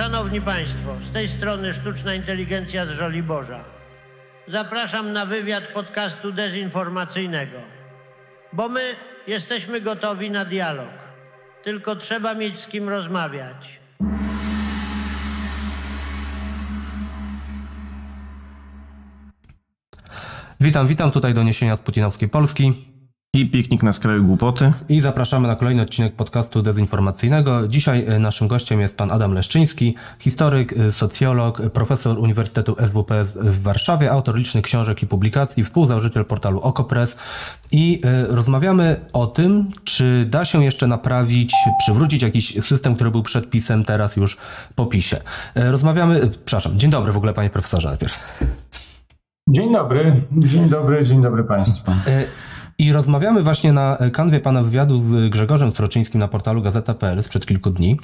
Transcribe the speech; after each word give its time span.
Szanowni 0.00 0.40
Państwo, 0.40 0.96
z 1.00 1.10
tej 1.10 1.28
strony 1.28 1.72
sztuczna 1.72 2.14
inteligencja 2.14 2.86
z 2.86 2.90
Żoliborza. 2.90 3.64
Zapraszam 4.46 5.12
na 5.12 5.26
wywiad 5.26 5.64
podcastu 5.64 6.32
dezinformacyjnego, 6.32 7.58
bo 8.52 8.68
my 8.68 8.80
jesteśmy 9.26 9.80
gotowi 9.80 10.30
na 10.30 10.44
dialog. 10.44 10.90
Tylko 11.62 11.96
trzeba 11.96 12.34
mieć 12.34 12.60
z 12.60 12.68
kim 12.68 12.88
rozmawiać. 12.88 13.80
Witam, 20.60 20.86
witam 20.86 21.10
tutaj 21.10 21.34
doniesienia 21.34 21.76
z 21.76 21.80
Putinowskiej 21.80 22.28
Polski 22.28 22.88
I 23.34 23.46
piknik 23.46 23.82
na 23.82 23.92
skraju 23.92 24.24
głupoty. 24.24 24.70
i 24.88 25.00
zapraszamy 25.00 25.48
na 25.48 25.56
kolejny 25.56 25.82
odcinek 25.82 26.14
podcastu 26.14 26.62
dezinformacyjnego. 26.62 27.68
Dzisiaj 27.68 28.04
e, 28.06 28.18
naszym 28.18 28.48
gościem 28.48 28.80
jest 28.80 28.96
pan 28.96 29.10
Adam 29.10 29.34
Leszczyński, 29.34 29.94
historyk, 30.18 30.72
e, 30.72 30.92
socjolog, 30.92 31.62
profesor 31.72 32.18
Uniwersytetu 32.18 32.76
SWPS 32.86 33.38
w 33.40 33.62
Warszawie, 33.62 34.10
autor 34.10 34.36
licznych 34.36 34.64
książek 34.64 35.02
i 35.02 35.06
publikacji, 35.06 35.64
współzałożyciel 35.64 36.24
portalu 36.24 36.60
Okopres 36.60 37.18
i 37.72 38.00
e, 38.04 38.26
rozmawiamy 38.26 38.96
o 39.12 39.26
tym, 39.26 39.70
czy 39.84 40.26
da 40.30 40.44
się 40.44 40.64
jeszcze 40.64 40.86
naprawić, 40.86 41.54
przywrócić 41.78 42.22
jakiś 42.22 42.64
system, 42.64 42.94
który 42.94 43.10
był 43.10 43.22
przed 43.22 43.50
pisem, 43.50 43.84
teraz 43.84 44.16
już 44.16 44.38
po 44.74 44.86
pisie. 44.86 45.16
Rozmawiamy, 45.54 46.20
przepraszam, 46.44 46.78
dzień 46.78 46.90
dobry 46.90 47.12
w 47.12 47.16
ogóle 47.16 47.34
panie 47.34 47.50
profesorze 47.50 47.88
najpierw. 47.88 48.18
Dzień 49.48 49.72
dobry, 49.72 50.22
dzień 50.32 50.68
dobry, 50.68 51.04
dzień 51.04 51.22
dobry 51.22 51.44
Państwu. 51.44 51.92
I 52.80 52.92
rozmawiamy 52.92 53.42
właśnie 53.42 53.72
na 53.72 53.98
kanwie 54.12 54.40
pana 54.40 54.62
wywiadu 54.62 54.98
z 54.98 55.30
Grzegorzem 55.30 55.74
Sroczyńskim 55.74 56.20
na 56.20 56.28
portalu 56.28 56.62
Gazeta.pl 56.62 57.22
sprzed 57.22 57.46
kilku 57.46 57.70
dni, 57.70 57.96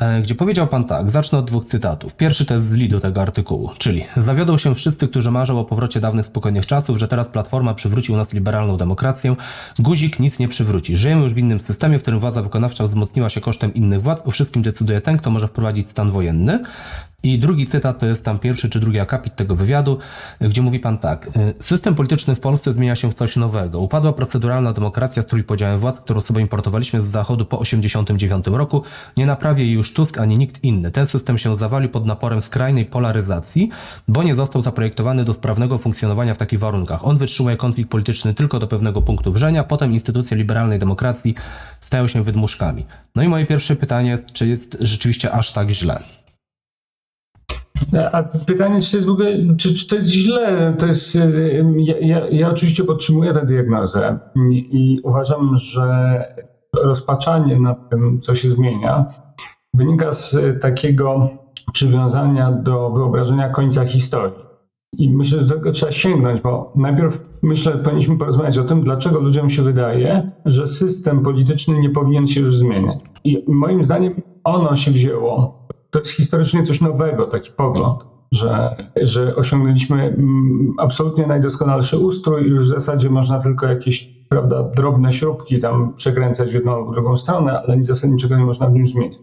e, 0.00 0.22
gdzie 0.22 0.34
powiedział 0.34 0.66
pan 0.66 0.84
tak, 0.84 1.10
zacznę 1.10 1.38
od 1.38 1.46
dwóch 1.46 1.64
cytatów. 1.64 2.14
Pierwszy 2.14 2.46
to 2.46 2.54
jest 2.54 2.66
z 2.66 2.72
lidu 2.72 3.00
tego 3.00 3.22
artykułu, 3.22 3.70
czyli 3.78 4.04
zawiodą 4.16 4.58
się 4.58 4.74
wszyscy, 4.74 5.08
którzy 5.08 5.30
marzą 5.30 5.58
o 5.58 5.64
powrocie 5.64 6.00
dawnych 6.00 6.26
spokojnych 6.26 6.66
czasów, 6.66 6.98
że 6.98 7.08
teraz 7.08 7.28
Platforma 7.28 7.74
przywróci 7.74 8.12
u 8.12 8.16
nas 8.16 8.32
liberalną 8.32 8.76
demokrację. 8.76 9.36
Guzik 9.78 10.20
nic 10.20 10.38
nie 10.38 10.48
przywróci. 10.48 10.96
Żyjemy 10.96 11.22
już 11.22 11.34
w 11.34 11.38
innym 11.38 11.60
systemie, 11.60 11.98
w 11.98 12.02
którym 12.02 12.20
władza 12.20 12.42
wykonawcza 12.42 12.86
wzmocniła 12.86 13.30
się 13.30 13.40
kosztem 13.40 13.74
innych 13.74 14.02
władz. 14.02 14.22
O 14.24 14.30
wszystkim 14.30 14.62
decyduje 14.62 15.00
ten, 15.00 15.16
kto 15.18 15.30
może 15.30 15.48
wprowadzić 15.48 15.90
stan 15.90 16.10
wojenny. 16.10 16.64
I 17.26 17.38
drugi 17.38 17.66
cytat 17.66 17.98
to 17.98 18.06
jest 18.06 18.24
tam 18.24 18.38
pierwszy 18.38 18.70
czy 18.70 18.80
drugi 18.80 19.00
akapit 19.00 19.36
tego 19.36 19.56
wywiadu, 19.56 19.98
gdzie 20.40 20.62
mówi 20.62 20.80
pan 20.80 20.98
tak. 20.98 21.30
System 21.62 21.94
polityczny 21.94 22.34
w 22.34 22.40
Polsce 22.40 22.72
zmienia 22.72 22.96
się 22.96 23.10
w 23.10 23.14
coś 23.14 23.36
nowego. 23.36 23.80
Upadła 23.80 24.12
proceduralna 24.12 24.72
demokracja 24.72 25.22
z 25.22 25.26
trójpodziałem 25.26 25.80
władz, 25.80 26.00
którą 26.00 26.20
sobie 26.20 26.40
importowaliśmy 26.40 27.00
z 27.00 27.10
zachodu 27.10 27.44
po 27.44 27.56
1989 27.56 28.58
roku. 28.58 28.82
Nie 29.16 29.26
naprawi 29.26 29.62
jej 29.62 29.72
już 29.72 29.94
Tusk 29.94 30.18
ani 30.18 30.38
nikt 30.38 30.64
inny. 30.64 30.90
Ten 30.90 31.06
system 31.06 31.38
się 31.38 31.56
zawalił 31.56 31.90
pod 31.90 32.06
naporem 32.06 32.42
skrajnej 32.42 32.84
polaryzacji, 32.84 33.70
bo 34.08 34.22
nie 34.22 34.34
został 34.34 34.62
zaprojektowany 34.62 35.24
do 35.24 35.34
sprawnego 35.34 35.78
funkcjonowania 35.78 36.34
w 36.34 36.38
takich 36.38 36.58
warunkach. 36.58 37.06
On 37.06 37.18
wytrzymuje 37.18 37.56
konflikt 37.56 37.90
polityczny 37.90 38.34
tylko 38.34 38.58
do 38.58 38.66
pewnego 38.66 39.02
punktu 39.02 39.32
wrzenia, 39.32 39.64
potem 39.64 39.92
instytucje 39.92 40.36
liberalnej 40.36 40.78
demokracji 40.78 41.34
stają 41.80 42.08
się 42.08 42.22
wydmuszkami. 42.22 42.84
No 43.14 43.22
i 43.22 43.28
moje 43.28 43.46
pierwsze 43.46 43.76
pytanie 43.76 44.18
czy 44.32 44.48
jest 44.48 44.76
rzeczywiście 44.80 45.32
aż 45.32 45.52
tak 45.52 45.70
źle? 45.70 46.02
A 48.12 48.22
pytanie, 48.22 48.80
czy 48.80 48.90
to 48.90 48.96
jest 48.96 49.08
w 49.08 49.10
ogóle, 49.10 49.56
czy, 49.56 49.74
czy 49.74 49.88
to 49.88 49.96
jest 49.96 50.08
źle? 50.08 50.74
To 50.78 50.86
jest, 50.86 51.16
y, 51.16 51.64
ja, 51.76 51.98
ja, 51.98 52.28
ja 52.28 52.50
oczywiście 52.50 52.84
podtrzymuję 52.84 53.32
tę 53.32 53.46
diagnozę 53.46 54.18
i, 54.50 54.68
i 54.72 55.00
uważam, 55.00 55.56
że 55.56 56.24
rozpaczanie 56.82 57.60
nad 57.60 57.90
tym, 57.90 58.20
co 58.20 58.34
się 58.34 58.48
zmienia, 58.48 59.06
wynika 59.74 60.12
z 60.12 60.60
takiego 60.62 61.30
przywiązania 61.72 62.52
do 62.52 62.90
wyobrażenia 62.90 63.48
końca 63.48 63.84
historii. 63.84 64.46
I 64.98 65.10
myślę, 65.10 65.40
że 65.40 65.46
do 65.46 65.54
tego 65.54 65.72
trzeba 65.72 65.92
sięgnąć, 65.92 66.40
bo 66.40 66.72
najpierw 66.76 67.24
myślę, 67.42 67.72
powinniśmy 67.72 68.18
porozmawiać 68.18 68.58
o 68.58 68.64
tym, 68.64 68.82
dlaczego 68.82 69.20
ludziom 69.20 69.50
się 69.50 69.62
wydaje, 69.62 70.30
że 70.44 70.66
system 70.66 71.22
polityczny 71.22 71.78
nie 71.78 71.90
powinien 71.90 72.26
się 72.26 72.40
już 72.40 72.56
zmieniać. 72.56 72.98
I 73.24 73.44
moim 73.48 73.84
zdaniem 73.84 74.22
ono 74.44 74.76
się 74.76 74.90
wzięło 74.90 75.65
to 75.90 75.98
jest 75.98 76.10
historycznie 76.10 76.62
coś 76.62 76.80
nowego, 76.80 77.26
taki 77.26 77.50
pogląd, 77.50 78.04
że, 78.32 78.76
że 78.96 79.36
osiągnęliśmy 79.36 80.02
mm, 80.02 80.74
absolutnie 80.78 81.26
najdoskonalszy 81.26 81.98
ustrój 81.98 82.46
i 82.46 82.50
już 82.50 82.64
w 82.64 82.68
zasadzie 82.68 83.10
można 83.10 83.38
tylko 83.38 83.66
jakieś 83.66 84.16
prawda, 84.28 84.62
drobne 84.62 85.12
śrubki 85.12 85.60
tam 85.60 85.94
przekręcać 85.94 86.50
w 86.50 86.54
jedną 86.54 86.78
lub 86.78 86.94
drugą 86.94 87.16
stronę, 87.16 87.60
ale 87.60 87.76
w 87.76 87.84
zasadzie 87.84 88.12
niczego 88.12 88.36
nie 88.36 88.44
można 88.44 88.66
w 88.66 88.72
nim 88.72 88.86
zmienić. 88.86 89.18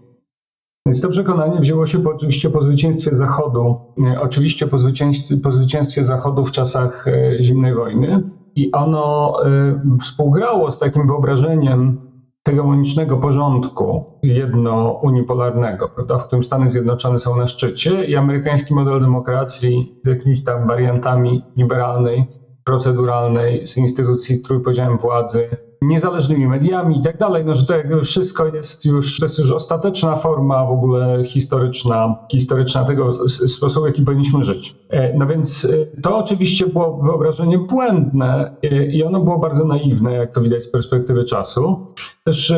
Więc 0.88 1.02
to 1.02 1.10
przekonanie 1.10 1.60
wzięło 1.60 1.86
się 1.86 2.00
po, 2.00 2.10
oczywiście 2.10 2.50
po 2.50 2.62
zwycięstwie 2.62 3.16
Zachodu, 3.16 3.80
e, 4.14 4.22
oczywiście 4.22 4.68
po 4.68 4.78
zwycięstwie, 4.78 5.38
po 5.38 5.52
zwycięstwie 5.52 6.04
Zachodu 6.04 6.44
w 6.44 6.52
czasach 6.52 7.08
e, 7.08 7.44
zimnej 7.44 7.74
wojny 7.74 8.24
i 8.56 8.72
ono 8.72 9.36
e, 9.46 9.80
współgrało 10.02 10.72
z 10.72 10.80
takim 10.80 11.08
wyobrażeniem 11.08 12.02
hegemonicznego 12.48 13.18
porządku 13.18 14.06
jednounipolarnego, 14.24 15.90
prawda, 15.96 16.18
w 16.18 16.28
którym 16.28 16.44
Stany 16.44 16.68
Zjednoczone 16.68 17.20
są 17.20 17.36
na 17.36 17.48
szczycie 17.48 18.06
i 18.06 18.16
amerykański 18.16 18.74
model 18.74 19.00
demokracji 19.00 19.94
z 20.06 20.08
jakimiś 20.08 20.44
tam 20.44 20.68
wariantami 20.68 21.44
liberalnej, 21.56 22.26
proceduralnej, 22.64 23.66
z 23.66 23.78
instytucji 23.78 24.42
trójpodziałem 24.42 24.98
władzy, 24.98 25.50
niezależnymi 25.88 26.48
mediami 26.48 27.00
i 27.00 27.02
tak 27.02 27.18
dalej, 27.18 27.46
no 27.46 27.56
że 27.56 27.66
to 27.66 27.74
jakby 27.74 28.04
wszystko 28.04 28.46
jest 28.46 28.86
już, 28.86 29.20
to 29.20 29.26
jest 29.26 29.40
już 29.40 29.52
ostateczna 29.52 30.16
forma 30.16 30.66
w 30.66 30.72
ogóle 30.72 31.24
historyczna, 31.24 32.16
historyczna 32.32 32.86
tego 32.86 33.28
sposobu, 33.28 33.84
w 33.84 33.88
jaki 33.88 34.02
powinniśmy 34.02 34.44
żyć. 34.44 34.74
No 35.16 35.28
więc 35.28 35.74
to 36.04 36.18
oczywiście 36.18 36.68
było 36.68 36.98
wyobrażenie 36.98 37.58
błędne 37.58 38.50
i 38.92 39.04
ono 39.04 39.20
było 39.20 39.40
bardzo 39.40 39.66
naiwne, 39.66 40.14
jak 40.14 40.32
to 40.32 40.42
widać 40.42 40.64
z 40.64 40.72
perspektywy 40.72 41.24
czasu. 41.24 41.94
Też 42.24 42.54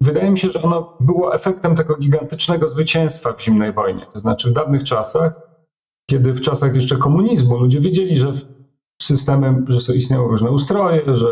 wydaje 0.00 0.30
mi 0.30 0.38
się, 0.38 0.50
że 0.50 0.62
ono 0.62 0.96
było 1.00 1.34
efektem 1.34 1.74
tego 1.74 1.96
gigantycznego 1.96 2.68
zwycięstwa 2.68 3.32
w 3.32 3.42
zimnej 3.42 3.72
wojnie. 3.72 4.06
To 4.12 4.18
znaczy 4.18 4.50
w 4.50 4.52
dawnych 4.52 4.84
czasach, 4.84 5.32
kiedy 6.10 6.32
w 6.32 6.40
czasach 6.40 6.74
jeszcze 6.74 6.96
komunizmu 6.96 7.56
ludzie 7.56 7.80
wiedzieli, 7.80 8.16
że 8.16 8.32
systemem, 9.02 9.64
że 9.68 9.94
istnieją 9.94 10.28
różne 10.28 10.50
ustroje, 10.50 11.14
że 11.14 11.26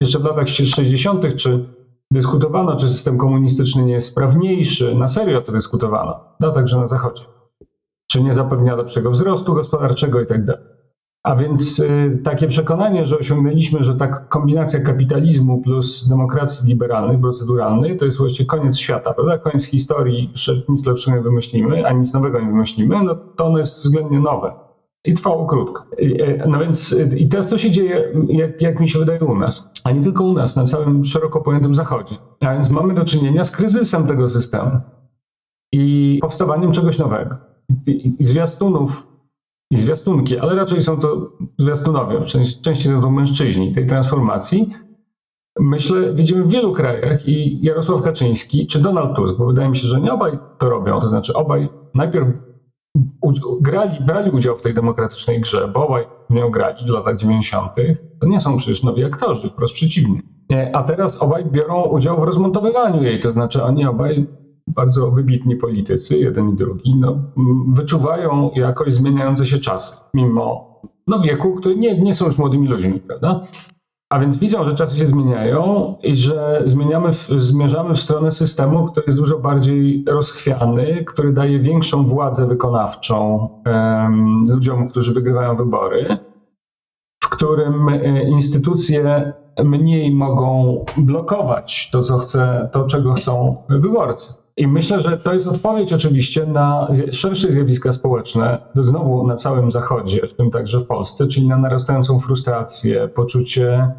jeszcze 0.00 0.18
w 0.18 0.24
latach 0.24 0.48
60., 0.48 1.36
czy 1.36 1.68
dyskutowano, 2.10 2.76
czy 2.76 2.88
system 2.88 3.18
komunistyczny 3.18 3.84
nie 3.84 3.92
jest 3.92 4.08
sprawniejszy, 4.08 4.94
na 4.94 5.08
serio 5.08 5.40
to 5.40 5.52
dyskutowano, 5.52 6.20
no 6.40 6.50
także 6.50 6.78
na 6.78 6.86
Zachodzie, 6.86 7.22
czy 8.10 8.22
nie 8.22 8.34
zapewnia 8.34 8.76
lepszego 8.76 9.10
wzrostu 9.10 9.54
gospodarczego 9.54 10.20
i 10.20 10.26
tak. 10.26 10.40
A 11.22 11.36
więc 11.36 11.78
y, 11.78 12.20
takie 12.24 12.48
przekonanie, 12.48 13.06
że 13.06 13.18
osiągnęliśmy, 13.18 13.84
że 13.84 13.94
ta 13.94 14.08
kombinacja 14.08 14.80
kapitalizmu 14.80 15.62
plus 15.62 16.08
demokracji 16.08 16.68
liberalnej, 16.68 17.18
proceduralnej, 17.18 17.96
to 17.96 18.04
jest 18.04 18.18
właściwie 18.18 18.46
koniec 18.46 18.78
świata, 18.78 19.14
prawda? 19.14 19.38
Koniec 19.38 19.64
historii, 19.64 20.32
nic 20.68 20.86
lepszego 20.86 21.16
nie 21.16 21.22
wymyślimy, 21.22 21.86
a 21.86 21.92
nic 21.92 22.14
nowego 22.14 22.40
nie 22.40 22.46
wymyślimy, 22.46 23.02
no 23.04 23.14
to 23.14 23.46
ono 23.46 23.58
jest 23.58 23.74
względnie 23.74 24.20
nowe. 24.20 24.67
I 25.04 25.14
trwało 25.14 25.46
krótko. 25.46 25.84
No 26.46 26.58
więc 26.58 26.96
i 27.16 27.28
teraz 27.28 27.48
to 27.48 27.58
się 27.58 27.70
dzieje, 27.70 28.12
jak, 28.28 28.62
jak 28.62 28.80
mi 28.80 28.88
się 28.88 28.98
wydaje, 28.98 29.20
u 29.20 29.38
nas, 29.38 29.72
a 29.84 29.90
nie 29.90 30.02
tylko 30.02 30.24
u 30.24 30.32
nas, 30.32 30.56
na 30.56 30.64
całym 30.64 31.04
szeroko 31.04 31.40
pojętym 31.40 31.74
Zachodzie. 31.74 32.16
A 32.40 32.54
więc 32.54 32.70
mamy 32.70 32.94
do 32.94 33.04
czynienia 33.04 33.44
z 33.44 33.50
kryzysem 33.50 34.06
tego 34.06 34.28
systemu 34.28 34.80
i 35.72 36.18
powstawaniem 36.22 36.72
czegoś 36.72 36.98
nowego. 36.98 37.36
I, 37.86 38.14
i 38.18 38.24
zwiastunów, 38.24 39.08
i 39.70 39.78
zwiastunki, 39.78 40.38
ale 40.38 40.54
raczej 40.54 40.82
są 40.82 40.98
to 40.98 41.30
zwiastunowie, 41.58 42.20
częściej 42.62 43.00
to 43.00 43.10
mężczyźni 43.10 43.72
tej 43.72 43.86
transformacji. 43.86 44.74
Myślę, 45.60 46.14
widzimy 46.14 46.44
w 46.44 46.50
wielu 46.50 46.72
krajach 46.72 47.28
i 47.28 47.64
Jarosław 47.64 48.02
Kaczyński 48.02 48.66
czy 48.66 48.78
Donald 48.78 49.16
Tusk, 49.16 49.36
bo 49.38 49.46
wydaje 49.46 49.68
mi 49.68 49.76
się, 49.76 49.86
że 49.86 50.00
nie 50.00 50.12
obaj 50.12 50.38
to 50.58 50.68
robią, 50.68 51.00
to 51.00 51.08
znaczy 51.08 51.34
obaj 51.34 51.68
najpierw 51.94 52.28
grali, 53.60 53.98
brali 54.00 54.30
udział 54.30 54.58
w 54.58 54.62
tej 54.62 54.74
demokratycznej 54.74 55.40
grze, 55.40 55.70
bo 55.74 55.96
w 56.30 56.34
nią 56.34 56.50
grali 56.50 56.86
w 56.86 56.88
latach 56.88 57.16
90., 57.16 57.72
to 58.20 58.26
nie 58.26 58.40
są 58.40 58.56
przecież 58.56 58.82
nowi 58.82 59.04
aktorzy, 59.04 59.50
wprost 59.50 59.74
przeciwnie. 59.74 60.20
A 60.72 60.82
teraz 60.82 61.22
obaj 61.22 61.44
biorą 61.44 61.84
udział 61.84 62.20
w 62.20 62.24
rozmontowywaniu 62.24 63.02
jej, 63.02 63.20
to 63.20 63.30
znaczy 63.30 63.62
oni 63.62 63.86
obaj 63.86 64.26
bardzo 64.66 65.10
wybitni 65.10 65.56
politycy, 65.56 66.18
jeden 66.18 66.48
i 66.48 66.56
drugi, 66.56 66.96
no, 66.96 67.22
wyczuwają 67.68 68.50
jakoś 68.54 68.92
zmieniające 68.92 69.46
się 69.46 69.58
czasy, 69.58 69.96
mimo 70.14 70.68
no, 71.06 71.20
wieku, 71.20 71.54
który 71.54 71.76
nie, 71.76 72.00
nie 72.00 72.14
są 72.14 72.26
już 72.26 72.38
młodymi 72.38 72.68
ludźmi, 72.68 73.00
prawda? 73.00 73.46
A 74.10 74.18
więc 74.18 74.38
widzą, 74.38 74.64
że 74.64 74.74
czasy 74.74 74.96
się 74.96 75.06
zmieniają 75.06 75.94
i 76.02 76.14
że 76.14 76.62
zmieniamy, 76.64 77.10
zmierzamy 77.36 77.94
w 77.94 78.00
stronę 78.00 78.32
systemu, 78.32 78.86
który 78.86 79.06
jest 79.06 79.18
dużo 79.18 79.38
bardziej 79.38 80.04
rozchwiany, 80.08 81.04
który 81.04 81.32
daje 81.32 81.60
większą 81.60 82.04
władzę 82.04 82.46
wykonawczą 82.46 83.48
um, 83.66 84.44
ludziom, 84.50 84.88
którzy 84.88 85.12
wygrywają 85.12 85.56
wybory, 85.56 86.18
w 87.22 87.28
którym 87.28 87.88
e, 87.88 88.28
instytucje 88.28 89.32
mniej 89.64 90.14
mogą 90.14 90.84
blokować 90.96 91.90
to, 91.92 92.02
co 92.02 92.18
chce, 92.18 92.68
to, 92.72 92.86
czego 92.86 93.12
chcą 93.12 93.56
wyborcy. 93.68 94.47
I 94.58 94.66
myślę, 94.66 95.00
że 95.00 95.16
to 95.16 95.32
jest 95.32 95.46
odpowiedź 95.46 95.92
oczywiście 95.92 96.46
na 96.46 96.88
szersze 97.12 97.52
zjawiska 97.52 97.92
społeczne, 97.92 98.58
znowu 98.74 99.26
na 99.26 99.36
całym 99.36 99.70
Zachodzie, 99.70 100.26
w 100.26 100.34
tym 100.34 100.50
także 100.50 100.80
w 100.80 100.86
Polsce, 100.86 101.26
czyli 101.26 101.46
na 101.46 101.56
narastającą 101.56 102.18
frustrację, 102.18 103.08
poczucie, 103.08 103.90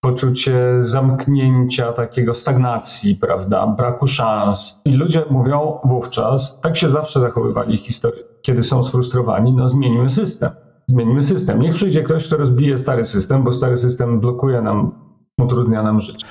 poczucie 0.00 0.76
zamknięcia, 0.80 1.92
takiego 1.92 2.34
stagnacji, 2.34 3.16
prawda, 3.16 3.66
braku 3.66 4.06
szans. 4.06 4.80
I 4.84 4.92
ludzie 4.92 5.24
mówią 5.30 5.78
wówczas, 5.84 6.60
tak 6.60 6.76
się 6.76 6.88
zawsze 6.88 7.20
zachowywali 7.20 7.76
historii, 7.76 8.22
kiedy 8.42 8.62
są 8.62 8.82
sfrustrowani, 8.82 9.52
no 9.52 9.68
zmienimy 9.68 10.10
system. 10.10 10.50
Zmienimy 10.86 11.22
system. 11.22 11.60
Niech 11.60 11.74
przyjdzie 11.74 12.02
ktoś, 12.02 12.26
kto 12.26 12.36
rozbije 12.36 12.78
stary 12.78 13.04
system, 13.04 13.44
bo 13.44 13.52
stary 13.52 13.76
system 13.76 14.20
blokuje 14.20 14.62
nam 14.62 14.92
utrudnia 15.42 15.82
nam 15.82 16.00
życie. 16.00 16.26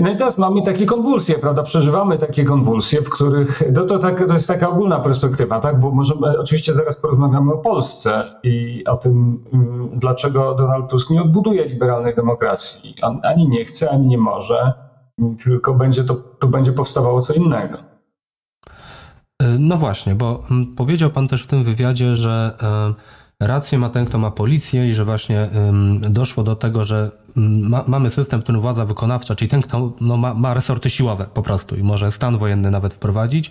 No 0.00 0.10
i 0.10 0.16
teraz 0.16 0.38
mamy 0.38 0.62
takie 0.62 0.86
konwulsje, 0.86 1.38
prawda? 1.38 1.62
Przeżywamy 1.62 2.18
takie 2.18 2.44
konwulsje, 2.44 3.02
w 3.02 3.10
których 3.10 3.62
no 3.72 3.84
to, 3.84 3.98
tak, 3.98 4.26
to 4.26 4.34
jest 4.34 4.48
taka 4.48 4.68
ogólna 4.68 4.98
perspektywa, 4.98 5.60
tak? 5.60 5.80
Bo 5.80 5.90
możemy, 5.90 6.38
oczywiście 6.38 6.74
zaraz 6.74 6.96
porozmawiamy 6.96 7.52
o 7.52 7.58
Polsce 7.58 8.24
i 8.42 8.84
o 8.86 8.96
tym, 8.96 9.44
mm, 9.52 9.90
dlaczego 9.92 10.54
Donald 10.54 10.90
Tusk 10.90 11.10
nie 11.10 11.22
odbuduje 11.22 11.64
liberalnej 11.64 12.14
demokracji. 12.14 12.94
On 13.02 13.20
ani 13.22 13.48
nie 13.48 13.64
chce, 13.64 13.90
ani 13.90 14.06
nie 14.06 14.18
może, 14.18 14.72
tylko 15.44 15.74
będzie 15.74 16.04
to, 16.04 16.14
tu 16.14 16.48
będzie 16.48 16.72
powstawało 16.72 17.22
co 17.22 17.34
innego. 17.34 17.78
E, 19.42 19.58
no 19.58 19.76
właśnie, 19.76 20.14
bo 20.14 20.42
mm, 20.50 20.74
powiedział 20.76 21.10
pan 21.10 21.28
też 21.28 21.42
w 21.42 21.46
tym 21.46 21.64
wywiadzie, 21.64 22.16
że 22.16 22.56
e, 22.62 23.19
rację 23.40 23.78
ma 23.78 23.88
ten, 23.88 24.06
kto 24.06 24.18
ma 24.18 24.30
policję 24.30 24.90
i 24.90 24.94
że 24.94 25.04
właśnie 25.04 25.48
doszło 26.00 26.44
do 26.44 26.56
tego, 26.56 26.84
że 26.84 27.10
ma, 27.36 27.84
mamy 27.86 28.10
system, 28.10 28.40
w 28.40 28.42
którym 28.42 28.60
władza 28.60 28.84
wykonawcza, 28.84 29.34
czyli 29.34 29.48
ten, 29.48 29.62
kto 29.62 29.92
no, 30.00 30.16
ma, 30.16 30.34
ma 30.34 30.54
resorty 30.54 30.90
siłowe 30.90 31.26
po 31.34 31.42
prostu 31.42 31.76
i 31.76 31.82
może 31.82 32.12
stan 32.12 32.38
wojenny 32.38 32.70
nawet 32.70 32.94
wprowadzić, 32.94 33.50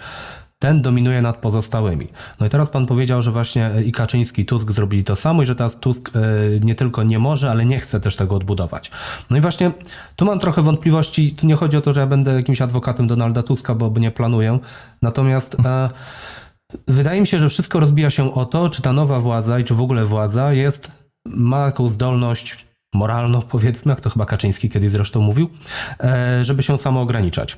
ten 0.59 0.81
dominuje 0.81 1.21
nad 1.21 1.37
pozostałymi. 1.37 2.07
No 2.39 2.45
i 2.45 2.49
teraz 2.49 2.69
pan 2.69 2.85
powiedział, 2.85 3.21
że 3.21 3.31
właśnie 3.31 3.71
i 3.85 3.91
Kaczyński, 3.91 4.45
Tusk 4.45 4.71
zrobili 4.71 5.03
to 5.03 5.15
samo 5.15 5.43
i 5.43 5.45
że 5.45 5.55
teraz 5.55 5.75
Tusk 5.75 6.11
e, 6.15 6.19
nie 6.59 6.75
tylko 6.75 7.03
nie 7.03 7.19
może, 7.19 7.51
ale 7.51 7.65
nie 7.65 7.79
chce 7.79 7.99
też 7.99 8.15
tego 8.15 8.35
odbudować. 8.35 8.91
No 9.29 9.37
i 9.37 9.41
właśnie 9.41 9.71
tu 10.15 10.25
mam 10.25 10.39
trochę 10.39 10.61
wątpliwości. 10.61 11.35
Tu 11.35 11.47
nie 11.47 11.55
chodzi 11.55 11.77
o 11.77 11.81
to, 11.81 11.93
że 11.93 11.99
ja 11.99 12.07
będę 12.07 12.33
jakimś 12.33 12.61
adwokatem 12.61 13.07
Donalda 13.07 13.43
Tuska, 13.43 13.75
bo 13.75 13.99
nie 13.99 14.11
planuję. 14.11 14.59
Natomiast 15.01 15.57
e, 15.65 15.89
wydaje 16.87 17.21
mi 17.21 17.27
się, 17.27 17.39
że 17.39 17.49
wszystko 17.49 17.79
rozbija 17.79 18.09
się 18.09 18.33
o 18.33 18.45
to, 18.45 18.69
czy 18.69 18.81
ta 18.81 18.93
nowa 18.93 19.19
władza 19.19 19.59
i 19.59 19.63
czy 19.63 19.75
w 19.75 19.81
ogóle 19.81 20.05
władza 20.05 20.53
jest, 20.53 20.91
ma 21.25 21.65
jakąś 21.65 21.91
zdolność 21.91 22.65
moralną, 22.95 23.41
powiedzmy, 23.41 23.89
jak 23.89 24.01
to 24.01 24.09
chyba 24.09 24.25
Kaczyński 24.25 24.69
kiedyś 24.69 24.91
zresztą 24.91 25.21
mówił, 25.21 25.49
e, 26.03 26.45
żeby 26.45 26.63
się 26.63 26.77
samo 26.77 27.01
ograniczać. 27.01 27.57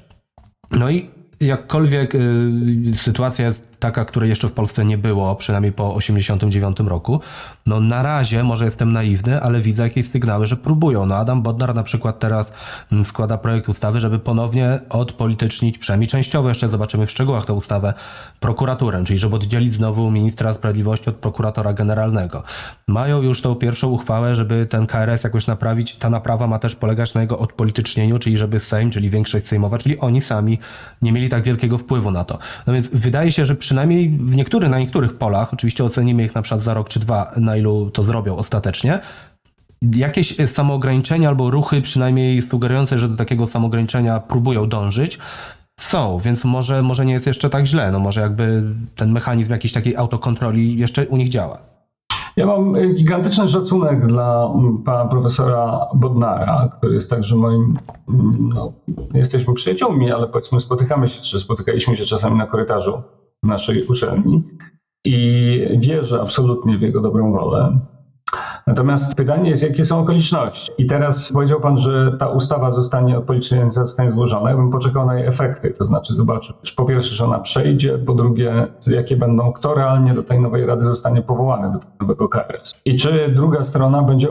No 0.71 0.89
i 0.89 1.09
jakkolwiek 1.39 2.15
y, 2.15 2.51
sytuacja 2.93 3.47
jest 3.47 3.70
taka, 3.81 4.05
której 4.05 4.29
jeszcze 4.29 4.47
w 4.47 4.51
Polsce 4.51 4.85
nie 4.85 4.97
było, 4.97 5.35
przynajmniej 5.35 5.71
po 5.71 5.95
89 5.95 6.79
roku. 6.79 7.19
No 7.65 7.79
na 7.79 8.03
razie, 8.03 8.43
może 8.43 8.65
jestem 8.65 8.91
naiwny, 8.91 9.41
ale 9.41 9.61
widzę 9.61 9.83
jakieś 9.83 10.07
sygnały, 10.07 10.45
że 10.47 10.57
próbują. 10.57 11.05
No 11.05 11.15
Adam 11.15 11.41
Bodnar 11.41 11.75
na 11.75 11.83
przykład 11.83 12.19
teraz 12.19 12.53
mm, 12.91 13.05
składa 13.05 13.37
projekt 13.37 13.69
ustawy, 13.69 14.01
żeby 14.01 14.19
ponownie 14.19 14.79
odpolitycznić, 14.89 15.77
przynajmniej 15.77 16.07
częściowo, 16.07 16.49
jeszcze 16.49 16.69
zobaczymy 16.69 17.05
w 17.05 17.11
szczegółach 17.11 17.45
tę 17.45 17.53
ustawę, 17.53 17.93
prokuraturę, 18.39 19.03
czyli 19.03 19.19
żeby 19.19 19.35
oddzielić 19.35 19.73
znowu 19.73 20.11
ministra 20.11 20.53
sprawiedliwości 20.53 21.09
od 21.09 21.15
prokuratora 21.15 21.73
generalnego. 21.73 22.43
Mają 22.87 23.21
już 23.21 23.41
tą 23.41 23.55
pierwszą 23.55 23.89
uchwałę, 23.89 24.35
żeby 24.35 24.65
ten 24.65 24.87
KRS 24.87 25.23
jakoś 25.23 25.47
naprawić. 25.47 25.95
Ta 25.95 26.09
naprawa 26.09 26.47
ma 26.47 26.59
też 26.59 26.75
polegać 26.75 27.13
na 27.13 27.21
jego 27.21 27.39
odpolitycznieniu, 27.39 28.19
czyli 28.19 28.37
żeby 28.37 28.59
Sejm, 28.59 28.91
czyli 28.91 29.09
większość 29.09 29.47
sejmowa, 29.47 29.77
czyli 29.77 29.99
oni 29.99 30.21
sami 30.21 30.59
nie 31.01 31.11
mieli 31.11 31.29
tak 31.29 31.43
wielkiego 31.43 31.77
wpływu 31.77 32.11
na 32.11 32.23
to. 32.23 32.37
No 32.67 32.73
więc 32.73 32.89
wydaje 32.93 33.31
się, 33.31 33.45
że 33.45 33.55
przy 33.55 33.70
przynajmniej 33.71 34.09
w 34.09 34.35
niektórych, 34.35 34.69
na 34.69 34.79
niektórych 34.79 35.17
polach, 35.17 35.53
oczywiście 35.53 35.83
ocenimy 35.83 36.23
ich 36.23 36.35
na 36.35 36.41
przykład 36.41 36.63
za 36.63 36.73
rok 36.73 36.89
czy 36.89 36.99
dwa, 36.99 37.31
na 37.37 37.57
ilu 37.57 37.89
to 37.93 38.03
zrobią 38.03 38.35
ostatecznie, 38.35 38.99
jakieś 39.95 40.35
samoograniczenia 40.47 41.29
albo 41.29 41.51
ruchy 41.51 41.81
przynajmniej 41.81 42.41
sugerujące, 42.41 42.97
że 42.97 43.09
do 43.09 43.17
takiego 43.17 43.47
samoograniczenia 43.47 44.19
próbują 44.19 44.69
dążyć, 44.69 45.19
są, 45.79 46.19
więc 46.19 46.45
może, 46.45 46.81
może 46.81 47.05
nie 47.05 47.13
jest 47.13 47.27
jeszcze 47.27 47.49
tak 47.49 47.65
źle, 47.65 47.91
no 47.91 47.99
może 47.99 48.21
jakby 48.21 48.63
ten 48.95 49.11
mechanizm 49.11 49.51
jakiejś 49.51 49.73
takiej 49.73 49.95
autokontroli 49.95 50.77
jeszcze 50.77 51.07
u 51.07 51.17
nich 51.17 51.29
działa. 51.29 51.57
Ja 52.35 52.45
mam 52.45 52.73
gigantyczny 52.95 53.47
szacunek 53.47 54.07
dla 54.07 54.49
pana 54.85 55.05
profesora 55.05 55.79
Bodnara, 55.95 56.69
który 56.77 56.93
jest 56.93 57.09
także 57.09 57.35
moim, 57.35 57.79
no, 58.39 58.73
jesteśmy 59.13 59.53
przyjaciółmi, 59.53 60.11
ale 60.11 60.27
powiedzmy 60.27 60.59
spotykamy 60.59 61.09
się, 61.09 61.21
czy 61.21 61.39
spotykaliśmy 61.39 61.95
się 61.95 62.05
czasami 62.05 62.37
na 62.37 62.47
korytarzu 62.47 63.03
naszej 63.43 63.87
uczelni 63.87 64.43
i 65.05 65.77
wierzę 65.77 66.21
absolutnie 66.21 66.77
w 66.77 66.81
jego 66.81 67.01
dobrą 67.01 67.31
wolę. 67.31 67.79
Natomiast 68.67 69.15
pytanie 69.15 69.49
jest, 69.49 69.63
jakie 69.63 69.85
są 69.85 69.99
okoliczności? 69.99 70.71
I 70.77 70.85
teraz 70.85 71.31
powiedział 71.33 71.61
Pan, 71.61 71.77
że 71.77 72.11
ta 72.19 72.27
ustawa 72.27 72.71
zostanie 72.71 73.17
odpoliczniona, 73.17 73.71
zostanie 73.71 74.11
złożona. 74.11 74.49
Ja 74.49 74.57
bym 74.57 74.71
poczekał 74.71 75.05
na 75.05 75.15
jej 75.19 75.27
efekty, 75.27 75.73
to 75.77 75.85
znaczy 75.85 76.13
zobaczył, 76.13 76.55
po 76.75 76.85
pierwsze, 76.85 77.15
że 77.15 77.25
ona 77.25 77.39
przejdzie, 77.39 77.97
po 77.97 78.13
drugie, 78.13 78.67
jakie 78.87 79.17
będą, 79.17 79.53
kto 79.53 79.73
realnie 79.73 80.13
do 80.13 80.23
tej 80.23 80.39
nowej 80.39 80.65
rady 80.65 80.83
zostanie 80.83 81.21
powołany, 81.21 81.71
do 81.71 81.79
tego 81.79 81.91
nowego 82.01 82.29
KRS. 82.29 82.75
I 82.85 82.97
czy 82.97 83.33
druga 83.35 83.63
strona 83.63 84.03
będzie 84.03 84.27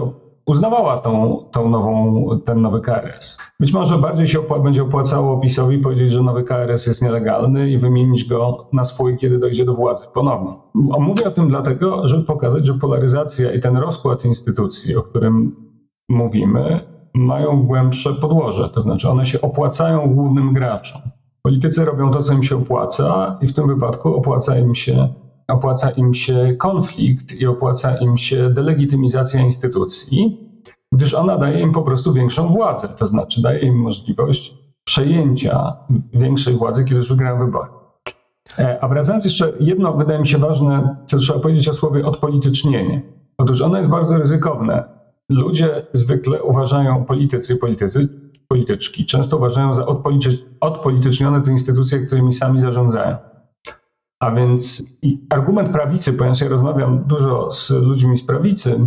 uznawała 0.50 0.96
tą, 0.96 1.44
tą 1.52 1.68
nową, 1.68 2.24
ten 2.44 2.60
nowy 2.60 2.80
KRS. 2.80 3.38
Być 3.60 3.72
może 3.72 3.98
bardziej 3.98 4.26
się 4.26 4.40
opła 4.40 4.58
będzie 4.58 4.82
opłacało 4.82 5.40
PiSowi 5.40 5.78
powiedzieć, 5.78 6.12
że 6.12 6.22
nowy 6.22 6.44
KRS 6.44 6.86
jest 6.86 7.02
nielegalny 7.02 7.70
i 7.70 7.78
wymienić 7.78 8.24
go 8.24 8.68
na 8.72 8.84
swój, 8.84 9.16
kiedy 9.16 9.38
dojdzie 9.38 9.64
do 9.64 9.74
władzy 9.74 10.06
ponownie. 10.14 10.52
Mówię 10.74 11.24
o 11.24 11.30
tym 11.30 11.48
dlatego, 11.48 12.06
żeby 12.06 12.24
pokazać, 12.24 12.66
że 12.66 12.74
polaryzacja 12.74 13.52
i 13.52 13.60
ten 13.60 13.76
rozkład 13.76 14.24
instytucji, 14.24 14.96
o 14.96 15.02
którym 15.02 15.56
mówimy, 16.08 16.80
mają 17.14 17.62
głębsze 17.62 18.14
podłoże, 18.14 18.68
to 18.68 18.80
znaczy 18.80 19.08
one 19.08 19.26
się 19.26 19.40
opłacają 19.40 20.14
głównym 20.14 20.52
graczom. 20.52 21.00
Politycy 21.42 21.84
robią 21.84 22.10
to, 22.10 22.22
co 22.22 22.32
im 22.32 22.42
się 22.42 22.56
opłaca, 22.56 23.38
i 23.40 23.46
w 23.46 23.54
tym 23.54 23.68
wypadku 23.68 24.16
opłaca 24.16 24.58
im 24.58 24.74
się 24.74 25.08
opłaca 25.52 25.90
im 25.90 26.14
się 26.14 26.54
konflikt 26.58 27.40
i 27.40 27.46
opłaca 27.46 27.96
im 27.96 28.16
się 28.16 28.50
delegitymizacja 28.50 29.40
instytucji, 29.40 30.38
gdyż 30.92 31.14
ona 31.14 31.38
daje 31.38 31.60
im 31.60 31.72
po 31.72 31.82
prostu 31.82 32.12
większą 32.12 32.48
władzę, 32.48 32.88
to 32.88 33.06
znaczy 33.06 33.42
daje 33.42 33.58
im 33.58 33.74
możliwość 33.74 34.54
przejęcia 34.84 35.76
większej 36.14 36.56
władzy, 36.56 36.84
kiedy 36.84 36.96
już 36.96 37.08
wygrają 37.08 37.38
wybory. 37.38 37.70
E, 38.58 38.84
a 38.84 38.88
wracając 38.88 39.24
jeszcze, 39.24 39.52
jedno 39.60 39.92
wydaje 39.92 40.18
mi 40.18 40.26
się 40.26 40.38
ważne, 40.38 40.96
co 41.06 41.18
trzeba 41.18 41.38
powiedzieć 41.38 41.68
o 41.68 41.72
słowie 41.72 42.06
odpolitycznienie. 42.06 43.02
Otóż 43.38 43.60
ono 43.60 43.78
jest 43.78 43.90
bardzo 43.90 44.18
ryzykowne. 44.18 44.84
Ludzie 45.30 45.86
zwykle 45.92 46.42
uważają, 46.42 47.04
politycy, 47.04 47.56
politycy, 47.56 48.08
polityczki, 48.48 49.06
często 49.06 49.36
uważają 49.36 49.74
za 49.74 49.86
odpolitycznione 50.60 51.42
te 51.42 51.50
instytucje, 51.50 51.98
którymi 51.98 52.32
sami 52.32 52.60
zarządzają. 52.60 53.16
A 54.20 54.30
więc 54.30 54.84
argument 55.30 55.68
prawicy, 55.68 56.12
ponieważ 56.12 56.40
ja 56.40 56.48
rozmawiam 56.48 57.04
dużo 57.06 57.50
z 57.50 57.70
ludźmi 57.70 58.18
z 58.18 58.26
prawicy, 58.26 58.86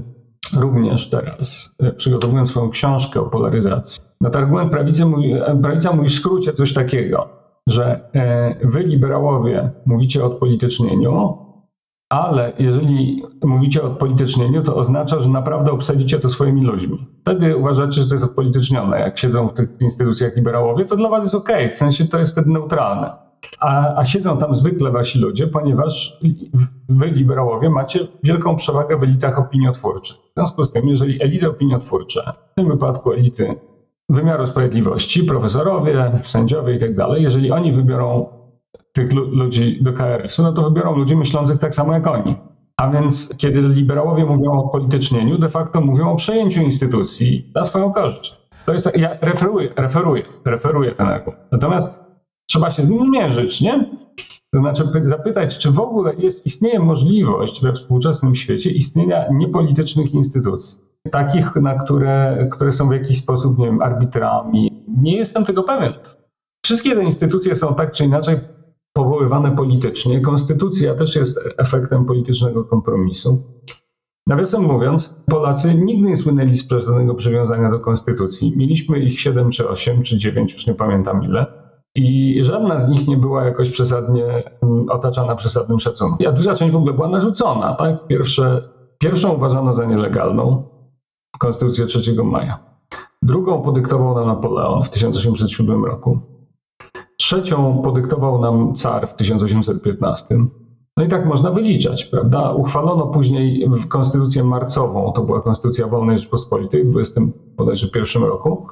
również 0.57 1.09
teraz, 1.09 1.75
e, 1.79 1.91
przygotowując 1.91 2.49
swoją 2.49 2.69
książkę 2.69 3.21
o 3.21 3.25
polaryzacji, 3.25 4.03
no 4.21 4.29
to 4.29 4.39
argument 4.39 4.71
prawicy 4.71 5.05
mówi, 5.05 5.33
e, 5.33 5.59
prawica 5.61 5.93
mówi 5.93 6.09
w 6.09 6.13
skrócie 6.13 6.53
coś 6.53 6.73
takiego, 6.73 7.29
że 7.67 8.09
e, 8.13 8.67
wy 8.67 8.83
liberałowie 8.83 9.71
mówicie 9.85 10.23
o 10.23 10.27
odpolitycznieniu, 10.27 11.37
ale 12.09 12.53
jeżeli 12.59 13.23
mówicie 13.43 13.83
o 13.83 13.85
odpolitycznieniu, 13.85 14.63
to 14.63 14.75
oznacza, 14.75 15.19
że 15.19 15.29
naprawdę 15.29 15.71
obsadzicie 15.71 16.19
to 16.19 16.29
swoimi 16.29 16.61
ludźmi. 16.61 17.07
Wtedy 17.21 17.57
uważacie, 17.57 18.01
że 18.01 18.07
to 18.07 18.13
jest 18.13 18.25
odpolitycznione. 18.25 18.99
Jak 18.99 19.19
siedzą 19.19 19.47
w 19.47 19.53
tych 19.53 19.81
instytucjach 19.81 20.35
liberałowie, 20.35 20.85
to 20.85 20.95
dla 20.95 21.09
was 21.09 21.23
jest 21.23 21.35
ok, 21.35 21.49
w 21.75 21.79
sensie 21.79 22.05
to 22.05 22.19
jest 22.19 22.31
wtedy 22.31 22.49
neutralne. 22.49 23.22
A, 23.59 23.95
a 23.95 24.05
siedzą 24.05 24.37
tam 24.37 24.55
zwykle 24.55 24.91
wasi 24.91 25.19
ludzie, 25.19 25.47
ponieważ 25.47 26.19
wy, 26.89 27.07
liberałowie, 27.07 27.69
macie 27.69 27.99
wielką 28.23 28.55
przewagę 28.55 28.97
w 28.97 29.03
elitach 29.03 29.39
opiniotwórczych. 29.39 30.17
W 30.17 30.33
związku 30.37 30.63
z 30.63 30.71
tym, 30.71 30.87
jeżeli 30.87 31.23
elity 31.23 31.49
opiniotwórcze, 31.49 32.33
w 32.51 32.55
tym 32.55 32.67
wypadku 32.67 33.11
elity 33.11 33.55
wymiaru 34.09 34.45
sprawiedliwości, 34.45 35.23
profesorowie, 35.23 36.21
sędziowie 36.23 36.75
i 36.75 36.79
tak 36.79 36.95
dalej, 36.95 37.23
jeżeli 37.23 37.51
oni 37.51 37.71
wybiorą 37.71 38.27
tych 38.93 39.13
ludzi 39.13 39.83
do 39.83 39.93
KRS-u, 39.93 40.43
no 40.43 40.53
to 40.53 40.69
wybiorą 40.69 40.95
ludzi 40.95 41.15
myślących 41.15 41.59
tak 41.59 41.75
samo 41.75 41.93
jak 41.93 42.07
oni. 42.07 42.35
A 42.77 42.89
więc 42.89 43.35
kiedy 43.37 43.61
liberałowie 43.61 44.25
mówią 44.25 44.51
o 44.51 44.69
politycznieniu, 44.69 45.37
de 45.37 45.49
facto 45.49 45.81
mówią 45.81 46.11
o 46.11 46.15
przejęciu 46.15 46.61
instytucji 46.61 47.51
na 47.55 47.63
swoją 47.63 47.93
korzyść. 47.93 48.37
To 48.65 48.73
jest, 48.73 48.89
ja 48.95 49.09
referuję, 49.21 49.69
referuję, 49.75 50.23
referuję 50.45 50.91
ten 50.91 51.07
argument. 51.07 51.41
Natomiast 51.51 52.02
trzeba 52.49 52.71
się 52.71 52.83
z 52.83 52.89
nim 52.89 53.11
mierzyć, 53.11 53.61
nie? 53.61 53.89
To 54.53 54.59
znaczy 54.59 54.83
zapytać, 55.01 55.57
czy 55.57 55.71
w 55.71 55.79
ogóle 55.79 56.13
jest, 56.15 56.45
istnieje 56.45 56.79
możliwość 56.79 57.61
we 57.61 57.73
współczesnym 57.73 58.35
świecie 58.35 58.69
istnienia 58.71 59.25
niepolitycznych 59.31 60.13
instytucji, 60.13 60.79
takich, 61.11 61.55
na 61.55 61.75
które, 61.75 62.47
które 62.51 62.73
są 62.73 62.89
w 62.89 62.93
jakiś 62.93 63.17
sposób, 63.17 63.57
nie 63.57 63.65
wiem, 63.65 63.81
arbitrami. 63.81 64.83
Nie 64.97 65.17
jestem 65.17 65.45
tego 65.45 65.63
pewien. 65.63 65.93
Wszystkie 66.65 66.95
te 66.95 67.03
instytucje 67.03 67.55
są 67.55 67.75
tak 67.75 67.91
czy 67.91 68.05
inaczej 68.05 68.39
powoływane 68.93 69.55
politycznie. 69.55 70.21
Konstytucja 70.21 70.95
też 70.95 71.15
jest 71.15 71.39
efektem 71.57 72.05
politycznego 72.05 72.63
kompromisu. 72.63 73.43
Nawiasem 74.27 74.63
mówiąc, 74.63 75.15
Polacy 75.29 75.75
nigdy 75.75 76.09
nie 76.09 76.17
słynęli 76.17 76.53
z 76.53 76.69
żadnego 76.69 77.15
przywiązania 77.15 77.69
do 77.69 77.79
konstytucji. 77.79 78.53
Mieliśmy 78.57 78.99
ich 78.99 79.19
7 79.19 79.51
czy 79.51 79.69
8 79.69 80.03
czy 80.03 80.17
9, 80.17 80.53
już 80.53 80.67
nie 80.67 80.73
pamiętam 80.73 81.23
ile. 81.23 81.62
I 81.95 82.37
żadna 82.43 82.79
z 82.79 82.89
nich 82.89 83.07
nie 83.07 83.17
była 83.17 83.45
jakoś 83.45 83.69
przesadnie 83.69 84.43
mm, 84.61 84.89
otaczana 84.89 85.35
przesadnym 85.35 85.79
szacunkiem. 85.79 86.29
A 86.29 86.31
duża 86.31 86.55
część 86.55 86.73
w 86.73 86.77
ogóle 86.77 86.93
była 86.93 87.09
narzucona. 87.09 87.73
Tak? 87.73 88.07
Pierwsze, 88.07 88.69
pierwszą 88.99 89.33
uważano 89.33 89.73
za 89.73 89.85
nielegalną, 89.85 90.73
Konstytucję 91.39 91.85
3 91.85 92.23
maja. 92.23 92.59
Drugą 93.21 93.61
podyktował 93.61 94.15
nam 94.15 94.27
Napoleon 94.27 94.83
w 94.83 94.89
1807 94.89 95.85
roku. 95.85 96.19
Trzecią 97.17 97.81
podyktował 97.83 98.41
nam 98.41 98.75
car 98.75 99.07
w 99.07 99.13
1815. 99.13 100.37
No 100.97 101.03
i 101.03 101.07
tak 101.07 101.25
można 101.25 101.51
wyliczać, 101.51 102.05
prawda? 102.05 102.51
Uchwalono 102.51 103.07
później 103.07 103.69
konstytucję 103.89 104.43
marcową, 104.43 105.11
to 105.11 105.23
była 105.23 105.41
konstytucja 105.41 105.87
wolnej 105.87 106.19
Rzeczpospolitej 106.19 106.83
w 106.83 106.91
21 107.57 108.23
roku. 108.23 108.67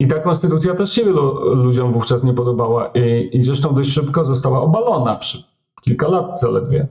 I 0.00 0.08
ta 0.08 0.20
konstytucja 0.20 0.74
też 0.74 0.92
się 0.92 1.04
wielu 1.04 1.54
ludziom 1.54 1.92
wówczas 1.92 2.24
nie 2.24 2.34
podobała 2.34 2.86
i, 2.86 3.30
i 3.32 3.42
zresztą 3.42 3.74
dość 3.74 3.92
szybko 3.92 4.24
została 4.24 4.60
obalona 4.60 5.16
przy 5.16 5.42
kilka 5.80 6.08
lat 6.08 6.40
zaledwie 6.40 6.88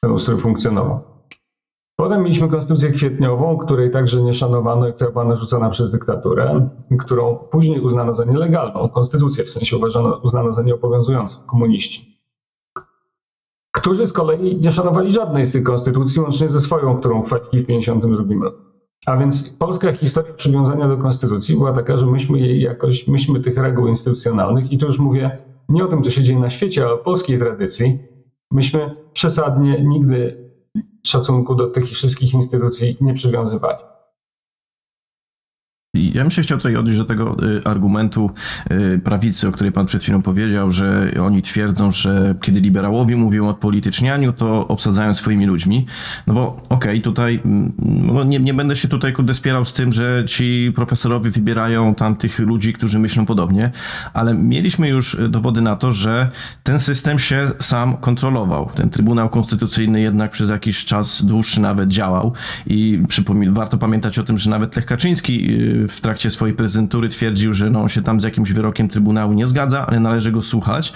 ten 0.00 0.12
ustrój 0.12 0.38
funkcjonował. 0.38 1.00
Potem 1.96 2.22
mieliśmy 2.22 2.48
konstytucję 2.48 2.90
kwietniową, 2.90 3.58
której 3.58 3.90
także 3.90 4.22
nie 4.22 4.34
szanowano 4.34 4.88
i 4.88 4.92
która 4.92 5.10
była 5.10 5.24
narzucona 5.24 5.70
przez 5.70 5.90
dyktaturę, 5.90 6.68
którą 6.98 7.36
później 7.36 7.80
uznano 7.80 8.14
za 8.14 8.24
nielegalną. 8.24 8.88
Konstytucję 8.88 9.44
w 9.44 9.50
sensie 9.50 9.76
uważano, 9.76 10.20
uznano 10.22 10.52
za 10.52 10.62
nieobowiązującą, 10.62 11.38
komuniści. 11.46 12.20
Którzy 13.72 14.06
z 14.06 14.12
kolei 14.12 14.56
nie 14.56 14.72
szanowali 14.72 15.10
żadnej 15.10 15.46
z 15.46 15.52
tych 15.52 15.62
konstytucji, 15.62 16.20
łącznie 16.20 16.48
ze 16.48 16.60
swoją, 16.60 16.98
którą 16.98 17.20
uchwalili 17.20 17.58
w 17.58 17.66
1952 17.66 18.44
roku. 18.44 18.69
A 19.06 19.16
więc 19.16 19.48
polska 19.48 19.92
historia 19.92 20.34
przywiązania 20.34 20.88
do 20.88 20.96
konstytucji 20.96 21.56
była 21.56 21.72
taka, 21.72 21.96
że 21.96 22.06
myśmy 22.06 22.38
jej 22.38 22.60
jakoś, 22.60 23.06
myśmy 23.06 23.40
tych 23.40 23.56
reguł 23.56 23.86
instytucjonalnych, 23.86 24.72
i 24.72 24.78
tu 24.78 24.86
już 24.86 24.98
mówię 24.98 25.38
nie 25.68 25.84
o 25.84 25.88
tym, 25.88 26.02
co 26.02 26.10
się 26.10 26.22
dzieje 26.22 26.38
na 26.38 26.50
świecie, 26.50 26.84
ale 26.84 26.92
o 26.92 26.98
polskiej 26.98 27.38
tradycji, 27.38 27.98
myśmy 28.52 28.96
przesadnie 29.12 29.84
nigdy 29.84 30.50
szacunku 31.06 31.54
do 31.54 31.66
tych 31.66 31.84
wszystkich 31.84 32.34
instytucji 32.34 32.96
nie 33.00 33.14
przywiązywali. 33.14 33.78
Ja 35.94 36.22
bym 36.22 36.30
się 36.30 36.42
chciał 36.42 36.58
tutaj 36.58 36.76
odnieść 36.76 36.98
do 36.98 37.04
tego 37.04 37.36
y, 37.42 37.64
argumentu 37.64 38.30
y, 38.70 38.98
prawicy, 38.98 39.48
o 39.48 39.52
której 39.52 39.72
pan 39.72 39.86
przed 39.86 40.02
chwilą 40.02 40.22
powiedział, 40.22 40.70
że 40.70 41.10
oni 41.22 41.42
twierdzą, 41.42 41.90
że 41.90 42.34
kiedy 42.42 42.60
liberałowie 42.60 43.16
mówią 43.16 43.48
o 43.48 43.54
politycznianiu, 43.54 44.32
to 44.32 44.68
obsadzają 44.68 45.14
swoimi 45.14 45.46
ludźmi. 45.46 45.86
No 46.26 46.34
bo 46.34 46.46
okej, 46.46 46.66
okay, 46.68 47.00
tutaj 47.00 47.40
mm, 47.44 47.72
no 47.78 48.24
nie, 48.24 48.38
nie 48.38 48.54
będę 48.54 48.76
się 48.76 48.88
tutaj 48.88 49.14
spierał 49.32 49.64
z 49.64 49.72
tym, 49.72 49.92
że 49.92 50.24
ci 50.26 50.72
profesorowie 50.74 51.30
wybierają 51.30 51.94
tam 51.94 52.16
tych 52.16 52.38
ludzi, 52.38 52.72
którzy 52.72 52.98
myślą 52.98 53.26
podobnie, 53.26 53.70
ale 54.12 54.34
mieliśmy 54.34 54.88
już 54.88 55.16
dowody 55.28 55.60
na 55.60 55.76
to, 55.76 55.92
że 55.92 56.30
ten 56.62 56.78
system 56.78 57.18
się 57.18 57.50
sam 57.58 57.96
kontrolował. 57.96 58.70
Ten 58.74 58.90
Trybunał 58.90 59.28
Konstytucyjny 59.28 60.00
jednak 60.00 60.30
przez 60.30 60.50
jakiś 60.50 60.84
czas 60.84 61.24
dłuższy 61.24 61.60
nawet 61.60 61.88
działał 61.88 62.32
i 62.66 63.02
warto 63.50 63.78
pamiętać 63.78 64.18
o 64.18 64.22
tym, 64.22 64.38
że 64.38 64.50
nawet 64.50 64.76
Lech 64.76 64.86
Kaczyński 64.86 65.50
y, 65.50 65.79
w 65.88 66.00
trakcie 66.00 66.30
swojej 66.30 66.56
prezentury 66.56 67.08
twierdził, 67.08 67.52
że 67.52 67.70
no, 67.70 67.82
on 67.82 67.88
się 67.88 68.02
tam 68.02 68.20
z 68.20 68.24
jakimś 68.24 68.52
wyrokiem 68.52 68.88
Trybunału 68.88 69.32
nie 69.32 69.46
zgadza, 69.46 69.86
ale 69.86 70.00
należy 70.00 70.32
go 70.32 70.42
słuchać. 70.42 70.92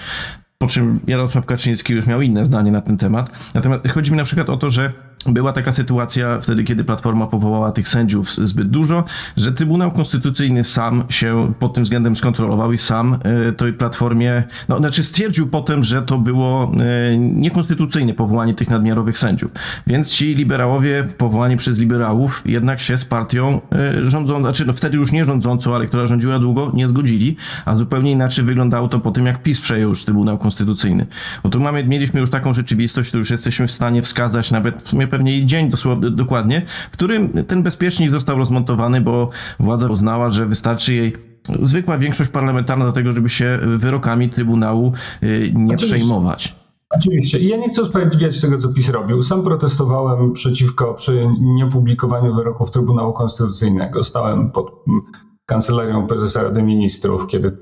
Po 0.57 0.67
czym 0.67 0.99
Jarosław 1.07 1.45
Kaczyński 1.45 1.93
już 1.93 2.05
miał 2.05 2.21
inne 2.21 2.45
zdanie 2.45 2.71
na 2.71 2.81
ten 2.81 2.97
temat. 2.97 3.51
Natomiast 3.53 3.87
chodzi 3.87 4.11
mi 4.11 4.17
na 4.17 4.23
przykład 4.23 4.49
o 4.49 4.57
to, 4.57 4.69
że 4.69 4.93
była 5.25 5.53
taka 5.53 5.71
sytuacja 5.71 6.41
wtedy, 6.41 6.63
kiedy 6.63 6.83
Platforma 6.83 7.27
powołała 7.27 7.71
tych 7.71 7.87
sędziów 7.87 8.33
zbyt 8.33 8.69
dużo, 8.69 9.03
że 9.37 9.51
Trybunał 9.51 9.91
Konstytucyjny 9.91 10.63
sam 10.63 11.03
się 11.09 11.53
pod 11.59 11.73
tym 11.73 11.83
względem 11.83 12.15
skontrolował 12.15 12.73
i 12.73 12.77
sam 12.77 13.17
e, 13.47 13.51
tej 13.51 13.73
Platformie, 13.73 14.43
no 14.69 14.77
znaczy 14.77 15.03
stwierdził 15.03 15.47
potem, 15.47 15.83
że 15.83 16.01
to 16.01 16.17
było 16.17 16.71
e, 17.11 17.17
niekonstytucyjne 17.17 18.13
powołanie 18.13 18.53
tych 18.53 18.69
nadmiarowych 18.69 19.17
sędziów. 19.17 19.51
Więc 19.87 20.11
ci 20.11 20.35
liberałowie 20.35 21.07
powołani 21.17 21.57
przez 21.57 21.79
liberałów 21.79 22.41
jednak 22.45 22.79
się 22.79 22.97
z 22.97 23.05
partią 23.05 23.61
e, 23.71 24.09
rządzącą, 24.09 24.41
znaczy 24.41 24.65
no 24.65 24.73
wtedy 24.73 24.97
już 24.97 25.11
nie 25.11 25.25
rządzącą, 25.25 25.75
ale 25.75 25.87
która 25.87 26.07
rządziła 26.07 26.39
długo, 26.39 26.71
nie 26.73 26.87
zgodzili, 26.87 27.35
a 27.65 27.75
zupełnie 27.75 28.11
inaczej 28.11 28.45
wyglądało 28.45 28.87
to 28.87 28.99
po 28.99 29.11
tym, 29.11 29.25
jak 29.25 29.43
PiS 29.43 29.61
przejął 29.61 29.89
już 29.89 30.05
Trybunał 30.05 30.37
Konstytucyjny. 30.37 31.05
Bo 31.43 31.49
tu 31.49 31.59
mamy, 31.59 31.83
mieliśmy 31.83 32.19
już 32.19 32.29
taką 32.29 32.53
rzeczywistość, 32.53 33.11
to 33.11 33.17
już 33.17 33.29
jesteśmy 33.29 33.67
w 33.67 33.71
stanie 33.71 34.01
wskazać 34.01 34.51
nawet 34.51 34.85
sumie 34.95 35.07
pewnie 35.15 35.45
dzień 35.45 35.69
dosłownie, 35.69 36.09
dokładnie, 36.09 36.61
w 36.91 36.93
którym 36.93 37.45
ten 37.47 37.63
bezpiecznik 37.63 38.09
został 38.09 38.37
rozmontowany, 38.37 39.01
bo 39.01 39.29
władza 39.59 39.87
uznała, 39.87 40.29
że 40.29 40.45
wystarczy 40.45 40.95
jej 40.95 41.13
zwykła 41.61 41.97
większość 41.97 42.31
parlamentarna 42.31 42.85
do 42.85 42.91
tego, 42.91 43.11
żeby 43.11 43.29
się 43.29 43.59
wyrokami 43.77 44.29
Trybunału 44.29 44.93
y, 45.23 45.51
nie 45.55 45.75
Oczywiście. 45.75 45.95
przejmować. 45.95 46.55
Oczywiście. 46.89 47.39
I 47.39 47.47
ja 47.47 47.57
nie 47.57 47.69
chcę 47.69 47.81
usprawiedliwiać 47.81 48.41
tego, 48.41 48.57
co 48.57 48.73
PiS 48.73 48.89
robił. 48.89 49.23
Sam 49.23 49.43
protestowałem 49.43 50.33
przeciwko 50.33 50.93
przy 50.93 51.27
niepublikowaniu 51.39 52.35
wyroków 52.35 52.71
Trybunału 52.71 53.13
Konstytucyjnego. 53.13 54.03
Stałem 54.03 54.51
pod 54.51 54.71
kancelarią 55.45 56.07
prezesa 56.07 56.43
Rady 56.43 56.63
Ministrów, 56.63 57.27
kiedy 57.27 57.57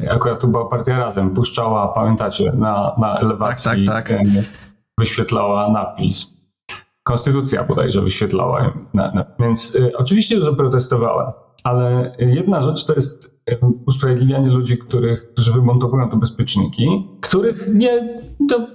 y, 0.00 0.10
akurat 0.10 0.40
tu 0.40 0.48
była 0.48 0.68
partia 0.68 0.98
Razem, 0.98 1.30
puszczała, 1.30 1.88
pamiętacie, 1.88 2.52
na, 2.52 2.92
na 2.98 3.18
elewacji 3.18 3.86
tak, 3.86 4.08
tak, 4.08 4.18
tak. 4.18 4.26
wyświetlała 4.98 5.72
napis 5.72 6.31
konstytucja 7.02 7.64
bodajże 7.64 8.02
wyświetlała. 8.02 8.72
Więc 9.38 9.74
y, 9.74 9.96
oczywiście, 9.96 10.40
że 10.40 10.52
protestowałem, 10.52 11.32
ale 11.64 12.16
jedna 12.18 12.62
rzecz 12.62 12.84
to 12.84 12.94
jest 12.94 13.40
y, 13.50 13.58
usprawiedliwianie 13.86 14.50
ludzi, 14.50 14.78
których, 14.78 15.32
którzy 15.32 15.52
wymontowują 15.52 16.10
te 16.10 16.16
bezpieczniki, 16.16 17.08
których 17.20 17.68
nie, 17.74 18.22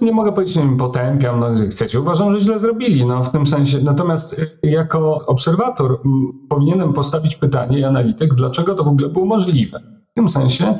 nie 0.00 0.12
mogę 0.12 0.32
powiedzieć, 0.32 0.54
że 0.54 0.60
im 0.60 0.76
potępiam, 0.76 1.40
no 1.40 1.46
chcecie, 1.70 2.00
uważam, 2.00 2.32
że 2.32 2.40
źle 2.40 2.58
zrobili, 2.58 3.06
no 3.06 3.24
w 3.24 3.32
tym 3.32 3.46
sensie. 3.46 3.78
Natomiast 3.82 4.32
y, 4.32 4.58
jako 4.62 5.26
obserwator 5.26 6.00
powinienem 6.48 6.92
postawić 6.92 7.36
pytanie 7.36 7.78
i 7.78 7.84
analityk, 7.84 8.34
dlaczego 8.34 8.74
to 8.74 8.84
w 8.84 8.88
ogóle 8.88 9.08
było 9.08 9.26
możliwe. 9.26 9.80
W 10.10 10.14
tym 10.14 10.28
sensie, 10.28 10.78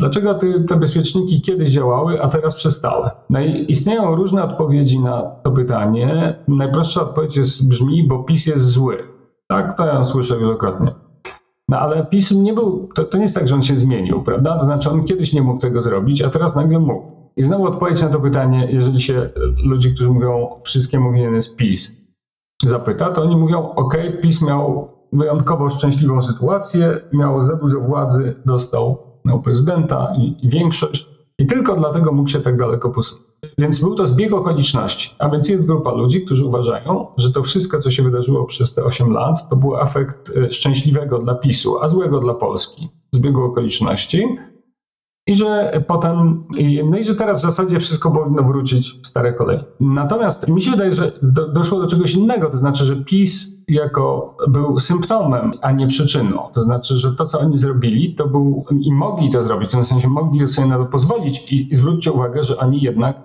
Dlaczego 0.00 0.34
te, 0.34 0.76
bezpieczniki 0.76 1.40
kiedyś 1.40 1.68
działały, 1.68 2.22
a 2.22 2.28
teraz 2.28 2.54
przestały? 2.54 3.10
No 3.30 3.40
i 3.40 3.64
istnieją 3.68 4.16
różne 4.16 4.44
odpowiedzi 4.44 5.00
na 5.00 5.22
to 5.22 5.50
pytanie. 5.50 6.34
Najprostsza 6.48 7.02
odpowiedź 7.02 7.36
jest, 7.36 7.68
brzmi, 7.68 8.08
bo 8.08 8.18
PiS 8.18 8.46
jest 8.46 8.64
zły. 8.64 8.98
Tak, 9.48 9.76
to 9.76 9.86
ja 9.86 10.04
słyszę 10.04 10.38
wielokrotnie. 10.38 10.94
No 11.68 11.78
ale 11.78 12.06
PiS 12.06 12.30
nie 12.30 12.54
był, 12.54 12.88
to, 12.94 13.04
to 13.04 13.16
nie 13.16 13.22
jest 13.22 13.34
tak, 13.34 13.48
że 13.48 13.54
on 13.54 13.62
się 13.62 13.76
zmienił, 13.76 14.22
prawda? 14.22 14.58
To 14.58 14.64
znaczy 14.64 14.90
on 14.90 15.04
kiedyś 15.04 15.32
nie 15.32 15.42
mógł 15.42 15.60
tego 15.60 15.80
zrobić, 15.80 16.22
a 16.22 16.30
teraz 16.30 16.56
nagle 16.56 16.78
mógł. 16.78 17.32
I 17.36 17.42
znowu 17.42 17.64
odpowiedź 17.64 18.02
na 18.02 18.08
to 18.08 18.20
pytanie, 18.20 18.68
jeżeli 18.70 19.00
się 19.00 19.30
ludzi, 19.64 19.94
którzy 19.94 20.10
mówią 20.10 20.48
wszystkiemu 20.64 21.12
winien 21.12 21.34
jest 21.34 21.56
PiS, 21.56 21.96
zapyta, 22.64 23.10
to 23.10 23.22
oni 23.22 23.36
mówią, 23.36 23.74
ok, 23.74 23.96
PiS 24.22 24.42
miał 24.42 24.88
wyjątkowo 25.12 25.70
szczęśliwą 25.70 26.22
sytuację, 26.22 27.00
miał 27.12 27.40
za 27.40 27.56
dużo 27.56 27.80
władzy, 27.80 28.34
dostał 28.46 29.09
miał 29.24 29.42
prezydenta 29.42 30.12
i, 30.18 30.46
i 30.46 30.48
większość 30.48 31.10
i 31.40 31.46
tylko 31.46 31.76
dlatego 31.76 32.12
mógł 32.12 32.28
się 32.28 32.40
tak 32.40 32.56
daleko 32.56 32.90
posunąć. 32.90 33.30
Więc 33.58 33.80
był 33.80 33.94
to 33.94 34.06
zbieg 34.06 34.32
okoliczności. 34.32 35.14
A 35.18 35.28
więc 35.28 35.48
jest 35.48 35.66
grupa 35.66 35.92
ludzi, 35.92 36.24
którzy 36.24 36.44
uważają, 36.44 37.06
że 37.16 37.32
to 37.32 37.42
wszystko, 37.42 37.80
co 37.80 37.90
się 37.90 38.02
wydarzyło 38.02 38.44
przez 38.44 38.74
te 38.74 38.84
8 38.84 39.10
lat, 39.12 39.48
to 39.48 39.56
był 39.56 39.80
efekt 39.80 40.32
e, 40.36 40.50
szczęśliwego 40.50 41.18
dla 41.18 41.34
PiSu, 41.34 41.82
a 41.82 41.88
złego 41.88 42.18
dla 42.18 42.34
Polski. 42.34 42.88
Zbiegu 43.14 43.44
okoliczności. 43.44 44.24
I 45.26 45.36
że 45.36 45.82
potem, 45.86 46.44
no 46.84 46.98
i 46.98 47.04
że 47.04 47.14
teraz 47.14 47.38
w 47.38 47.42
zasadzie 47.42 47.80
wszystko 47.80 48.10
powinno 48.10 48.42
wrócić 48.42 49.00
w 49.02 49.06
stare 49.06 49.32
kolej. 49.32 49.58
Natomiast 49.80 50.48
mi 50.48 50.62
się 50.62 50.70
wydaje, 50.70 50.94
że 50.94 51.12
do, 51.22 51.48
doszło 51.48 51.80
do 51.80 51.86
czegoś 51.86 52.14
innego, 52.14 52.50
to 52.50 52.56
znaczy, 52.56 52.84
że 52.84 52.96
PiS 52.96 53.59
jako 53.70 54.36
był 54.48 54.78
symptomem, 54.78 55.52
a 55.60 55.72
nie 55.72 55.86
przyczyną. 55.86 56.48
To 56.52 56.62
znaczy, 56.62 56.94
że 56.94 57.12
to, 57.12 57.26
co 57.26 57.40
oni 57.40 57.56
zrobili, 57.56 58.14
to 58.14 58.26
był 58.26 58.64
i 58.80 58.92
mogli 58.92 59.30
to 59.30 59.42
zrobić, 59.42 59.68
w 59.68 59.72
tym 59.72 59.84
sensie 59.84 60.08
mogli 60.08 60.48
sobie 60.48 60.68
na 60.68 60.78
to 60.78 60.86
pozwolić 60.86 61.52
i, 61.52 61.72
i 61.72 61.74
zwróćcie 61.74 62.12
uwagę, 62.12 62.44
że 62.44 62.58
oni 62.58 62.80
jednak 62.80 63.16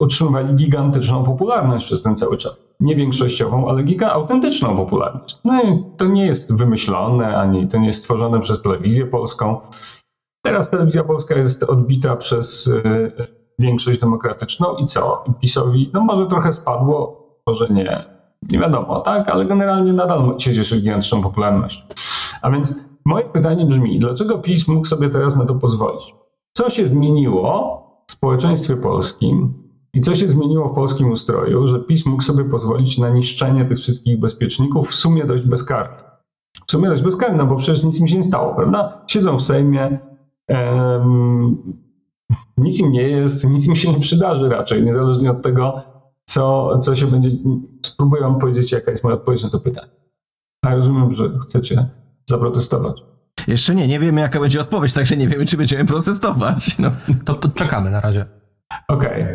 utrzymywali 0.00 0.54
gigantyczną 0.54 1.24
popularność 1.24 1.86
przez 1.86 2.02
ten 2.02 2.16
cały 2.16 2.36
czas. 2.36 2.64
Nie 2.80 2.96
większościową, 2.96 3.68
ale 3.68 3.82
giga 3.82 4.10
autentyczną 4.10 4.76
popularność. 4.76 5.38
No 5.44 5.62
i 5.62 5.84
to 5.96 6.06
nie 6.06 6.26
jest 6.26 6.56
wymyślone, 6.56 7.36
ani 7.36 7.68
to 7.68 7.78
nie 7.78 7.86
jest 7.86 7.98
stworzone 7.98 8.40
przez 8.40 8.62
telewizję 8.62 9.06
polską. 9.06 9.60
Teraz 10.44 10.70
telewizja 10.70 11.04
polska 11.04 11.34
jest 11.34 11.62
odbita 11.62 12.16
przez 12.16 12.66
y, 12.66 13.12
większość 13.58 14.00
demokratyczną 14.00 14.76
i 14.76 14.86
co? 14.86 15.24
PiSowi, 15.40 15.90
no 15.92 16.00
może 16.00 16.26
trochę 16.26 16.52
spadło, 16.52 17.24
może 17.46 17.68
nie, 17.68 18.13
nie 18.50 18.58
wiadomo, 18.58 19.00
tak, 19.00 19.28
ale 19.28 19.44
generalnie 19.44 19.92
nadal 19.92 20.34
się 20.38 20.76
gigantyczną 20.76 21.22
popularnością. 21.22 21.84
A 22.42 22.50
więc 22.50 22.74
moje 23.04 23.24
pytanie 23.24 23.66
brzmi, 23.66 23.98
dlaczego 23.98 24.38
PiS 24.38 24.68
mógł 24.68 24.86
sobie 24.86 25.10
teraz 25.10 25.36
na 25.36 25.46
to 25.46 25.54
pozwolić? 25.54 26.14
Co 26.52 26.70
się 26.70 26.86
zmieniło, 26.86 27.84
w 28.06 28.12
społeczeństwie 28.12 28.76
polskim 28.76 29.54
i 29.94 30.00
co 30.00 30.14
się 30.14 30.28
zmieniło 30.28 30.68
w 30.68 30.74
polskim 30.74 31.10
ustroju, 31.10 31.66
że 31.66 31.78
PiS 31.78 32.06
mógł 32.06 32.22
sobie 32.22 32.44
pozwolić 32.44 32.98
na 32.98 33.08
niszczenie 33.10 33.64
tych 33.64 33.78
wszystkich 33.78 34.20
bezpieczników 34.20 34.90
w 34.90 34.94
sumie 34.94 35.24
dość 35.24 35.42
bezkarnie. 35.42 36.04
W 36.66 36.70
sumie 36.70 36.88
dość 36.88 37.02
bezkarnie, 37.02 37.36
no 37.36 37.46
bo 37.46 37.56
przecież 37.56 37.84
nic 37.84 38.00
im 38.00 38.06
się 38.06 38.16
nie 38.16 38.22
stało, 38.22 38.54
prawda? 38.54 39.02
Siedzą 39.06 39.36
w 39.36 39.42
Sejmie, 39.42 39.98
em, 40.48 41.56
nic 42.58 42.80
im 42.80 42.92
nie 42.92 43.02
jest, 43.02 43.48
nic 43.48 43.66
im 43.66 43.76
się 43.76 43.92
nie 43.92 44.00
przydarzy 44.00 44.48
raczej, 44.48 44.82
niezależnie 44.82 45.30
od 45.30 45.42
tego, 45.42 45.82
co, 46.24 46.78
co 46.78 46.96
się 46.96 47.06
będzie. 47.06 47.30
Spróbuję 47.86 48.22
wam 48.22 48.38
powiedzieć, 48.38 48.72
jaka 48.72 48.90
jest 48.90 49.04
moja 49.04 49.16
odpowiedź 49.16 49.42
na 49.42 49.50
to 49.50 49.60
pytanie. 49.60 49.90
A 50.64 50.74
rozumiem, 50.74 51.12
że 51.12 51.38
chcecie 51.42 51.88
zaprotestować. 52.26 53.02
Jeszcze 53.46 53.74
nie, 53.74 53.88
nie 53.88 54.00
wiemy 54.00 54.20
jaka 54.20 54.40
będzie 54.40 54.60
odpowiedź, 54.60 54.92
także 54.92 55.16
nie 55.16 55.28
wiemy, 55.28 55.46
czy 55.46 55.56
będziemy 55.56 55.84
protestować. 55.84 56.78
No. 56.78 56.90
To 57.24 57.48
czekamy 57.54 57.90
na 57.90 58.00
razie. 58.00 58.26
Okej. 58.88 59.26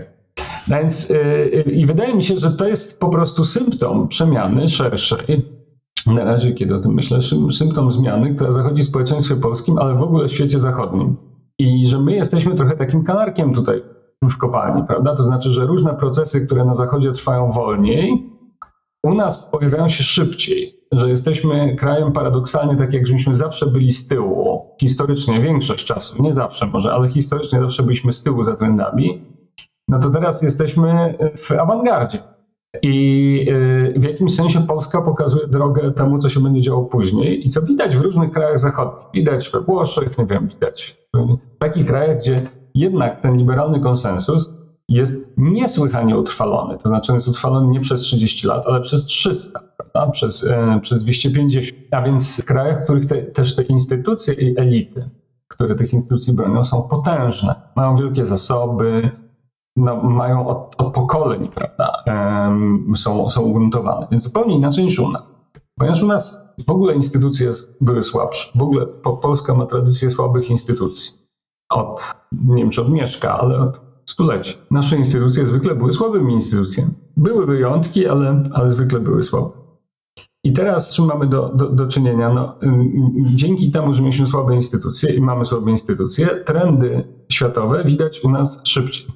No 0.68 0.78
Więc 0.78 1.10
yy, 1.10 1.62
i 1.62 1.86
wydaje 1.86 2.16
mi 2.16 2.24
się, 2.24 2.38
że 2.38 2.52
to 2.52 2.68
jest 2.68 3.00
po 3.00 3.10
prostu 3.10 3.44
symptom 3.44 4.08
przemiany 4.08 4.68
szerszej. 4.68 5.60
Na 6.06 6.24
razie, 6.24 6.54
kiedy 6.54 6.76
o 6.76 6.80
tym 6.80 6.94
myślę, 6.94 7.20
symptom 7.52 7.92
zmiany, 7.92 8.36
która 8.36 8.52
zachodzi 8.52 8.82
w 8.82 8.86
społeczeństwie 8.86 9.36
polskim, 9.36 9.78
ale 9.78 9.96
w 9.96 10.02
ogóle 10.02 10.28
w 10.28 10.32
świecie 10.32 10.60
zachodnim. 10.60 11.18
I 11.60 11.88
że 11.88 12.00
my 12.00 12.16
jesteśmy 12.16 12.56
trochę 12.56 12.76
takim 12.76 13.04
kanarkiem 13.04 13.54
tutaj 13.54 13.84
w 14.24 14.38
kopalni, 14.38 14.84
prawda? 14.88 15.16
To 15.16 15.24
znaczy, 15.24 15.50
że 15.50 15.66
różne 15.66 15.94
procesy, 15.94 16.46
które 16.46 16.66
na 16.66 16.74
zachodzie 16.74 17.12
trwają 17.12 17.52
wolniej, 17.52 18.30
u 19.04 19.14
nas 19.14 19.50
pojawiają 19.52 19.88
się 19.88 20.04
szybciej. 20.04 20.80
Że 20.92 21.10
jesteśmy 21.10 21.76
krajem 21.76 22.12
paradoksalnie, 22.12 22.76
tak 22.76 22.94
jak 22.94 23.08
żeśmy 23.08 23.34
zawsze 23.34 23.66
byli 23.68 23.92
z 23.92 24.08
tyłu, 24.08 24.66
historycznie 24.82 25.42
większość 25.42 25.86
czasu, 25.86 26.24
nie 26.24 26.34
zawsze 26.34 26.66
może, 26.66 26.94
ale 26.94 27.08
historycznie 27.08 27.60
zawsze 27.60 27.84
byliśmy 27.84 28.12
z 28.12 28.24
tyłu 28.24 28.44
za 28.44 28.56
trendami, 28.56 29.22
no 29.88 30.00
to 30.00 30.10
teraz 30.10 30.42
jesteśmy 30.42 31.18
w 31.38 31.52
awangardzie. 31.52 32.20
I 32.82 33.46
y, 33.96 34.00
w 34.00 34.04
jakimś 34.04 34.36
sensie 34.36 34.68
Polska 34.68 35.02
pokazuje 35.02 35.48
drogę 35.48 35.92
temu, 35.92 36.18
co 36.18 36.30
się 36.30 36.40
będzie 36.40 36.62
działo 36.62 36.86
później 36.86 37.48
i 37.48 37.50
co 37.50 37.62
widać 37.62 37.98
w 37.98 38.02
różnych 38.02 38.32
krajach 38.32 38.60
zachodnich. 38.60 39.06
Widać 39.14 39.50
we 39.50 39.62
Włoszech, 39.62 40.18
nie 40.18 40.26
wiem, 40.26 40.48
widać 40.48 40.98
w 41.56 41.58
takich 41.60 41.86
krajach, 41.86 42.18
gdzie 42.18 42.50
jednak 42.76 43.22
ten 43.22 43.38
liberalny 43.38 43.80
konsensus 43.80 44.50
jest 44.90 45.34
niesłychanie 45.38 46.18
utrwalony. 46.18 46.78
To 46.78 46.90
znaczy 46.90 47.12
on 47.12 47.16
jest 47.16 47.28
utrwalony 47.28 47.68
nie 47.68 47.80
przez 47.80 48.02
30 48.02 48.48
lat, 48.48 48.68
ale 48.68 48.82
przez 48.82 49.06
300, 49.06 49.60
prawda? 49.78 50.12
Przez, 50.12 50.48
e, 50.48 50.80
przez 50.82 51.04
250. 51.04 51.78
A 51.92 52.02
więc 52.02 52.42
w 52.42 52.46
krajach, 52.46 52.82
w 52.82 52.84
których 52.84 53.06
te, 53.06 53.22
też 53.22 53.56
te 53.56 53.64
instytucje 53.64 54.34
i 54.34 54.60
elity, 54.60 55.10
które 55.48 55.76
tych 55.76 55.94
instytucji 55.94 56.34
bronią, 56.34 56.64
są 56.64 56.82
potężne. 56.82 57.56
Mają 57.76 57.96
wielkie 57.96 58.26
zasoby, 58.26 59.12
no, 59.76 60.04
mają 60.04 60.48
od, 60.48 60.76
od 60.78 60.94
pokoleń, 60.94 61.48
prawda, 61.56 62.04
em, 62.06 62.94
są, 62.98 63.30
są 63.30 63.42
ugruntowane. 63.42 64.08
Więc 64.12 64.24
zupełnie 64.24 64.56
inaczej 64.56 64.84
niż 64.84 65.00
u 65.00 65.12
nas. 65.12 65.32
Ponieważ 65.78 66.04
u 66.04 66.08
nas 66.08 66.42
w 66.68 66.72
ogóle 66.72 66.94
instytucje 66.94 67.52
były 67.82 68.04
słabsze. 68.04 68.52
W 68.56 68.62
ogóle 68.62 68.86
po, 68.86 69.18
Polska 69.18 69.54
ma 69.54 69.66
tradycję 69.66 70.12
słabych 70.12 70.50
instytucji. 70.50 71.19
Od, 71.70 72.16
nie 72.46 72.62
wiem 72.64 72.70
czy 72.70 72.82
od 72.82 72.92
Mieszka, 72.92 73.40
ale 73.40 73.60
od 73.60 73.82
stuleci. 74.06 74.58
Nasze 74.72 74.98
instytucje 74.98 75.46
zwykle 75.46 75.76
były 75.76 75.92
słabymi 75.92 76.34
instytucjami. 76.34 76.92
Były 77.18 77.46
wyjątki, 77.46 78.08
ale, 78.08 78.44
ale 78.54 78.70
zwykle 78.70 79.00
były 79.00 79.24
słabe. 79.24 79.50
I 80.44 80.54
teraz 80.54 80.90
z 80.90 80.94
czym 80.94 81.06
mamy 81.06 81.28
do, 81.28 81.52
do, 81.56 81.70
do 81.70 81.88
czynienia? 81.88 82.30
No, 82.30 82.56
dzięki 83.36 83.72
temu, 83.72 83.94
że 83.94 84.02
mieliśmy 84.02 84.26
słabe 84.26 84.56
instytucje 84.56 85.14
i 85.14 85.22
mamy 85.22 85.46
słabe 85.46 85.72
instytucje, 85.72 86.28
trendy 86.46 87.04
światowe 87.32 87.84
widać 87.84 88.24
u 88.24 88.30
nas 88.30 88.62
szybciej. 88.64 89.08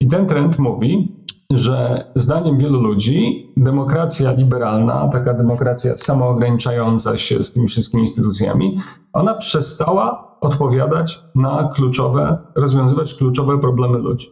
I 0.00 0.08
ten 0.08 0.26
trend 0.26 0.58
mówi, 0.58 1.16
że 1.50 2.04
zdaniem 2.14 2.58
wielu 2.58 2.80
ludzi 2.80 3.46
demokracja 3.56 4.32
liberalna, 4.32 5.08
taka 5.08 5.34
demokracja 5.34 5.98
samoograniczająca 5.98 7.18
się 7.18 7.44
z 7.44 7.52
tymi 7.52 7.68
wszystkimi 7.68 8.02
instytucjami, 8.02 8.80
ona 9.12 9.34
przestała 9.34 10.35
odpowiadać 10.46 11.20
na 11.34 11.70
kluczowe, 11.74 12.38
rozwiązywać 12.54 13.14
kluczowe 13.14 13.58
problemy 13.58 13.98
ludzi. 13.98 14.28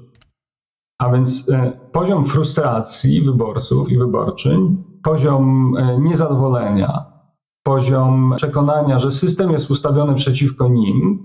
A 0.98 1.10
więc 1.10 1.50
poziom 1.92 2.24
frustracji 2.24 3.22
wyborców 3.22 3.88
i 3.88 3.98
wyborczyń, 3.98 4.84
poziom 5.02 5.74
niezadowolenia, 5.98 7.04
poziom 7.62 8.32
przekonania, 8.36 8.98
że 8.98 9.10
system 9.10 9.50
jest 9.50 9.70
ustawiony 9.70 10.14
przeciwko 10.14 10.68
nim, 10.68 11.18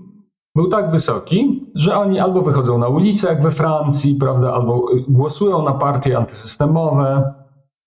był 0.56 0.68
tak 0.68 0.90
wysoki, 0.90 1.66
że 1.74 1.96
oni 1.96 2.18
albo 2.18 2.42
wychodzą 2.42 2.78
na 2.78 2.88
ulicę, 2.88 3.28
jak 3.28 3.42
we 3.42 3.50
Francji, 3.50 4.14
prawda, 4.14 4.52
albo 4.52 4.86
głosują 5.08 5.62
na 5.62 5.72
partie 5.72 6.18
antysystemowe 6.18 7.34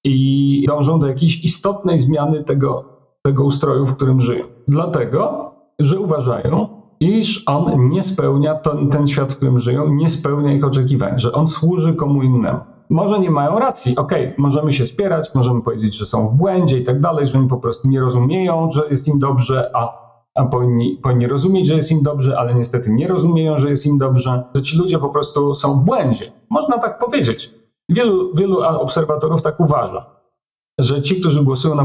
i 0.03 0.65
dążą 0.67 0.99
do 0.99 1.07
jakiejś 1.07 1.43
istotnej 1.43 1.97
zmiany 1.97 2.43
tego, 2.43 2.85
tego 3.25 3.43
ustroju, 3.43 3.85
w 3.85 3.95
którym 3.95 4.21
żyją. 4.21 4.45
Dlatego, 4.67 5.51
że 5.79 5.99
uważają, 5.99 6.72
iż 7.03 7.43
on 7.45 7.89
nie 7.89 8.03
spełnia, 8.03 8.55
ten, 8.55 8.89
ten 8.89 9.07
świat, 9.07 9.33
w 9.33 9.35
którym 9.35 9.59
żyją, 9.59 9.93
nie 9.93 10.09
spełnia 10.09 10.53
ich 10.53 10.63
oczekiwań, 10.63 11.19
że 11.19 11.31
on 11.31 11.47
służy 11.47 11.93
komu 11.93 12.23
innemu. 12.23 12.59
Może 12.89 13.19
nie 13.19 13.31
mają 13.31 13.59
racji, 13.59 13.95
okej, 13.95 14.23
okay, 14.23 14.35
możemy 14.37 14.71
się 14.71 14.85
spierać, 14.85 15.35
możemy 15.35 15.61
powiedzieć, 15.61 15.97
że 15.97 16.05
są 16.05 16.27
w 16.27 16.33
błędzie 16.33 16.77
i 16.77 16.83
tak 16.83 17.01
dalej, 17.01 17.27
że 17.27 17.39
oni 17.39 17.47
po 17.47 17.57
prostu 17.57 17.87
nie 17.87 17.99
rozumieją, 17.99 18.71
że 18.71 18.81
jest 18.89 19.07
im 19.07 19.19
dobrze, 19.19 19.71
a 19.73 20.03
a 20.35 20.45
powinni, 20.45 20.99
powinni 21.03 21.27
rozumieć, 21.27 21.67
że 21.67 21.75
jest 21.75 21.91
im 21.91 22.03
dobrze, 22.03 22.39
ale 22.39 22.55
niestety 22.55 22.91
nie 22.91 23.07
rozumieją, 23.07 23.57
że 23.57 23.69
jest 23.69 23.85
im 23.85 23.97
dobrze, 23.97 24.43
że 24.55 24.61
ci 24.61 24.77
ludzie 24.77 24.99
po 24.99 25.09
prostu 25.09 25.53
są 25.53 25.79
w 25.79 25.83
błędzie. 25.83 26.31
Można 26.49 26.77
tak 26.77 26.99
powiedzieć. 26.99 27.51
Wielu, 27.89 28.35
wielu 28.35 28.61
obserwatorów 28.61 29.41
tak 29.41 29.59
uważa, 29.59 30.05
że 30.79 31.01
ci, 31.01 31.19
którzy 31.19 31.43
głosują 31.43 31.75
na, 31.75 31.83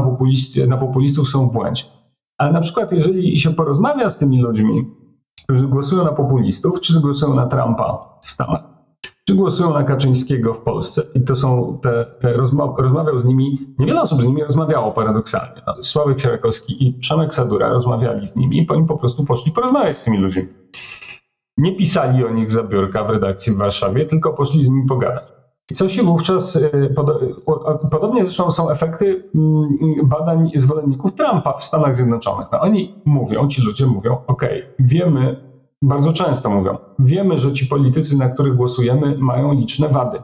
na 0.67 0.77
populistów 0.77 1.29
są 1.29 1.49
w 1.49 1.53
błędzie. 1.53 1.83
Ale 2.37 2.51
na 2.51 2.61
przykład, 2.61 2.91
jeżeli 2.91 3.39
się 3.39 3.53
porozmawia 3.53 4.09
z 4.09 4.17
tymi 4.17 4.41
ludźmi, 4.41 4.85
którzy 5.49 5.67
głosują 5.67 6.03
na 6.03 6.11
populistów, 6.11 6.79
czy 6.79 6.99
głosują 7.01 7.35
na 7.35 7.47
Trumpa 7.47 8.17
w 8.21 8.31
Stanach, 8.31 8.61
czy 9.27 9.35
głosują 9.35 9.73
na 9.73 9.83
Kaczyńskiego 9.83 10.53
w 10.53 10.57
Polsce 10.59 11.03
i 11.13 11.21
to 11.21 11.35
są 11.35 11.79
te 12.21 12.33
rozmowy, 12.33 12.83
rozmawiał 12.83 13.19
z 13.19 13.25
nimi, 13.25 13.57
niewiele 13.79 14.01
osób 14.01 14.21
z 14.21 14.25
nimi 14.25 14.43
rozmawiało 14.43 14.91
paradoksalnie. 14.91 15.61
No, 15.67 15.83
Sławek 15.83 16.19
Sierakowski 16.19 16.87
i 16.87 16.93
Przemek 16.93 17.33
Sadura 17.33 17.69
rozmawiali 17.69 18.27
z 18.27 18.35
nimi 18.35 18.57
i 18.57 18.67
oni 18.69 18.85
po 18.85 18.97
prostu 18.97 19.25
poszli 19.25 19.51
porozmawiać 19.51 19.97
z 19.97 20.03
tymi 20.03 20.17
ludźmi. 20.17 20.47
Nie 21.57 21.75
pisali 21.75 22.25
o 22.25 22.29
nich 22.29 22.51
za 22.51 22.63
biurka 22.63 23.03
w 23.03 23.09
redakcji 23.09 23.53
w 23.53 23.57
Warszawie, 23.57 24.05
tylko 24.05 24.33
poszli 24.33 24.65
z 24.65 24.69
nimi 24.69 24.85
pogadać. 24.85 25.38
I 25.71 25.75
co 25.75 25.89
się 25.89 26.03
wówczas, 26.03 26.59
podobnie 27.91 28.25
zresztą 28.25 28.51
są 28.51 28.69
efekty 28.69 29.29
badań 30.03 30.51
zwolenników 30.55 31.13
Trumpa 31.13 31.53
w 31.53 31.63
Stanach 31.63 31.95
Zjednoczonych. 31.95 32.47
No 32.51 32.59
oni 32.59 32.95
mówią, 33.05 33.47
ci 33.47 33.61
ludzie 33.61 33.85
mówią, 33.85 34.17
ok, 34.27 34.45
wiemy, 34.79 35.49
bardzo 35.81 36.13
często 36.13 36.49
mówią, 36.49 36.77
wiemy, 36.99 37.37
że 37.37 37.53
ci 37.53 37.65
politycy, 37.65 38.17
na 38.17 38.29
których 38.29 38.55
głosujemy, 38.55 39.17
mają 39.17 39.53
liczne 39.53 39.89
wady. 39.89 40.21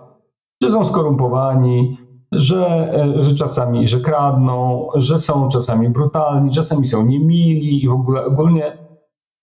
Że 0.64 0.70
są 0.70 0.86
skorumpowani, 0.86 1.98
że, 2.32 2.94
że 3.18 3.36
czasami, 3.36 3.88
że 3.88 4.00
kradną, 4.00 4.88
że 4.96 5.20
są 5.20 5.50
czasami 5.50 5.90
brutalni, 5.90 6.52
czasami 6.52 6.88
są 6.88 7.06
niemili 7.06 7.84
i 7.84 7.88
w 7.88 7.94
ogóle 7.94 8.26
ogólnie 8.26 8.78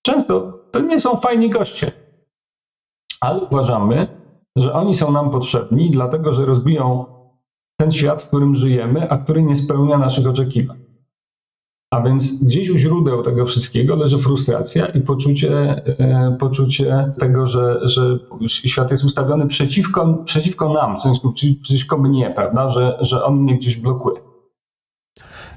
często 0.07 0.59
to 0.71 0.81
nie 0.81 0.99
są 0.99 1.17
fajni 1.17 1.51
goście. 1.51 1.93
Ale 3.21 3.41
uważamy, 3.41 4.22
że 4.57 4.73
oni 4.73 4.95
są 4.95 5.13
nam 5.13 5.31
potrzebni, 5.31 5.91
dlatego 5.91 6.33
że 6.33 6.47
rozbiją 6.47 7.05
ten 7.81 7.93
świat, 7.93 8.23
w 8.23 8.29
którym 8.29 8.55
żyjemy, 8.55 9.11
a 9.11 9.19
który 9.19 9.43
nie 9.43 9.57
spełnia 9.57 9.99
naszych 9.99 10.27
oczekiwań. 10.27 10.79
A 11.93 12.01
więc 12.01 12.45
gdzieś 12.45 12.71
u 12.71 12.79
źródeł 12.79 13.23
tego 13.23 13.47
wszystkiego 13.47 13.97
leży 13.97 14.19
frustracja 14.19 14.87
i 14.87 15.01
poczucie, 15.01 15.83
e, 15.99 16.37
poczucie 16.41 17.13
tego, 17.19 17.47
że, 17.47 17.89
że 17.89 18.19
świat 18.47 18.91
jest 18.91 19.05
ustawiony 19.05 19.47
przeciwko, 19.47 20.15
przeciwko 20.25 20.73
nam, 20.73 20.97
w 20.97 21.01
sensie 21.01 21.21
przeciwko 21.63 21.99
mnie, 21.99 22.33
prawda? 22.37 22.69
Że, 22.69 22.99
że 23.01 23.25
on 23.25 23.37
mnie 23.37 23.57
gdzieś 23.57 23.77
blokuje. 23.77 24.21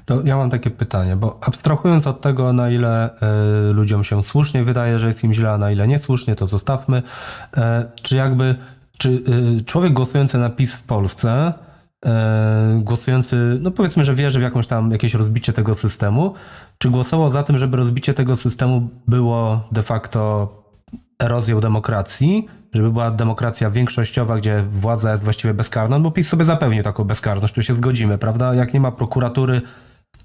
To 0.06 0.22
ja 0.24 0.36
mam 0.36 0.50
takie 0.50 0.70
pytanie, 0.70 1.16
bo 1.16 1.38
abstrahując 1.40 2.06
od 2.06 2.20
tego, 2.20 2.52
na 2.52 2.70
ile 2.70 3.10
y, 3.70 3.72
ludziom 3.72 4.04
się 4.04 4.24
słusznie 4.24 4.64
wydaje, 4.64 4.98
że 4.98 5.06
jest 5.06 5.24
im 5.24 5.34
źle, 5.34 5.50
a 5.50 5.58
na 5.58 5.70
ile 5.70 5.88
niesłusznie, 5.88 6.36
to 6.36 6.46
zostawmy. 6.46 7.02
Y, 7.56 7.60
czy 8.02 8.16
jakby, 8.16 8.54
czy 8.98 9.22
y, 9.58 9.64
człowiek 9.64 9.92
głosujący 9.92 10.38
na 10.38 10.50
PiS 10.50 10.74
w 10.74 10.82
Polsce 10.82 11.52
głosujący, 12.78 13.58
no 13.60 13.70
powiedzmy, 13.70 14.04
że 14.04 14.14
wierzy 14.14 14.38
w 14.38 14.42
jakąś 14.42 14.66
tam 14.66 14.90
jakieś 14.90 15.14
rozbicie 15.14 15.52
tego 15.52 15.74
systemu, 15.74 16.34
czy 16.78 16.90
głosował 16.90 17.28
za 17.28 17.42
tym, 17.42 17.58
żeby 17.58 17.76
rozbicie 17.76 18.14
tego 18.14 18.36
systemu 18.36 18.88
było 19.08 19.68
de 19.72 19.82
facto 19.82 20.48
erozją 21.18 21.60
demokracji, 21.60 22.46
żeby 22.74 22.90
była 22.90 23.10
demokracja 23.10 23.70
większościowa, 23.70 24.36
gdzie 24.36 24.64
władza 24.70 25.12
jest 25.12 25.24
właściwie 25.24 25.54
bezkarna, 25.54 25.98
no 25.98 26.02
bo 26.02 26.10
PiS 26.10 26.28
sobie 26.28 26.44
zapewnił 26.44 26.82
taką 26.82 27.04
bezkarność, 27.04 27.54
tu 27.54 27.62
się 27.62 27.74
zgodzimy, 27.74 28.18
prawda? 28.18 28.54
Jak 28.54 28.74
nie 28.74 28.80
ma 28.80 28.92
prokuratury 28.92 29.62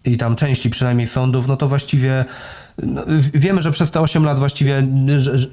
i 0.05 0.17
tam 0.17 0.35
części 0.35 0.69
przynajmniej 0.69 1.07
sądów, 1.07 1.47
no 1.47 1.57
to 1.57 1.67
właściwie 1.67 2.25
no, 2.83 3.01
wiemy, 3.33 3.61
że 3.61 3.71
przez 3.71 3.91
te 3.91 4.01
8 4.01 4.25
lat 4.25 4.39
właściwie 4.39 4.87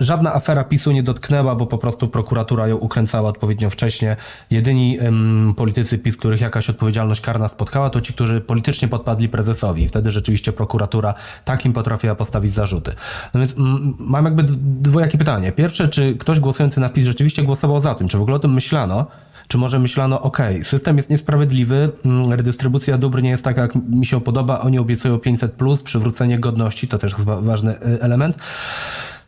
żadna 0.01 0.35
afera 0.35 0.65
PiSu 0.65 0.93
nie 0.93 1.03
dotknęła, 1.03 1.55
bo 1.55 1.67
po 1.67 1.79
prostu 1.79 2.09
prokuratura 2.09 2.69
ją 2.69 2.77
ukręcała 2.77 3.29
odpowiednio 3.29 3.71
wcześnie. 3.71 4.17
Jedyni 4.51 5.01
ym, 5.01 5.55
politycy 5.57 5.99
PiS, 5.99 6.17
których 6.17 6.41
jakaś 6.41 6.71
odpowiedzialność 6.71 7.21
karna 7.21 7.49
spotkała, 7.49 7.91
to 7.91 8.01
ci, 8.01 8.13
którzy 8.13 8.41
politycznie 8.41 8.89
podpadli 8.89 9.29
prezesowi. 9.29 9.89
Wtedy 9.89 10.11
rzeczywiście 10.11 10.53
prokuratura 10.53 11.15
takim 11.45 11.73
potrafiła 11.73 12.15
postawić 12.15 12.55
zarzuty. 12.55 12.93
No 13.35 13.41
więc 13.41 13.55
mam 13.99 14.25
jakby 14.25 14.43
dwojakie 14.59 15.19
pytanie. 15.19 15.53
Pierwsze, 15.53 15.89
czy 15.89 16.15
ktoś 16.15 16.41
głosujący 16.41 16.81
na 16.81 16.89
PiS 16.89 17.05
rzeczywiście 17.05 17.43
głosował 17.43 17.83
za 17.83 17.95
tym? 17.95 18.09
Czy 18.09 18.19
w 18.19 18.23
ogóle 18.23 18.37
o 18.37 18.41
tym 18.41 18.53
myślano? 18.53 19.07
Czy 19.49 19.59
może 19.59 19.79
myślano, 19.79 20.23
ok, 20.23 20.39
system 20.63 20.97
jest 20.97 21.11
niesprawiedliwy, 21.11 21.91
mm, 22.05 22.33
redystrybucja 22.33 22.99
dóbr 22.99 23.23
nie 23.23 23.31
jest 23.31 23.45
taka, 23.45 23.63
jak 23.63 23.75
mi 23.75 24.07
się 24.07 24.21
podoba, 24.21 24.61
oni 24.61 24.79
obiecują 24.79 25.19
500, 25.19 25.53
plus, 25.53 25.83
przywrócenie 25.83 26.39
godności, 26.39 26.89
to 26.89 26.99
też 26.99 27.15
ważny 27.41 27.73
y, 27.73 28.03
element. 28.03 28.37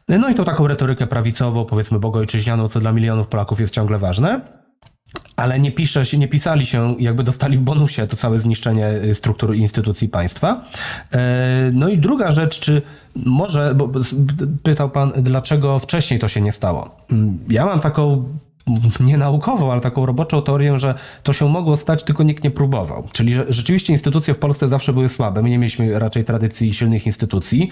No 0.09 0.29
i 0.29 0.35
tą 0.35 0.45
taką 0.45 0.67
retorykę 0.67 1.07
prawicową, 1.07 1.65
powiedzmy 1.65 1.99
bogojczyźnianą, 1.99 2.69
co 2.69 2.81
dla 2.81 2.93
milionów 2.93 3.29
Polaków 3.29 3.61
jest 3.61 3.75
ciągle 3.75 3.99
ważne. 3.99 4.41
Ale 5.37 5.61
nie, 5.61 5.73
pisze 5.73 6.07
się, 6.07 6.19
nie 6.19 6.29
pisali 6.29 6.67
się, 6.67 6.97
jakby 6.99 7.25
dostali 7.25 7.57
w 7.57 7.61
bonusie 7.61 8.07
to 8.07 8.17
całe 8.17 8.41
zniszczenie 8.41 8.89
y, 9.05 9.15
struktur 9.15 9.55
i 9.55 9.59
instytucji 9.59 10.09
państwa. 10.09 10.65
E, 11.13 11.71
No 11.73 11.89
i 11.89 11.99
druga 11.99 12.33
rzecz, 12.33 12.61
czy 12.61 12.83
może, 13.17 13.75
bo 13.75 13.91
pytał 14.63 14.91
pan, 14.91 15.13
dlaczego 15.17 15.79
wcześniej 15.79 16.21
to 16.21 16.29
się 16.29 16.41
nie 16.41 16.53
stało. 16.53 16.97
Mm, 17.13 17.39
Ja 17.49 17.67
mam 17.67 17.81
taką 17.81 18.29
nie 19.01 19.19
naukową, 19.19 19.73
ale 19.73 19.81
taką 19.81 20.07
roboczą 20.07 20.43
teorię, 20.43 20.79
że 20.79 20.95
to 21.23 21.33
się 21.33 21.49
mogło 21.49 21.77
stać, 21.77 22.05
tylko 22.05 22.23
nikt 22.23 22.45
nie 22.45 22.51
próbował. 22.51 23.09
Czyli 23.13 23.35
że 23.35 23.45
rzeczywiście 23.49 23.93
instytucje 23.93 24.35
w 24.35 24.39
Polsce 24.39 24.69
zawsze 24.69 24.93
były 24.93 25.09
słabe. 25.09 25.43
My 25.43 25.51
nie 25.51 25.59
mieliśmy 25.59 25.99
raczej 25.99 26.25
tradycji 26.25 26.75
silnych 26.75 27.07
instytucji, 27.07 27.71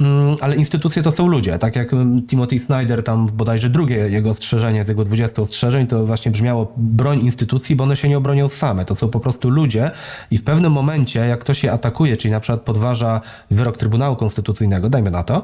mm, 0.00 0.36
ale 0.40 0.56
instytucje 0.56 1.02
to 1.02 1.12
są 1.12 1.26
ludzie. 1.26 1.58
Tak 1.58 1.76
jak 1.76 1.92
mm, 1.92 2.26
Timothy 2.26 2.58
Snyder, 2.58 3.04
tam 3.04 3.26
bodajże 3.26 3.70
drugie 3.70 3.96
jego 3.96 4.30
ostrzeżenie 4.30 4.84
z 4.84 4.88
jego 4.88 5.04
20 5.04 5.42
ostrzeżeń, 5.42 5.86
to 5.86 6.06
właśnie 6.06 6.32
brzmiało 6.32 6.72
broń 6.76 7.20
instytucji, 7.20 7.76
bo 7.76 7.84
one 7.84 7.96
się 7.96 8.08
nie 8.08 8.18
obronią 8.18 8.48
same. 8.48 8.84
To 8.84 8.94
są 8.94 9.08
po 9.08 9.20
prostu 9.20 9.50
ludzie 9.50 9.90
i 10.30 10.38
w 10.38 10.44
pewnym 10.44 10.72
momencie, 10.72 11.20
jak 11.20 11.40
ktoś 11.40 11.64
je 11.64 11.72
atakuje, 11.72 12.16
czyli 12.16 12.32
na 12.32 12.40
przykład 12.40 12.60
podważa 12.60 13.20
wyrok 13.50 13.78
Trybunału 13.78 14.16
Konstytucyjnego, 14.16 14.90
dajmy 14.90 15.10
na 15.10 15.22
to, 15.22 15.42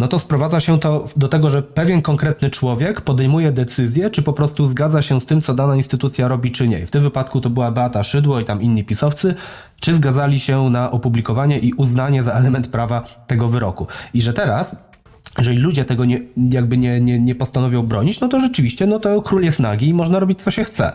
no 0.00 0.08
to 0.08 0.18
sprowadza 0.18 0.60
się 0.60 0.80
to 0.80 1.08
do 1.16 1.28
tego, 1.28 1.50
że 1.50 1.62
pewien 1.62 2.02
konkretny 2.02 2.50
człowiek 2.50 3.00
podejmuje 3.00 3.52
decyzję, 3.52 4.10
czy 4.10 4.22
po 4.22 4.32
prostu 4.32 4.66
zgadza 4.66 5.02
się 5.02 5.20
z 5.20 5.26
tym, 5.26 5.40
co 5.40 5.54
dana 5.54 5.76
instytucja 5.76 6.28
robi, 6.28 6.50
czy 6.50 6.68
nie. 6.68 6.86
W 6.86 6.90
tym 6.90 7.02
wypadku 7.02 7.40
to 7.40 7.50
była 7.50 7.70
Beata 7.70 8.02
Szydło 8.02 8.40
i 8.40 8.44
tam 8.44 8.62
inni 8.62 8.84
pisowcy, 8.84 9.34
czy 9.80 9.94
zgadzali 9.94 10.40
się 10.40 10.70
na 10.70 10.90
opublikowanie 10.90 11.58
i 11.58 11.72
uznanie 11.72 12.22
za 12.22 12.32
element 12.32 12.68
prawa 12.68 13.04
tego 13.26 13.48
wyroku. 13.48 13.86
I 14.14 14.22
że 14.22 14.32
teraz 14.32 14.76
jeżeli 15.38 15.58
ludzie 15.58 15.84
tego 15.84 16.04
nie, 16.04 16.20
jakby 16.50 16.76
nie, 16.76 17.00
nie, 17.00 17.18
nie 17.18 17.34
postanowią 17.34 17.82
bronić, 17.82 18.20
no 18.20 18.28
to 18.28 18.40
rzeczywiście, 18.40 18.86
no 18.86 18.98
to 18.98 19.22
król 19.22 19.42
jest 19.42 19.60
nagi 19.60 19.88
i 19.88 19.94
można 19.94 20.18
robić 20.18 20.42
co 20.42 20.50
się 20.50 20.64
chce. 20.64 20.92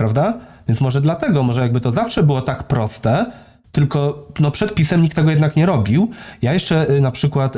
Prawda? 0.00 0.38
Więc 0.68 0.80
może 0.80 1.00
dlatego, 1.00 1.42
może 1.42 1.60
jakby 1.60 1.80
to 1.80 1.92
zawsze 1.92 2.22
było 2.22 2.42
tak 2.42 2.64
proste, 2.64 3.26
tylko 3.76 4.26
no 4.40 4.50
przed 4.50 4.74
pisem 4.74 5.02
nikt 5.02 5.16
tego 5.16 5.30
jednak 5.30 5.56
nie 5.56 5.66
robił. 5.66 6.10
Ja 6.42 6.52
jeszcze 6.52 6.90
y, 6.90 7.00
na 7.00 7.10
przykład, 7.10 7.56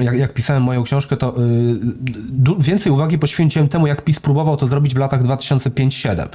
jak, 0.00 0.18
jak 0.18 0.34
pisałem 0.34 0.62
moją 0.62 0.82
książkę, 0.82 1.16
to 1.16 1.34
y, 1.40 2.62
więcej 2.62 2.92
uwagi 2.92 3.18
poświęciłem 3.18 3.68
temu, 3.68 3.86
jak 3.86 4.04
PiS 4.04 4.20
próbował 4.20 4.56
to 4.56 4.68
zrobić 4.68 4.94
w 4.94 4.96
latach 4.96 5.22
2005-2007. 5.22 6.28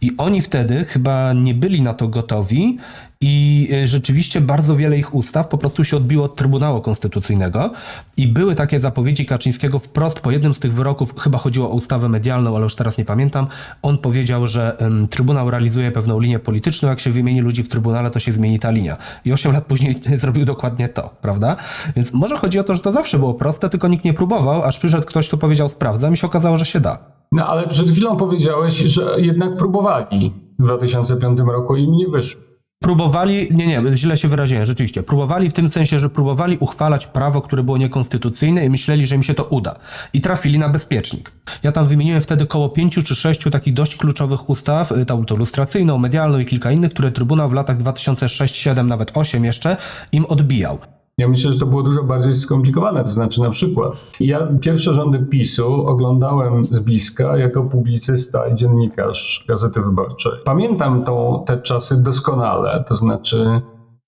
I 0.00 0.10
oni 0.18 0.42
wtedy 0.42 0.84
chyba 0.84 1.32
nie 1.32 1.54
byli 1.54 1.82
na 1.82 1.94
to 1.94 2.08
gotowi 2.08 2.78
i 3.22 3.68
y, 3.72 3.86
rzeczywiście 3.86 4.40
bardzo 4.40 4.76
wiele 4.76 4.98
ich 4.98 5.14
ustaw 5.14 5.48
po 5.48 5.58
prostu 5.58 5.84
się 5.84 5.96
odbiło 5.96 6.24
od 6.24 6.36
Trybunału 6.36 6.80
Konstytucyjnego 6.80 7.70
i 8.16 8.28
były 8.28 8.54
takie 8.54 8.80
zapowiedzi 8.80 9.26
Kaczyńskiego 9.26 9.78
wprost 9.78 10.20
po 10.20 10.30
jednym 10.30 10.54
z 10.54 10.60
tych 10.60 10.74
wyroków, 10.74 11.20
chyba 11.20 11.38
chodziło 11.38 11.70
o 11.70 11.74
ustawę 11.74 12.08
medialną, 12.08 12.56
ale 12.56 12.62
już 12.62 12.74
teraz 12.74 12.98
nie 12.98 13.04
pamiętam, 13.04 13.46
on 13.82 13.98
powiedział, 13.98 14.46
że 14.46 14.76
Trybunał 15.10 15.50
realizuje 15.50 15.90
pewną 15.90 16.20
linię 16.20 16.38
polityczną, 16.38 16.88
jak 16.88 17.00
się 17.00 17.10
wymieni 17.10 17.40
ludzi 17.40 17.62
w 17.62 17.68
Trybunale, 17.68 18.10
to 18.10 18.18
się 18.18 18.32
zmieni 18.32 18.60
ta 18.60 18.70
linia. 18.70 18.96
I 19.24 19.32
8 19.32 19.52
lat 19.52 19.64
później 19.64 20.00
zrobił 20.22 20.44
dokładnie 20.44 20.88
to, 20.88 21.10
prawda? 21.20 21.56
Więc 21.96 22.12
może 22.12 22.36
chodzi 22.36 22.58
o 22.58 22.64
to, 22.64 22.74
że 22.74 22.80
to 22.80 22.92
zawsze 22.92 23.18
było 23.18 23.34
proste, 23.34 23.68
tylko 23.68 23.88
nikt 23.88 24.04
nie 24.04 24.14
próbował, 24.14 24.62
aż 24.62 24.78
przyszedł 24.78 25.06
ktoś, 25.06 25.28
kto 25.28 25.36
powiedział 25.36 25.68
sprawdzam 25.68 26.14
i 26.14 26.16
się 26.16 26.26
okazało, 26.26 26.58
że 26.58 26.64
się 26.64 26.80
da. 26.80 26.98
No 27.32 27.46
ale 27.46 27.68
przed 27.68 27.90
chwilą 27.90 28.16
powiedziałeś, 28.16 28.74
że 28.74 29.14
jednak 29.18 29.56
próbowali 29.56 30.32
w 30.58 30.64
2005 30.64 31.38
roku 31.38 31.76
i 31.76 31.82
im 31.82 31.92
nie 31.92 32.08
wyszło. 32.08 32.51
Próbowali, 32.82 33.48
nie, 33.50 33.66
nie, 33.66 33.96
źle 33.96 34.16
się 34.16 34.28
wyraziłem, 34.28 34.66
rzeczywiście. 34.66 35.02
Próbowali 35.02 35.50
w 35.50 35.52
tym 35.52 35.70
sensie, 35.70 35.98
że 35.98 36.10
próbowali 36.10 36.56
uchwalać 36.60 37.06
prawo, 37.06 37.42
które 37.42 37.62
było 37.62 37.78
niekonstytucyjne 37.78 38.66
i 38.66 38.70
myśleli, 38.70 39.06
że 39.06 39.14
im 39.14 39.22
się 39.22 39.34
to 39.34 39.44
uda. 39.44 39.74
I 40.12 40.20
trafili 40.20 40.58
na 40.58 40.68
bezpiecznik. 40.68 41.32
Ja 41.62 41.72
tam 41.72 41.88
wymieniłem 41.88 42.22
wtedy 42.22 42.46
koło 42.46 42.68
pięciu 42.68 43.02
czy 43.02 43.14
sześciu 43.14 43.50
takich 43.50 43.74
dość 43.74 43.96
kluczowych 43.96 44.50
ustaw, 44.50 44.92
y, 44.92 45.06
tą, 45.06 45.24
tą 45.24 45.36
lustracyjną, 45.36 45.98
medialną 45.98 46.38
i 46.38 46.46
kilka 46.46 46.70
innych, 46.70 46.92
które 46.92 47.10
Trybunał 47.10 47.48
w 47.48 47.52
latach 47.52 47.78
2006-2007, 47.78 48.86
nawet 48.86 49.10
8 49.14 49.44
jeszcze, 49.44 49.76
im 50.12 50.26
odbijał. 50.26 50.78
Ja 51.18 51.28
myślę, 51.28 51.52
że 51.52 51.58
to 51.58 51.66
było 51.66 51.82
dużo 51.82 52.02
bardziej 52.02 52.34
skomplikowane. 52.34 53.04
To 53.04 53.10
znaczy, 53.10 53.40
na 53.40 53.50
przykład, 53.50 53.92
ja 54.20 54.48
pierwsze 54.60 54.94
rządy 54.94 55.18
PiSu 55.18 55.86
oglądałem 55.86 56.64
z 56.64 56.80
bliska 56.80 57.36
jako 57.36 57.62
publicysta 57.62 58.48
i 58.48 58.54
dziennikarz 58.54 59.44
Gazety 59.48 59.80
Wyborczej. 59.80 60.32
Pamiętam 60.44 61.04
tą, 61.04 61.44
te 61.46 61.62
czasy 61.62 62.02
doskonale, 62.02 62.84
to 62.88 62.94
znaczy. 62.94 63.60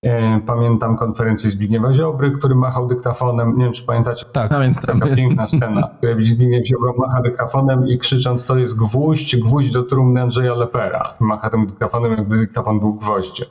E, 0.03 0.41
pamiętam 0.45 0.97
konferencję 0.97 1.49
Zbigniewa 1.49 1.93
Ziobry, 1.93 2.31
który 2.31 2.55
machał 2.55 2.87
dyktafonem. 2.87 3.57
Nie 3.57 3.63
wiem, 3.63 3.73
czy 3.73 3.85
pamiętacie. 3.85 4.25
Tak, 4.31 4.49
Pamiętam. 4.49 4.99
Taka 4.99 5.15
piękna 5.15 5.47
scena, 5.57 5.89
Zbigniew 6.19 6.67
Ziobro 6.67 6.93
macha 6.97 7.21
dyktafonem 7.21 7.87
i 7.87 7.97
krzycząc, 7.97 8.45
to 8.45 8.57
jest 8.57 8.77
gwóźdź, 8.77 9.35
gwóźdź 9.35 9.71
do 9.71 9.83
trumny 9.83 10.21
Andrzeja 10.21 10.53
Lepera. 10.53 11.13
Macha 11.19 11.49
tym 11.49 11.67
dyktafonem, 11.67 12.11
jakby 12.11 12.37
dyktafon 12.37 12.79
był 12.79 12.93
gwoździem. 12.93 13.47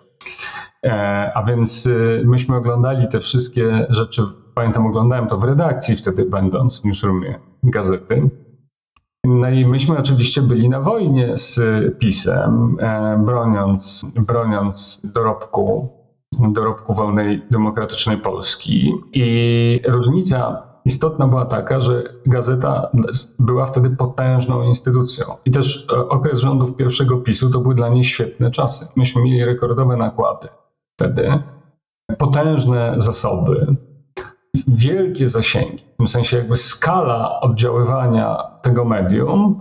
E, 0.85 1.33
a 1.35 1.43
więc 1.43 1.87
y, 1.87 2.23
myśmy 2.27 2.57
oglądali 2.57 3.09
te 3.09 3.21
wszystkie 3.21 3.87
rzeczy, 3.89 4.23
pamiętam, 4.55 4.87
oglądałem 4.87 5.27
to 5.27 5.39
w 5.39 5.45
redakcji 5.45 5.97
wtedy, 5.97 6.25
będąc 6.25 6.81
w 6.81 6.85
newsroomie 6.85 7.39
gazety. 7.63 8.31
No 9.25 9.51
i 9.51 9.67
myśmy 9.67 9.99
oczywiście 9.99 10.43
byli 10.43 10.69
na 10.69 10.81
wojnie 10.81 11.37
z 11.37 11.61
PiSem, 11.99 12.77
e, 12.81 13.19
broniąc, 13.25 14.07
broniąc 14.15 15.01
dorobku, 15.05 15.89
dorobku 16.41 16.95
wolnej, 16.95 17.43
demokratycznej 17.51 18.19
Polski. 18.19 18.93
I 19.13 19.81
różnica 19.89 20.63
istotna 20.85 21.27
była 21.27 21.45
taka, 21.45 21.81
że 21.81 22.03
gazeta 22.27 22.91
była 23.39 23.67
wtedy 23.67 23.91
potężną 23.91 24.63
instytucją. 24.63 25.27
I 25.45 25.51
też 25.51 25.87
e, 25.93 26.09
okres 26.09 26.39
rządów 26.39 26.77
pierwszego 26.77 27.17
PiSu 27.17 27.51
to 27.51 27.61
były 27.61 27.75
dla 27.75 27.89
niej 27.89 28.05
świetne 28.05 28.51
czasy. 28.51 28.87
Myśmy 28.97 29.23
mieli 29.23 29.45
rekordowe 29.45 29.97
nakłady 29.97 30.49
wtedy, 30.97 31.39
potężne 32.19 32.95
zasoby, 32.97 33.77
wielkie 34.69 35.29
zasięgi. 35.29 35.85
W 35.95 35.97
tym 35.97 36.09
sensie 36.09 36.37
jakby 36.37 36.57
skala 36.57 37.41
oddziaływania 37.41 38.37
tego 38.63 38.85
medium 38.85 39.59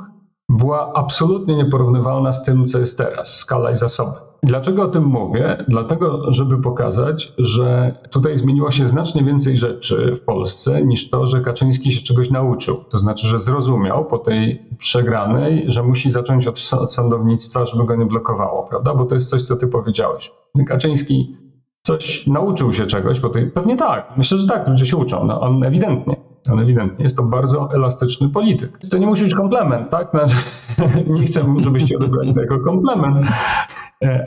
była 0.57 0.93
absolutnie 0.93 1.55
nieporównywalna 1.55 2.31
z 2.31 2.43
tym, 2.43 2.67
co 2.67 2.79
jest 2.79 2.97
teraz, 2.97 3.37
skala 3.37 3.71
i 3.71 3.75
zasoby. 3.75 4.17
Dlaczego 4.43 4.83
o 4.83 4.87
tym 4.87 5.03
mówię? 5.03 5.65
Dlatego, 5.67 6.33
żeby 6.33 6.61
pokazać, 6.61 7.33
że 7.37 7.95
tutaj 8.09 8.37
zmieniło 8.37 8.71
się 8.71 8.87
znacznie 8.87 9.23
więcej 9.23 9.57
rzeczy 9.57 10.15
w 10.15 10.21
Polsce 10.21 10.85
niż 10.85 11.09
to, 11.09 11.25
że 11.25 11.41
Kaczyński 11.41 11.91
się 11.91 12.01
czegoś 12.01 12.29
nauczył. 12.29 12.83
To 12.89 12.97
znaczy, 12.97 13.27
że 13.27 13.39
zrozumiał 13.39 14.05
po 14.05 14.17
tej 14.17 14.69
przegranej, 14.77 15.63
że 15.67 15.83
musi 15.83 16.09
zacząć 16.09 16.47
od 16.47 16.59
sądownictwa, 16.87 17.65
żeby 17.65 17.85
go 17.85 17.95
nie 17.95 18.05
blokowało, 18.05 18.63
prawda? 18.63 18.93
Bo 18.93 19.05
to 19.05 19.15
jest 19.15 19.29
coś, 19.29 19.41
co 19.41 19.55
ty 19.55 19.67
powiedziałeś. 19.67 20.31
Kaczyński 20.67 21.35
coś 21.81 22.27
nauczył 22.27 22.73
się 22.73 22.85
czegoś, 22.85 23.19
bo 23.19 23.29
to 23.29 23.39
pewnie 23.53 23.77
tak. 23.77 24.13
Myślę, 24.17 24.37
że 24.37 24.47
tak, 24.47 24.67
ludzie 24.67 24.85
się 24.85 24.97
uczą. 24.97 25.25
No, 25.25 25.41
on 25.41 25.63
ewidentnie. 25.63 26.32
On 26.51 26.59
ewidentnie 26.59 27.03
jest 27.03 27.17
to 27.17 27.23
bardzo 27.23 27.69
elastyczny 27.73 28.29
polityk. 28.29 28.79
To 28.91 28.97
nie 28.97 29.07
musi 29.07 29.23
być 29.23 29.35
komplement, 29.35 29.89
tak? 29.89 30.09
Znaczy, 30.09 30.35
nie 31.15 31.23
chcę, 31.23 31.55
żebyście 31.59 31.97
odebrali 31.97 32.33
to 32.33 32.41
jako 32.41 32.59
komplement, 32.59 33.27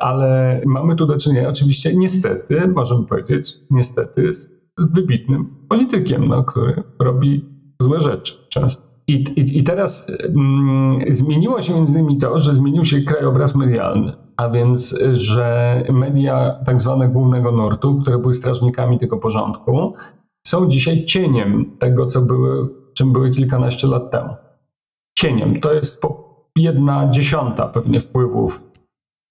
ale 0.00 0.61
mamy 0.66 0.96
tu 0.96 1.07
do 1.07 1.18
czynienia 1.18 1.48
oczywiście 1.48 1.94
niestety, 1.94 2.68
możemy 2.68 3.07
powiedzieć, 3.07 3.59
niestety 3.70 4.35
z 4.35 4.50
wybitnym 4.79 5.46
politykiem, 5.68 6.29
no, 6.29 6.44
który 6.44 6.83
robi 6.98 7.44
złe 7.83 8.00
rzeczy 8.00 8.35
często. 8.48 8.87
I, 9.09 9.12
i, 9.12 9.59
I 9.59 9.64
teraz 9.64 10.12
mm, 10.22 10.98
zmieniło 11.09 11.62
się 11.62 11.74
między 11.74 11.92
innymi 11.92 12.18
to, 12.18 12.38
że 12.38 12.55
zmienił 12.55 12.85
się 12.85 13.00
krajobraz 13.00 13.55
medialny. 13.55 14.12
A 14.37 14.48
więc, 14.48 14.98
że 15.12 15.83
media 15.92 16.57
tak 16.66 16.83
zwane 16.83 17.09
głównego 17.09 17.52
nurtu, 17.52 17.98
które 18.02 18.18
były 18.18 18.35
strażnikami 18.35 18.98
tego 18.98 19.16
porządku, 19.16 19.94
są 20.46 20.68
dzisiaj 20.68 21.04
cieniem 21.04 21.76
tego, 21.78 22.06
co 22.06 22.20
były, 22.20 22.68
czym 22.94 23.12
były 23.12 23.30
kilkanaście 23.30 23.87
lat 23.87 24.11
temu. 24.11 24.35
Cieniem. 25.18 25.61
To 25.61 25.72
jest 25.72 26.00
jedna 26.56 27.11
dziesiąta 27.11 27.68
pewnie 27.68 28.00
wpływów. 28.00 28.62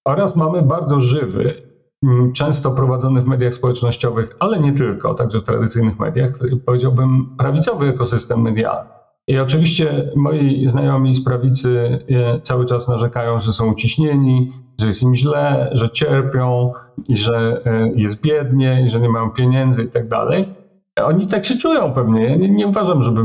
Oraz 0.06 0.36
mamy 0.36 0.62
bardzo 0.62 1.00
żywy, 1.00 1.62
mm, 2.02 2.32
często 2.32 2.70
prowadzony 2.70 3.22
w 3.22 3.26
mediach 3.26 3.54
społecznościowych, 3.54 4.36
ale 4.40 4.60
nie 4.60 4.72
tylko, 4.72 5.14
także 5.14 5.40
w 5.40 5.44
tradycyjnych 5.44 5.98
mediach, 5.98 6.38
powiedziałbym 6.66 7.36
prawicowy 7.38 7.86
ekosystem 7.86 8.42
medialny. 8.42 8.90
I 9.28 9.38
oczywiście 9.38 10.10
moi 10.16 10.66
znajomi 10.66 11.14
z 11.14 11.24
prawicy 11.24 11.98
e, 12.08 12.40
cały 12.40 12.66
czas 12.66 12.88
narzekają, 12.88 13.40
że 13.40 13.52
są 13.52 13.72
uciśnieni, 13.72 14.52
że 14.80 14.86
jest 14.86 15.02
im 15.02 15.14
źle, 15.14 15.70
że 15.72 15.90
cierpią 15.90 16.72
i 17.08 17.16
że 17.16 17.62
e, 17.64 17.90
jest 17.94 18.22
biednie 18.22 18.82
i 18.84 18.88
że 18.88 19.00
nie 19.00 19.08
mają 19.08 19.30
pieniędzy 19.30 19.82
i 19.82 19.88
tak 19.88 20.08
dalej. 20.08 20.65
Oni 21.04 21.26
tak 21.26 21.44
się 21.44 21.56
czują 21.56 21.92
pewnie. 21.92 22.24
Ja 22.24 22.36
nie, 22.36 22.50
nie 22.50 22.66
uważam, 22.66 23.02
żeby 23.02 23.20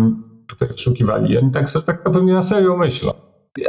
tutaj 0.48 0.70
oszukiwali. 0.76 1.38
Oni 1.38 1.52
tak, 1.52 1.66
tak 1.86 2.04
pewnie 2.04 2.34
na 2.34 2.42
serio 2.42 2.78
myślą. 2.78 3.12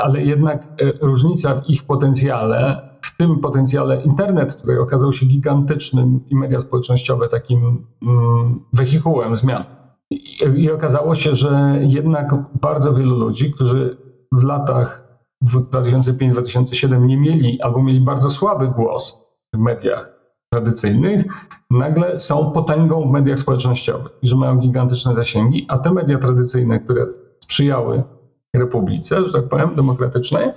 Ale 0.01 0.23
jednak 0.23 0.63
e, 0.63 0.93
różnica 1.01 1.55
w 1.55 1.69
ich 1.69 1.87
potencjale, 1.87 2.89
w 3.03 3.17
tym 3.17 3.41
potencjale 3.41 4.03
internet, 4.03 4.55
który 4.55 4.81
okazał 4.81 5.13
się 5.13 5.27
gigantycznym 5.27 6.21
i 6.31 6.37
media 6.37 6.61
społecznościowe 6.61 7.29
takim 7.29 7.87
mm, 8.03 8.61
wehikułem 8.73 9.37
zmian 9.37 9.65
i, 10.57 10.71
okazało 10.71 11.15
się, 11.15 11.35
że 11.35 11.79
jednak 11.81 12.35
bardzo 12.61 12.95
wielu 12.95 13.19
ludzi, 13.19 13.53
którzy 13.53 13.97
w 14.33 14.45
latach 14.45 15.03
2005-2007 15.45 17.07
nie 17.07 17.17
mieli 17.17 17.63
albo 17.63 17.83
mieli 17.83 18.01
bardzo 18.01 18.31
słaby 18.31 18.69
głos 18.69 19.27
w 19.55 19.59
mediach 19.59 20.12
tradycyjnych, 20.53 21.25
nagle 21.71 22.19
są 22.19 22.51
potęgą 22.51 23.09
w 23.09 23.11
mediach 23.11 23.39
społecznościowych, 23.39 24.13
że 24.23 24.37
mają 24.37 24.59
gigantyczne 24.59 25.15
zasięgi, 25.15 25.67
a 25.69 25.79
te 25.79 25.93
media 25.93 26.19
tradycyjne, 26.19 26.81
które 26.81 27.07
sprzyjały 27.45 28.03
republice, 28.55 29.25
że 29.27 29.33
tak 29.33 29.49
powiem, 29.49 29.75
demokratycznej, 29.75 30.51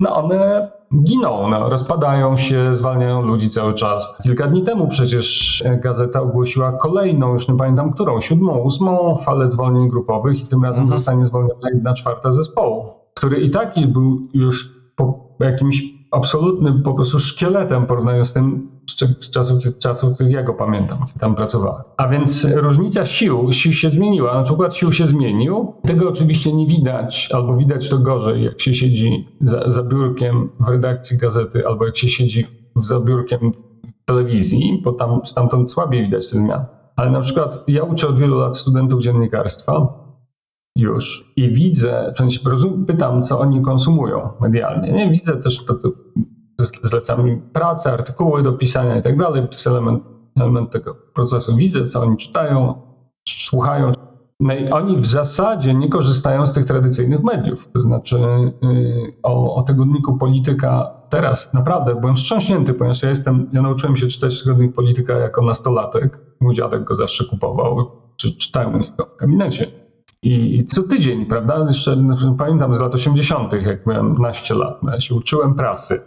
no 0.00 0.16
one 0.16 0.70
giną, 1.02 1.48
no, 1.48 1.68
rozpadają 1.68 2.36
się, 2.36 2.74
zwalniają 2.74 3.22
ludzi 3.22 3.50
cały 3.50 3.74
czas. 3.74 4.16
Kilka 4.22 4.46
dni 4.46 4.62
temu 4.62 4.88
przecież 4.88 5.64
gazeta 5.82 6.20
ogłosiła 6.20 6.72
kolejną, 6.72 7.32
już 7.32 7.48
nie 7.48 7.56
pamiętam 7.56 7.92
którą, 7.92 8.20
siódmą, 8.20 8.58
ósmą 8.58 9.16
falę 9.16 9.50
zwolnień 9.50 9.88
grupowych 9.88 10.42
i 10.42 10.46
tym 10.46 10.64
razem 10.64 10.82
mhm. 10.82 10.98
zostanie 10.98 11.24
zwolniona 11.24 11.70
jedna 11.74 11.94
czwarta 11.94 12.32
zespołu, 12.32 12.84
który 13.14 13.40
i 13.40 13.50
tak 13.50 13.74
był 13.88 14.28
już 14.34 14.72
po 14.96 15.36
jakimś 15.40 15.82
absolutnym 16.12 16.82
po 16.82 16.94
prostu 16.94 17.18
szkieletem 17.18 17.84
w 17.84 17.86
porównaniu 17.86 18.24
z 18.24 18.32
tym, 18.32 18.68
z 19.20 19.30
czasów, 19.30 19.62
czasów, 19.78 20.14
których 20.14 20.32
ja 20.32 20.42
go 20.42 20.54
pamiętam, 20.54 20.98
kiedy 21.06 21.18
tam 21.18 21.34
pracowałem. 21.34 21.82
A 21.96 22.08
więc 22.08 22.48
różnica 22.54 23.04
sił, 23.04 23.52
sił 23.52 23.72
się 23.72 23.90
zmieniła, 23.90 24.34
na 24.34 24.42
przykład 24.42 24.74
sił 24.74 24.92
się 24.92 25.06
zmienił. 25.06 25.72
Tego 25.86 26.08
oczywiście 26.08 26.52
nie 26.52 26.66
widać, 26.66 27.28
albo 27.32 27.56
widać 27.56 27.88
to 27.88 27.98
gorzej, 27.98 28.44
jak 28.44 28.60
się 28.60 28.74
siedzi 28.74 29.26
za, 29.40 29.70
za 29.70 29.82
biurkiem 29.82 30.50
w 30.60 30.68
redakcji 30.68 31.18
gazety, 31.18 31.66
albo 31.66 31.86
jak 31.86 31.96
się 31.96 32.08
siedzi 32.08 32.46
za 32.76 33.00
biurkiem 33.00 33.52
telewizji, 34.04 34.80
bo 34.84 34.92
tam 34.92 35.20
stamtąd 35.24 35.70
słabiej 35.70 36.02
widać 36.02 36.30
te 36.30 36.36
zmiany. 36.36 36.64
Ale 36.96 37.10
na 37.10 37.20
przykład 37.20 37.64
ja 37.68 37.82
uczę 37.82 38.08
od 38.08 38.18
wielu 38.18 38.38
lat 38.38 38.56
studentów 38.56 39.02
dziennikarstwa 39.02 40.06
już 40.76 41.32
i 41.36 41.48
widzę, 41.48 42.12
w 42.14 42.18
sensie 42.18 42.40
pytam, 42.86 43.22
co 43.22 43.38
oni 43.38 43.62
konsumują 43.62 44.28
medialnie. 44.40 44.92
Nie 44.92 45.10
widzę 45.10 45.36
też, 45.36 45.64
to, 45.64 45.74
to 45.74 45.88
zlecam 46.82 47.28
im 47.28 47.40
pracę, 47.52 47.92
artykuły 47.92 48.42
do 48.42 48.52
pisania 48.52 48.96
i 48.96 49.02
tak 49.02 49.18
dalej. 49.18 49.42
To 49.42 49.48
jest 49.48 49.66
element, 49.66 50.02
element 50.36 50.70
tego 50.70 50.96
procesu. 51.14 51.56
Widzę, 51.56 51.84
co 51.84 52.02
oni 52.02 52.16
czytają, 52.16 52.74
słuchają. 53.28 53.92
No 54.40 54.54
i 54.54 54.70
oni 54.70 54.96
w 54.96 55.06
zasadzie 55.06 55.74
nie 55.74 55.88
korzystają 55.88 56.46
z 56.46 56.52
tych 56.52 56.64
tradycyjnych 56.64 57.22
mediów. 57.22 57.68
To 57.72 57.80
znaczy 57.80 58.18
yy, 58.62 59.12
o, 59.22 59.54
o 59.54 59.62
tygodniku 59.62 60.18
polityka 60.18 60.90
teraz 61.08 61.54
naprawdę 61.54 61.94
byłem 61.94 62.16
wstrząśnięty, 62.16 62.74
ponieważ 62.74 63.02
ja 63.02 63.08
jestem, 63.08 63.50
ja 63.52 63.62
nauczyłem 63.62 63.96
się 63.96 64.06
czytać 64.06 64.42
tygodnik 64.42 64.74
polityka 64.74 65.14
jako 65.14 65.42
nastolatek. 65.42 66.18
Mój 66.40 66.54
dziadek 66.54 66.84
go 66.84 66.94
zawsze 66.94 67.24
kupował, 67.24 67.90
czy 68.16 68.36
czytałem 68.36 68.74
u 68.74 68.78
niego 68.78 69.06
w 69.16 69.20
gabinecie. 69.20 69.66
I, 70.22 70.64
co 70.64 70.82
tydzień, 70.82 71.26
prawda? 71.26 71.64
Jeszcze 71.68 71.96
pamiętam 72.38 72.74
z 72.74 72.80
lat 72.80 72.94
80., 72.94 73.52
jak 73.52 73.86
miałem 73.86 74.14
naście 74.14 74.54
lat, 74.54 74.82
no 74.82 74.92
ja 74.92 75.00
się 75.00 75.14
uczyłem 75.14 75.54
prasy 75.54 76.02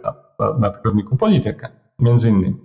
na, 0.58 0.70
tygodniku 0.70 1.16
Politykę, 1.16 1.68
między 1.98 2.30
innymi. 2.30 2.56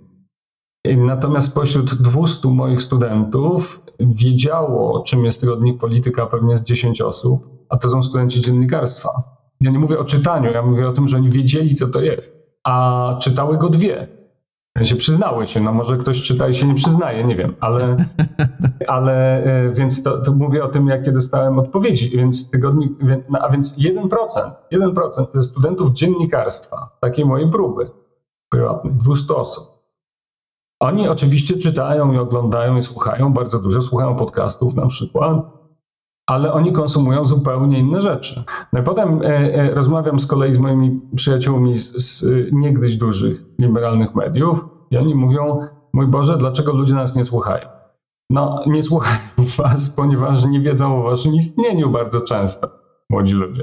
Natomiast 0.96 1.46
spośród 1.46 1.94
200 1.94 2.48
moich 2.48 2.82
studentów 2.82 3.82
wiedziało, 4.00 5.02
czym 5.02 5.24
jest 5.24 5.40
tygodnik 5.40 5.80
Polityka 5.80 6.26
pewnie 6.26 6.56
z 6.56 6.62
10 6.62 7.00
osób, 7.00 7.66
a 7.68 7.76
to 7.76 7.90
są 7.90 8.02
studenci 8.02 8.40
dziennikarstwa. 8.40 9.22
Ja 9.60 9.70
nie 9.70 9.78
mówię 9.78 9.98
o 9.98 10.04
czytaniu, 10.04 10.52
ja 10.52 10.62
mówię 10.62 10.88
o 10.88 10.92
tym, 10.92 11.08
że 11.08 11.16
oni 11.16 11.30
wiedzieli, 11.30 11.74
co 11.74 11.88
to 11.88 12.00
jest, 12.00 12.58
a 12.64 13.16
czytały 13.20 13.58
go 13.58 13.68
dwie 13.68 14.15
się 14.84 14.96
przyznały 14.96 15.46
się, 15.46 15.60
no 15.60 15.72
może 15.72 15.96
ktoś 15.96 16.22
czyta 16.22 16.48
i 16.48 16.54
się 16.54 16.66
nie 16.66 16.74
przyznaje, 16.74 17.24
nie 17.24 17.36
wiem, 17.36 17.54
ale, 17.60 17.96
ale 18.96 19.44
e, 19.44 19.72
więc 19.72 20.02
to, 20.02 20.22
to 20.22 20.32
mówię 20.32 20.64
o 20.64 20.68
tym, 20.68 20.86
jakie 20.88 21.12
dostałem 21.12 21.58
odpowiedzi, 21.58 22.10
więc 22.10 22.50
tygodnik, 22.50 22.92
no, 23.28 23.38
a 23.38 23.50
więc 23.50 23.78
1%, 23.78 24.08
1% 24.72 25.26
ze 25.34 25.42
studentów 25.42 25.92
dziennikarstwa, 25.92 26.96
takiej 27.00 27.24
mojej 27.24 27.50
próby 27.50 27.90
prywatnej, 28.50 28.94
200 28.94 29.34
osób, 29.34 29.76
oni 30.80 31.08
oczywiście 31.08 31.58
czytają 31.58 32.12
i 32.12 32.18
oglądają 32.18 32.76
i 32.76 32.82
słuchają 32.82 33.32
bardzo 33.32 33.58
dużo, 33.58 33.82
słuchają 33.82 34.16
podcastów 34.16 34.74
na 34.74 34.86
przykład, 34.86 35.55
ale 36.26 36.52
oni 36.52 36.72
konsumują 36.72 37.26
zupełnie 37.26 37.78
inne 37.78 38.00
rzeczy. 38.00 38.44
No 38.72 38.80
i 38.80 38.82
potem 38.82 39.22
e, 39.22 39.26
e, 39.26 39.74
rozmawiam 39.74 40.20
z 40.20 40.26
kolei 40.26 40.52
z 40.52 40.58
moimi 40.58 41.00
przyjaciółmi 41.16 41.78
z, 41.78 41.96
z 41.96 42.24
niegdyś 42.52 42.96
dużych 42.96 43.44
liberalnych 43.58 44.14
mediów 44.14 44.64
i 44.90 44.96
oni 44.96 45.14
mówią, 45.14 45.66
mój 45.92 46.06
Boże, 46.06 46.36
dlaczego 46.36 46.72
ludzie 46.72 46.94
nas 46.94 47.16
nie 47.16 47.24
słuchają? 47.24 47.68
No, 48.30 48.62
nie 48.66 48.82
słuchają 48.82 49.18
was, 49.58 49.88
ponieważ 49.88 50.44
nie 50.44 50.60
wiedzą 50.60 51.00
o 51.00 51.02
waszym 51.02 51.34
istnieniu 51.34 51.90
bardzo 51.90 52.20
często, 52.20 52.68
młodzi 53.10 53.34
ludzie. 53.34 53.62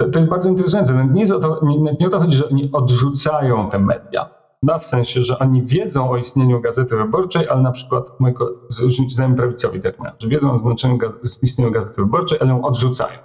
To, 0.00 0.08
to 0.08 0.18
jest 0.18 0.30
bardzo 0.30 0.48
interesujące. 0.48 1.08
Nie, 1.12 1.20
jest 1.20 1.32
o 1.32 1.38
to, 1.38 1.60
nie, 1.62 1.96
nie 2.00 2.06
o 2.06 2.10
to 2.10 2.20
chodzi, 2.20 2.36
że 2.36 2.48
oni 2.48 2.70
odrzucają 2.72 3.70
te 3.70 3.78
media 3.78 4.30
no, 4.30 4.37
w 4.62 4.84
sensie, 4.84 5.22
że 5.22 5.38
oni 5.38 5.62
wiedzą 5.62 6.10
o 6.10 6.16
istnieniu 6.16 6.60
Gazety 6.60 6.96
Wyborczej, 6.96 7.48
ale 7.48 7.62
na 7.62 7.72
przykład 7.72 8.20
moi 8.20 8.34
znajomi 9.08 9.36
prawicowi 9.36 9.80
tak 9.80 9.98
mają, 9.98 10.14
że 10.18 10.28
wiedzą 10.28 10.52
o 10.52 10.58
znaczeniu 10.58 10.98
gaz 10.98 11.42
istnieniu 11.42 11.70
Gazety 11.70 12.02
Wyborczej, 12.02 12.38
ale 12.40 12.50
ją 12.50 12.62
odrzucają. 12.62 13.18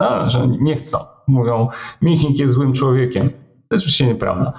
No, 0.00 0.28
że 0.28 0.48
nie 0.48 0.76
chcą. 0.76 0.98
Mówią, 1.26 1.68
Michnik 2.02 2.38
jest 2.38 2.54
złym 2.54 2.72
człowiekiem. 2.72 3.30
To 3.30 3.74
jest 3.74 3.84
oczywiście 3.84 4.06
nieprawda. 4.06 4.52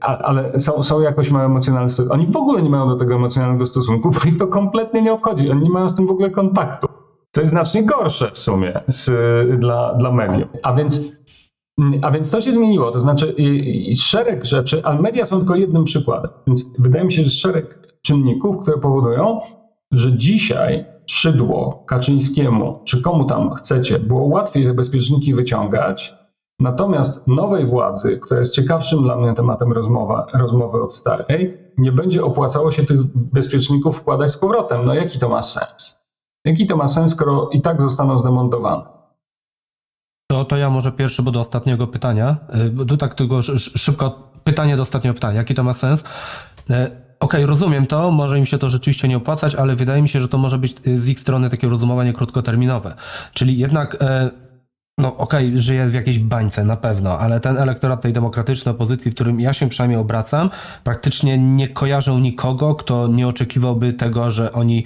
ale 0.00 0.60
są, 0.60 0.82
są 0.82 1.00
jakoś 1.00 1.30
mają 1.30 1.46
emocjonalny 1.46 1.88
stosunek. 1.88 2.12
Oni 2.12 2.26
w 2.26 2.36
ogóle 2.36 2.62
nie 2.62 2.70
mają 2.70 2.88
do 2.88 2.96
tego 2.96 3.14
emocjonalnego 3.14 3.66
stosunku, 3.66 4.10
bo 4.10 4.28
ich 4.28 4.38
to 4.38 4.46
kompletnie 4.46 5.02
nie 5.02 5.12
obchodzi. 5.12 5.50
Oni 5.50 5.62
nie 5.62 5.70
mają 5.70 5.88
z 5.88 5.96
tym 5.96 6.06
w 6.06 6.10
ogóle 6.10 6.30
kontaktu. 6.30 6.88
Co 7.30 7.40
jest 7.40 7.50
znacznie 7.50 7.82
gorsze 7.82 8.30
w 8.34 8.38
sumie 8.38 8.80
z, 8.86 9.10
dla, 9.60 9.94
dla 9.94 10.12
mediów. 10.12 10.48
A 10.62 10.74
więc 10.74 11.08
a 12.02 12.10
więc 12.10 12.30
to 12.30 12.40
się 12.40 12.52
zmieniło, 12.52 12.90
to 12.90 13.00
znaczy 13.00 13.34
szereg 13.94 14.44
rzeczy, 14.44 14.84
ale 14.84 15.00
media 15.00 15.26
są 15.26 15.38
tylko 15.38 15.54
jednym 15.54 15.84
przykładem. 15.84 16.30
Więc 16.46 16.64
wydaje 16.78 17.04
mi 17.04 17.12
się, 17.12 17.24
że 17.24 17.30
szereg 17.30 17.88
czynników, 18.02 18.62
które 18.62 18.78
powodują, 18.78 19.40
że 19.92 20.16
dzisiaj 20.16 20.84
Szydło, 21.06 21.84
Kaczyńskiemu, 21.86 22.80
czy 22.84 23.02
komu 23.02 23.24
tam 23.24 23.54
chcecie, 23.54 23.98
było 23.98 24.24
łatwiej 24.24 24.64
te 24.64 24.74
bezpieczniki 24.74 25.34
wyciągać, 25.34 26.14
natomiast 26.60 27.26
nowej 27.26 27.66
władzy, 27.66 28.18
która 28.18 28.40
jest 28.40 28.54
ciekawszym 28.54 29.02
dla 29.02 29.16
mnie 29.16 29.34
tematem 29.34 29.72
rozmowa, 29.72 30.26
rozmowy 30.34 30.82
od 30.82 30.94
starej, 30.94 31.58
nie 31.78 31.92
będzie 31.92 32.24
opłacało 32.24 32.70
się 32.70 32.84
tych 32.84 33.00
bezpieczników 33.14 33.96
wkładać 33.96 34.30
z 34.30 34.36
powrotem. 34.36 34.84
No 34.84 34.94
jaki 34.94 35.18
to 35.18 35.28
ma 35.28 35.42
sens? 35.42 36.06
Jaki 36.44 36.66
to 36.66 36.76
ma 36.76 36.88
sens, 36.88 37.10
skoro 37.10 37.48
i 37.52 37.62
tak 37.62 37.80
zostaną 37.80 38.18
zdemontowane? 38.18 38.91
To, 40.32 40.44
to 40.44 40.56
ja 40.56 40.70
może 40.70 40.92
pierwszy, 40.92 41.22
bo 41.22 41.30
do 41.30 41.40
ostatniego 41.40 41.86
pytania. 41.86 42.36
Y, 42.82 42.86
tu 42.86 42.96
tak 42.96 43.14
tylko 43.14 43.42
szybko 43.58 44.30
pytanie 44.44 44.76
do 44.76 44.82
ostatniego 44.82 45.14
pytania. 45.14 45.36
Jaki 45.36 45.54
to 45.54 45.64
ma 45.64 45.74
sens? 45.74 46.00
Y, 46.00 46.04
okej, 46.64 46.90
okay, 47.20 47.46
rozumiem 47.46 47.86
to, 47.86 48.10
może 48.10 48.38
im 48.38 48.46
się 48.46 48.58
to 48.58 48.70
rzeczywiście 48.70 49.08
nie 49.08 49.16
opłacać, 49.16 49.54
ale 49.54 49.76
wydaje 49.76 50.02
mi 50.02 50.08
się, 50.08 50.20
że 50.20 50.28
to 50.28 50.38
może 50.38 50.58
być 50.58 50.76
y, 50.86 50.98
z 50.98 51.08
ich 51.08 51.20
strony 51.20 51.50
takie 51.50 51.68
rozumowanie 51.68 52.12
krótkoterminowe. 52.12 52.94
Czyli 53.34 53.58
jednak, 53.58 53.96
no 54.98 55.16
okej, 55.16 55.48
okay, 55.48 55.62
żyje 55.62 55.86
w 55.86 55.94
jakiejś 55.94 56.18
bańce 56.18 56.64
na 56.64 56.76
pewno, 56.76 57.18
ale 57.18 57.40
ten 57.40 57.56
elektorat 57.56 58.00
tej 58.00 58.12
demokratycznej 58.12 58.74
opozycji, 58.74 59.10
w 59.10 59.14
którym 59.14 59.40
ja 59.40 59.52
się 59.52 59.68
przynajmniej 59.68 60.00
obracam, 60.00 60.50
praktycznie 60.84 61.38
nie 61.38 61.68
kojarzą 61.68 62.18
nikogo, 62.18 62.74
kto 62.74 63.06
nie 63.06 63.28
oczekiwałby 63.28 63.92
tego, 63.92 64.30
że 64.30 64.52
oni 64.52 64.84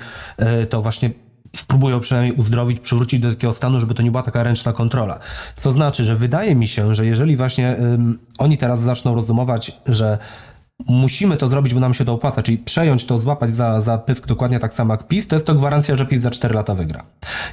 to 0.71 0.83
właśnie 0.83 1.11
spróbują 1.57 2.01
przynajmniej 2.01 2.37
uzdrowić, 2.37 2.81
przywrócić 2.81 3.21
do 3.21 3.31
takiego 3.31 3.53
stanu, 3.53 3.81
żeby 3.81 3.95
to 3.95 4.03
nie 4.03 4.11
była 4.11 4.23
taka 4.23 4.43
ręczna 4.43 4.73
kontrola. 4.73 5.19
To 5.63 5.73
znaczy, 5.73 6.05
że 6.05 6.17
wydaje 6.17 6.55
mi 6.55 6.69
się, 6.69 6.95
że 6.95 7.07
jeżeli 7.07 7.37
właśnie 7.37 7.77
oni 8.39 8.59
teraz 8.59 8.81
zaczną 8.81 9.15
rozumować, 9.15 9.73
że 9.87 10.19
musimy 10.87 11.37
to 11.37 11.49
zrobić, 11.49 11.75
bo 11.75 11.81
nam 11.81 11.95
się 11.95 12.05
to 12.05 12.13
opłaca, 12.13 12.43
czyli 12.43 12.59
przejąć 12.59 13.07
to, 13.07 13.19
złapać 13.19 13.57
za, 13.57 13.81
za 13.81 13.99
pysk 13.99 14.27
dokładnie 14.27 14.61
tak 14.61 14.75
samo 14.75 14.95
jak 14.95 15.09
PiS, 15.09 15.27
to 15.27 15.37
jest 15.37 15.47
to 15.47 15.55
gwarancja, 15.55 15.97
że 15.97 16.07
PiS 16.07 16.23
za 16.23 16.31
4 16.31 16.55
lata 16.55 16.75
wygra. 16.75 17.05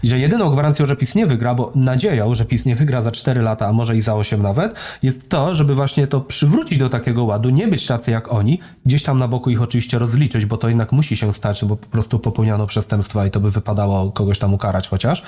I 0.04 0.08
że 0.08 0.20
jedyną 0.20 0.50
gwarancją, 0.50 0.86
że 0.86 0.96
PiS 0.96 1.16
nie 1.16 1.26
wygra, 1.26 1.56
bo 1.56 1.72
nadzieją, 1.76 2.36
że 2.36 2.46
PiS 2.46 2.66
nie 2.66 2.76
wygra 2.76 3.02
za 3.02 3.12
4 3.12 3.42
lata, 3.42 3.68
a 3.68 3.74
może 3.74 3.98
i 3.98 4.02
za 4.02 4.16
8 4.16 4.42
nawet, 4.42 4.74
jest 5.04 5.30
to, 5.30 5.56
żeby 5.56 5.76
właśnie 5.76 6.08
to 6.08 6.22
przywrócić 6.22 6.80
do 6.80 6.90
takiego 6.90 7.24
ładu, 7.24 7.50
nie 7.50 7.68
być 7.68 7.88
tacy 7.88 8.12
jak 8.12 8.34
oni, 8.34 8.60
gdzieś 8.86 9.04
tam 9.04 9.20
na 9.20 9.28
boku 9.28 9.50
ich 9.50 9.62
oczywiście 9.62 10.00
rozliczyć, 10.00 10.46
bo 10.46 10.58
to 10.58 10.70
jednak 10.70 10.92
musi 10.92 11.18
się 11.18 11.34
stać, 11.34 11.66
bo 11.66 11.76
po 11.76 11.88
prostu 11.88 12.20
popełniano 12.20 12.68
przestępstwa 12.68 13.26
i 13.26 13.32
to 13.32 13.40
by 13.40 13.52
wypadało 13.52 14.12
kogoś 14.12 14.40
tam 14.40 14.54
ukarać 14.54 14.88
chociaż, 14.88 15.24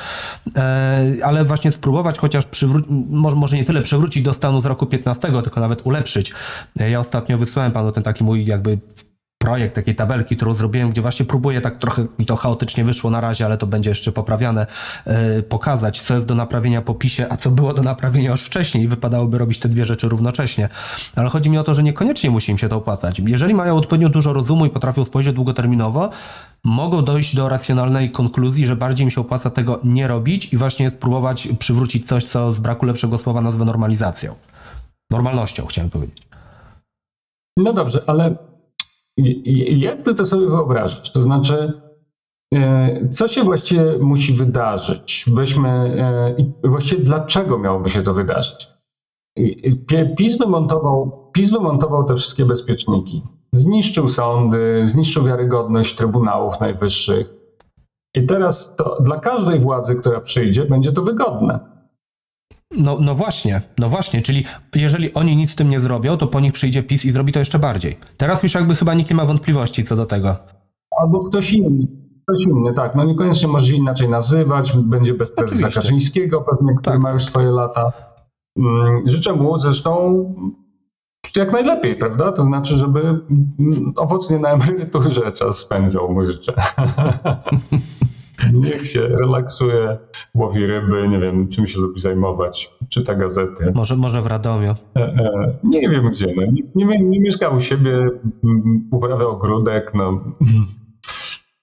e, 0.55 1.15
ale 1.23 1.45
właśnie 1.45 1.71
spróbować 1.71 2.19
chociaż 2.19 2.45
przywrócić, 2.45 2.91
może, 3.11 3.55
nie 3.55 3.65
tyle 3.65 3.81
przywrócić 3.81 4.23
do 4.23 4.33
stanu 4.33 4.61
z 4.61 4.65
roku 4.65 4.85
15, 4.85 5.31
tylko 5.43 5.59
nawet 5.59 5.85
ulepszyć. 5.85 6.33
E, 6.79 6.89
Ja 6.89 6.99
ostatnio 6.99 7.37
wysłałem 7.37 7.71
panu 7.71 7.91
ten 7.91 8.03
taki 8.03 8.23
mój 8.23 8.45
jakby 8.45 8.77
projekt 9.45 9.75
takiej 9.75 9.95
tabelki, 9.95 10.35
którą 10.35 10.53
zrobiłem, 10.53 10.89
gdzie 10.89 11.01
właśnie 11.01 11.25
próbuję 11.25 11.61
tak 11.61 11.77
trochę 11.77 12.05
mi 12.19 12.25
to 12.25 12.35
chaotycznie 12.35 12.83
wyszło 12.83 13.09
na 13.09 13.21
razie, 13.21 13.45
ale 13.45 13.57
to 13.57 13.67
będzie 13.67 13.89
jeszcze 13.89 14.11
poprawiane, 14.11 14.67
e, 15.05 15.43
pokazać, 15.43 16.01
co 16.01 16.13
jest 16.15 16.25
do 16.25 16.35
naprawienia 16.35 16.81
po 16.81 16.93
PiSie, 16.93 17.27
a 17.29 17.37
co 17.37 17.51
było 17.51 17.73
do 17.73 17.81
naprawienia 17.81 18.31
już 18.31 18.41
wcześniej 18.41 18.83
i 18.83 18.87
wypadałoby 18.87 19.37
robić 19.37 19.59
te 19.59 19.69
dwie 19.69 19.85
rzeczy 19.85 20.09
równocześnie. 20.09 20.69
Ale 21.15 21.29
chodzi 21.29 21.49
mi 21.49 21.57
o 21.57 21.63
to, 21.63 21.73
że 21.73 21.83
niekoniecznie 21.83 22.29
musi 22.29 22.51
im 22.51 22.57
się 22.57 22.69
to 22.69 22.75
opłacać. 22.75 23.19
Jeżeli 23.19 23.53
mają 23.53 23.77
odpowiednio 23.77 24.09
dużo 24.09 24.33
rozumu 24.33 24.65
i 24.65 24.69
potrafią 24.69 25.05
spojrzeć 25.05 25.35
długoterminowo, 25.35 26.09
mogą 26.63 27.01
dojść 27.01 27.35
do 27.35 27.49
racjonalnej 27.49 28.11
konkluzji, 28.11 28.67
że 28.67 28.75
bardziej 28.75 29.03
im 29.03 29.11
się 29.11 29.21
opłaca 29.21 29.49
tego 29.49 29.79
nie 29.83 30.07
robić 30.07 30.53
i 30.53 30.57
właśnie 30.57 30.89
spróbować 30.89 31.47
przywrócić 31.59 32.07
coś, 32.07 32.23
co 32.23 32.53
z 32.53 32.59
braku 32.59 32.85
lepszego 32.85 33.17
słowa 33.17 33.41
nazwę 33.41 33.65
normalizacją. 33.65 34.35
Normalnością, 35.11 35.65
chciałem 35.65 35.89
powiedzieć. 35.89 36.27
No 37.57 37.73
dobrze, 37.73 38.03
ale 38.07 38.35
jak 39.67 40.03
ty 40.03 40.15
to 40.15 40.25
sobie 40.25 40.47
wyobrażasz? 40.47 41.11
To 41.11 41.21
znaczy, 41.21 41.81
e, 42.53 43.09
co 43.09 43.27
się 43.27 43.43
właściwie 43.43 43.97
musi 43.97 44.33
wydarzyć? 44.33 45.25
Weźmy, 45.33 45.69
e, 46.63 46.67
właściwie 46.67 47.03
dlaczego 47.03 47.57
miałoby 47.57 47.89
się 47.89 48.03
to 48.03 48.13
wydarzyć? 48.13 48.67
PiS 50.17 50.37
wymontował, 50.37 51.29
PiS 51.33 51.51
wymontował 51.51 52.03
te 52.03 52.15
wszystkie 52.15 52.45
bezpieczniki. 52.45 53.21
Zniszczył 53.53 54.07
sądy, 54.07 54.81
zniszczył 54.83 55.23
wiarygodność 55.23 55.95
trybunałów 55.95 56.59
najwyższych. 56.59 57.33
I 58.15 58.25
teraz 58.25 58.75
to 58.75 58.97
dla 59.01 59.19
każdej 59.19 59.59
władzy, 59.59 59.95
która 59.95 60.21
przyjdzie, 60.21 60.65
będzie 60.65 60.91
to 60.91 61.01
wygodne. 61.01 61.74
No, 62.71 62.97
no 63.01 63.15
właśnie, 63.15 63.61
no 63.79 63.89
właśnie, 63.89 64.21
czyli 64.21 64.45
jeżeli 64.75 65.13
oni 65.13 65.35
nic 65.35 65.51
z 65.51 65.55
tym 65.55 65.69
nie 65.69 65.79
zrobią, 65.79 66.17
to 66.17 66.27
po 66.27 66.39
nich 66.39 66.53
przyjdzie 66.53 66.83
PiS 66.83 67.05
i 67.05 67.11
zrobi 67.11 67.33
to 67.33 67.39
jeszcze 67.39 67.59
bardziej. 67.59 67.97
Teraz 68.17 68.43
już 68.43 68.55
jakby 68.55 68.75
chyba 68.75 68.93
nikt 68.93 69.09
nie 69.09 69.15
ma 69.15 69.25
wątpliwości 69.25 69.83
co 69.83 69.95
do 69.95 70.05
tego. 70.05 70.35
Albo 71.01 71.23
ktoś 71.23 71.53
inny. 71.53 71.87
Ktoś 72.27 72.45
inny, 72.45 72.73
tak. 72.73 72.95
No 72.95 73.03
niekoniecznie 73.05 73.47
może 73.47 73.67
się 73.67 73.73
inaczej 73.73 74.09
nazywać. 74.09 74.73
Będzie 74.77 75.13
bez 75.13 75.31
prezesa. 75.31 75.69
Kaczyńskiego 75.69 76.41
pewnie, 76.41 76.73
który 76.75 76.93
Tak. 76.93 77.01
ma 77.01 77.11
już 77.11 77.25
swoje 77.25 77.49
lata. 77.51 77.91
Mm, 78.59 79.09
Życzę 79.09 79.33
mu 79.33 79.59
zresztą 79.59 80.23
jak 81.35 81.51
najlepiej, 81.51 81.95
prawda? 81.95 82.31
To 82.31 82.43
znaczy, 82.43 82.75
żeby 82.77 82.99
mm, 82.99 83.93
owocnie 83.95 84.39
na 84.39 84.49
emeryturze 84.49 85.31
czas 85.31 85.57
spędzał, 85.57 86.13
mu 86.13 86.23
życzę. 86.23 86.53
Niech 88.53 88.85
się 88.87 89.07
relaksuje, 89.07 89.97
łowi 90.35 90.65
ryby, 90.65 91.07
nie 91.07 91.19
wiem, 91.19 91.47
czym 91.47 91.67
się 91.67 91.79
lubi 91.79 92.01
zajmować, 92.01 92.71
czyta 92.89 93.15
gazety. 93.15 93.71
Może, 93.75 93.95
może 93.95 94.21
w 94.21 94.27
Radomiu. 94.27 94.75
E, 94.95 94.99
e, 95.01 95.55
Nie 95.63 95.89
wiem 95.89 96.09
gdzie, 96.09 96.27
no. 96.35 96.41
nie, 96.75 96.85
nie, 96.85 97.03
nie 97.03 97.19
mieszka 97.19 97.49
u 97.49 97.61
siebie, 97.61 98.09
mm, 98.43 98.89
uprawia 98.91 99.25
ogródek, 99.25 99.91
no. 99.93 100.23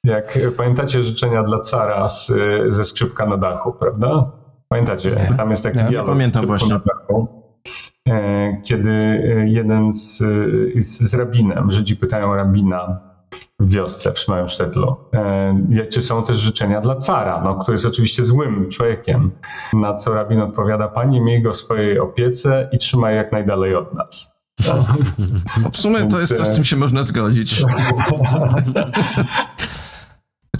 Jak 0.04 0.38
pamiętacie 0.56 1.02
życzenia 1.02 1.42
dla 1.42 1.60
cara 1.60 2.08
z, 2.08 2.32
ze 2.68 2.84
skrzypka 2.84 3.26
na 3.26 3.36
dachu, 3.36 3.72
prawda? 3.72 4.32
Pamiętacie? 4.68 5.10
Nie. 5.10 5.36
Tam 5.36 5.50
jest 5.50 5.62
taki 5.62 5.76
Nie, 5.78 5.82
nie 5.84 5.90
dialog 5.90 6.10
pamiętam 6.10 6.46
właśnie. 6.46 6.68
na 6.68 6.80
dachu, 6.86 7.28
e, 8.08 8.56
kiedy 8.64 8.92
jeden 9.46 9.92
z, 9.92 10.18
z, 10.78 11.10
z 11.10 11.14
rabinem, 11.14 11.70
Żydzi 11.70 11.96
pytają 11.96 12.34
rabina 12.34 13.11
w 13.62 13.70
wiosce 13.70 14.12
w 14.12 14.18
Szmajemsztetlu, 14.18 14.96
e, 15.14 15.86
czy 15.92 16.02
są 16.02 16.24
też 16.24 16.36
życzenia 16.36 16.80
dla 16.80 16.96
cara, 16.96 17.40
no, 17.44 17.54
który 17.54 17.74
jest 17.74 17.86
oczywiście 17.86 18.24
złym 18.24 18.70
człowiekiem. 18.70 19.30
Na 19.72 19.94
co 19.94 20.14
rabin 20.14 20.40
odpowiada, 20.40 20.88
panie 20.88 21.20
miej 21.20 21.42
go 21.42 21.52
w 21.52 21.56
swojej 21.56 21.98
opiece 21.98 22.68
i 22.72 22.78
trzymaj 22.78 23.16
jak 23.16 23.32
najdalej 23.32 23.74
od 23.74 23.94
nas. 23.94 24.32
No, 25.62 25.70
w 25.70 25.76
sumie 25.76 26.08
to 26.08 26.20
jest 26.20 26.36
coś, 26.36 26.48
z 26.48 26.54
czym 26.54 26.64
się 26.64 26.76
można 26.76 27.02
zgodzić. 27.02 27.62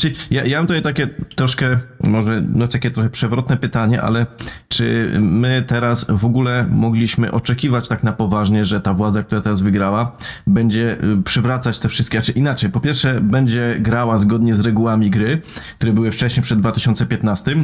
Znaczy, 0.03 0.17
ja, 0.31 0.45
ja 0.45 0.59
mam 0.59 0.67
tutaj 0.67 0.83
takie 0.83 1.09
troszkę, 1.37 1.79
może 2.01 2.43
no 2.55 2.69
takie 2.69 2.91
trochę 2.91 3.11
przewrotne 3.11 3.57
pytanie, 3.57 4.03
ale 4.03 4.27
czy 4.69 5.13
my 5.21 5.65
teraz 5.67 6.07
w 6.09 6.25
ogóle 6.25 6.67
mogliśmy 6.71 7.33
oczekiwać 7.33 7.89
tak 7.89 8.03
na 8.03 8.13
poważnie, 8.13 8.65
że 8.65 8.81
ta 8.81 8.95
władza, 8.95 9.23
która 9.23 9.41
teraz 9.41 9.61
wygrała, 9.61 10.17
będzie 10.47 10.97
y, 11.19 11.23
przywracać 11.23 11.79
te 11.79 11.89
wszystkie, 11.89 12.21
czy 12.21 12.33
inaczej, 12.33 12.71
po 12.71 12.81
pierwsze 12.81 13.21
będzie 13.21 13.77
grała 13.81 14.19
zgodnie 14.19 14.55
z 14.55 14.61
regułami 14.61 15.11
gry, 15.11 15.41
które 15.79 15.93
były 15.93 16.13
wcześniej 16.13 16.43
przed 16.43 16.59
2015, 16.59 17.57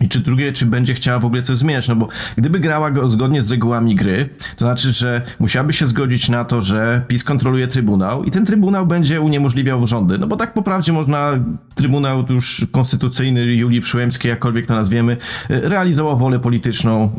i 0.00 0.08
czy 0.08 0.20
drugie, 0.20 0.52
czy 0.52 0.66
będzie 0.66 0.94
chciała 0.94 1.18
w 1.18 1.24
ogóle 1.24 1.42
coś 1.42 1.58
zmieniać? 1.58 1.88
No 1.88 1.96
bo 1.96 2.08
gdyby 2.36 2.60
grała 2.60 2.90
go 2.90 3.08
zgodnie 3.08 3.42
z 3.42 3.50
regułami 3.50 3.94
gry, 3.94 4.28
to 4.56 4.64
znaczy, 4.66 4.92
że 4.92 5.22
musiałaby 5.38 5.72
się 5.72 5.86
zgodzić 5.86 6.28
na 6.28 6.44
to, 6.44 6.60
że 6.60 7.02
PiS 7.08 7.24
kontroluje 7.24 7.68
Trybunał 7.68 8.24
i 8.24 8.30
ten 8.30 8.44
Trybunał 8.44 8.86
będzie 8.86 9.20
uniemożliwiał 9.20 9.86
rządy. 9.86 10.18
No 10.18 10.26
bo 10.26 10.36
tak 10.36 10.52
po 10.52 10.62
prawdzie 10.62 10.92
można 10.92 11.32
Trybunał 11.74 12.24
już 12.30 12.66
konstytucyjny 12.72 13.44
Julii 13.44 13.80
Przyłębskiej, 13.80 14.30
jakkolwiek 14.30 14.66
to 14.66 14.74
nazwiemy, 14.74 15.16
e, 15.50 15.68
realizował 15.68 16.18
wolę 16.18 16.38
polityczną 16.38 17.10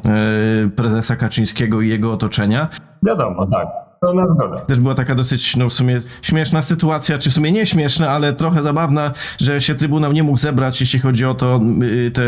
e, 0.66 0.70
prezesa 0.70 1.16
Kaczyńskiego 1.16 1.82
i 1.82 1.90
jego 1.90 2.14
otoczenia. 2.14 2.68
Wiadomo, 3.04 3.48
tak. 3.48 3.85
Pełna 4.06 4.28
zgoda. 4.28 4.60
Też 4.60 4.80
była 4.80 4.96
taka 4.96 5.16
dosyć, 5.16 5.56
no 5.56 5.70
w 5.70 5.74
sumie 5.74 6.02
śmieszna 6.22 6.62
sytuacja, 6.62 7.18
czy 7.18 7.30
w 7.30 7.34
sumie 7.34 7.52
nie 7.52 7.66
śmieszna, 7.66 8.10
ale 8.10 8.34
trochę 8.34 8.64
zabawna, 8.64 9.12
że 9.40 9.62
się 9.62 9.76
Trybunał 9.76 10.14
nie 10.14 10.24
mógł 10.24 10.38
zebrać, 10.38 10.82
jeśli 10.82 11.00
chodzi 11.00 11.26
o 11.26 11.34
to, 11.34 11.62
y, 11.84 12.12
te 12.12 12.22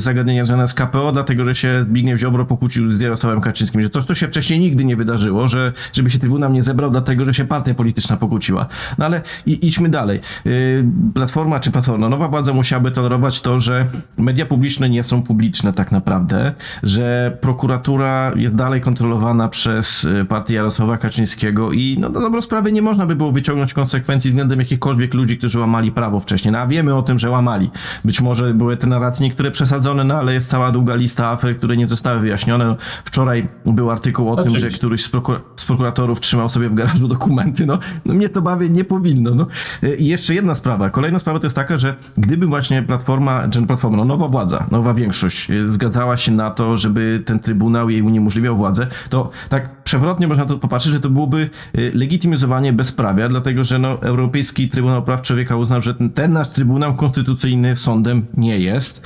zagadnienia 0.00 0.44
związane 0.44 0.68
z 0.68 0.74
KPO, 0.74 1.12
dlatego, 1.12 1.44
że 1.44 1.54
się 1.54 1.82
Zbigniew 1.82 2.20
Ziobro 2.20 2.44
pokłócił 2.44 2.90
z 2.90 3.00
Jarosławem 3.00 3.40
Kaczyńskim, 3.40 3.82
że 3.82 3.90
to, 3.90 4.02
to 4.02 4.14
się 4.14 4.28
wcześniej 4.28 4.60
nigdy 4.60 4.84
nie 4.84 4.96
wydarzyło, 4.96 5.48
że 5.48 5.72
żeby 5.92 6.10
się 6.10 6.18
Trybunał 6.18 6.52
nie 6.52 6.62
zebrał, 6.62 6.90
dlatego, 6.90 7.24
że 7.24 7.34
się 7.34 7.44
partia 7.44 7.74
polityczna 7.74 8.16
pokłóciła. 8.16 8.66
No 8.98 9.04
ale 9.04 9.22
i, 9.46 9.66
idźmy 9.66 9.88
dalej. 9.88 10.20
Y, 10.46 10.84
Platforma 11.14 11.60
czy 11.60 11.70
Platforma, 11.70 12.08
nowa 12.08 12.28
władza 12.28 12.52
musiałaby 12.52 12.90
tolerować 12.90 13.40
to, 13.40 13.60
że 13.60 13.86
media 14.18 14.46
publiczne 14.46 14.90
nie 14.90 15.04
są 15.04 15.22
publiczne 15.22 15.72
tak 15.72 15.92
naprawdę, 15.92 16.52
że 16.82 17.36
prokuratura 17.40 18.32
jest 18.36 18.54
dalej 18.54 18.80
kontrolowana 18.80 19.48
przez 19.48 20.04
y, 20.04 20.24
partię 20.24 20.54
Jarosława 20.54 20.96
Kaczyńskiego 20.96 21.23
i 21.72 21.96
no 22.00 22.08
na 22.08 22.20
dobrą 22.20 22.42
sprawę 22.42 22.72
nie 22.72 22.82
można 22.82 23.06
by 23.06 23.16
było 23.16 23.32
wyciągnąć 23.32 23.74
konsekwencji 23.74 24.30
względem 24.30 24.58
jakichkolwiek 24.58 25.14
ludzi, 25.14 25.38
którzy 25.38 25.58
łamali 25.58 25.92
prawo 25.92 26.20
wcześniej. 26.20 26.52
No 26.52 26.58
a 26.58 26.66
wiemy 26.66 26.94
o 26.94 27.02
tym, 27.02 27.18
że 27.18 27.30
łamali. 27.30 27.70
Być 28.04 28.20
może 28.20 28.54
były 28.54 28.76
te 28.76 28.86
narracje 28.86 29.26
niektóre 29.26 29.50
przesadzone, 29.50 30.04
no 30.04 30.14
ale 30.14 30.34
jest 30.34 30.48
cała 30.48 30.72
długa 30.72 30.94
lista 30.94 31.28
afer, 31.28 31.56
które 31.56 31.76
nie 31.76 31.86
zostały 31.86 32.20
wyjaśnione. 32.20 32.66
No, 32.66 32.76
wczoraj 33.04 33.48
był 33.66 33.90
artykuł 33.90 34.30
o 34.30 34.36
tym, 34.36 34.44
że 34.44 34.50
Oczywiście. 34.50 34.78
któryś 34.78 35.04
z, 35.04 35.12
prokur- 35.12 35.40
z 35.56 35.64
prokuratorów 35.64 36.20
trzymał 36.20 36.48
sobie 36.48 36.68
w 36.68 36.74
garażu 36.74 37.08
dokumenty. 37.08 37.66
No, 37.66 37.78
no 38.04 38.14
mnie 38.14 38.28
to 38.28 38.42
bawić 38.42 38.70
nie 38.70 38.84
powinno. 38.84 39.34
No. 39.34 39.46
Y, 39.84 39.96
I 39.96 40.06
jeszcze 40.06 40.34
jedna 40.34 40.54
sprawa. 40.54 40.90
Kolejna 40.90 41.18
sprawa 41.18 41.38
to 41.38 41.46
jest 41.46 41.56
taka, 41.56 41.76
że 41.78 41.94
gdyby 42.18 42.46
właśnie 42.46 42.82
Platforma, 42.82 43.48
czy 43.48 43.62
Platforma, 43.62 43.96
no 43.96 44.04
nowa 44.04 44.28
władza, 44.28 44.66
nowa 44.70 44.94
większość 44.94 45.50
y, 45.50 45.68
zgadzała 45.70 46.16
się 46.16 46.32
na 46.32 46.50
to, 46.50 46.76
żeby 46.76 47.22
ten 47.26 47.40
Trybunał 47.40 47.90
jej 47.90 48.02
uniemożliwiał 48.02 48.56
władzę, 48.56 48.86
to 49.08 49.30
tak 49.48 49.83
przewrotnie 49.94 50.28
można 50.28 50.46
to 50.46 50.58
popatrzeć, 50.58 50.92
że 50.92 51.00
to 51.00 51.10
byłoby 51.10 51.50
y, 51.78 51.90
legitymizowanie 51.94 52.72
bezprawia, 52.72 53.28
dlatego 53.28 53.64
że 53.64 53.78
no, 53.78 54.02
Europejski 54.02 54.68
Trybunał 54.68 55.02
Praw 55.02 55.22
Człowieka 55.22 55.56
uznał, 55.56 55.80
że 55.80 55.94
ten, 55.94 56.10
ten 56.10 56.32
nasz 56.32 56.48
Trybunał 56.48 56.94
Konstytucyjny 56.94 57.76
sądem 57.76 58.26
nie 58.36 58.58
jest. 58.58 59.02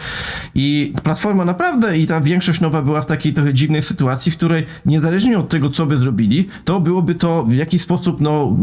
I 0.55 0.93
Platforma 1.03 1.45
naprawdę 1.45 1.99
i 1.99 2.07
ta 2.07 2.21
większość 2.21 2.61
nowa 2.61 2.83
była 2.83 3.01
w 3.01 3.07
takiej 3.07 3.35
trochę 3.35 3.55
dziwnej 3.55 3.83
sytuacji, 3.83 4.33
w 4.33 4.37
której 4.37 4.67
niezależnie 4.87 5.39
od 5.39 5.49
tego, 5.49 5.71
co 5.71 5.87
by 5.87 5.97
zrobili, 5.97 6.49
to 6.65 6.81
byłoby 6.81 7.15
to 7.15 7.43
w 7.43 7.53
jakiś 7.53 7.83
sposób 7.83 8.21
no, 8.21 8.57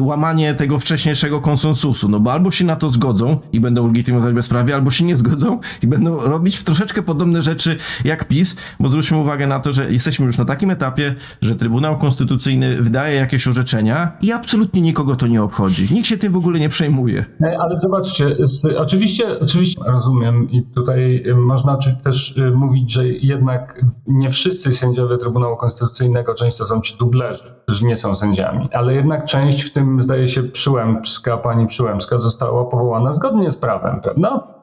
łamanie 0.00 0.54
tego 0.54 0.78
wcześniejszego 0.78 1.40
konsensusu. 1.40 2.08
No 2.08 2.20
bo 2.20 2.32
albo 2.32 2.50
się 2.50 2.64
na 2.64 2.76
to 2.76 2.88
zgodzą 2.88 3.38
i 3.52 3.60
będą 3.60 3.86
legitymizować 3.86 4.34
bezprawie, 4.34 4.74
albo 4.74 4.90
się 4.90 5.04
nie 5.04 5.16
zgodzą 5.16 5.60
i 5.82 5.86
będą 5.86 6.20
robić 6.20 6.62
troszeczkę 6.62 7.02
podobne 7.02 7.42
rzeczy 7.42 7.76
jak 8.04 8.28
PiS, 8.28 8.56
bo 8.80 8.88
zwróćmy 8.88 9.16
uwagę 9.16 9.46
na 9.46 9.60
to, 9.60 9.72
że 9.72 9.92
jesteśmy 9.92 10.26
już 10.26 10.38
na 10.38 10.44
takim 10.44 10.70
etapie, 10.70 11.14
że 11.42 11.49
że 11.50 11.56
Trybunał 11.56 11.98
Konstytucyjny 11.98 12.82
wydaje 12.82 13.16
jakieś 13.16 13.48
orzeczenia 13.48 14.12
i 14.22 14.32
absolutnie 14.32 14.80
nikogo 14.80 15.16
to 15.16 15.26
nie 15.26 15.42
obchodzi. 15.42 15.94
Nikt 15.94 16.06
się 16.06 16.18
tym 16.18 16.32
w 16.32 16.36
ogóle 16.36 16.60
nie 16.60 16.68
przejmuje. 16.68 17.24
E, 17.42 17.58
ale 17.60 17.76
zobaczcie, 17.76 18.36
z, 18.38 18.64
oczywiście, 18.64 19.40
oczywiście 19.40 19.82
rozumiem 19.86 20.50
i 20.50 20.62
tutaj 20.62 21.22
e, 21.26 21.34
można 21.34 21.78
też 22.02 22.38
e, 22.38 22.50
mówić, 22.50 22.92
że 22.92 23.08
jednak 23.08 23.84
nie 24.06 24.30
wszyscy 24.30 24.72
sędziowie 24.72 25.18
Trybunału 25.18 25.56
Konstytucyjnego 25.56 26.34
często 26.34 26.64
są 26.64 26.80
ci 26.80 26.96
dublerzy, 26.98 27.54
którzy 27.62 27.86
nie 27.86 27.96
są 27.96 28.14
sędziami, 28.14 28.68
ale 28.72 28.94
jednak 28.94 29.24
część, 29.24 29.62
w 29.62 29.72
tym 29.72 30.00
zdaje 30.00 30.28
się 30.28 30.42
Przyłębska, 30.42 31.36
pani 31.36 31.66
Przyłębska 31.66 32.18
została 32.18 32.64
powołana 32.64 33.12
zgodnie 33.12 33.50
z 33.50 33.56
prawem, 33.56 34.00
prawda? 34.00 34.60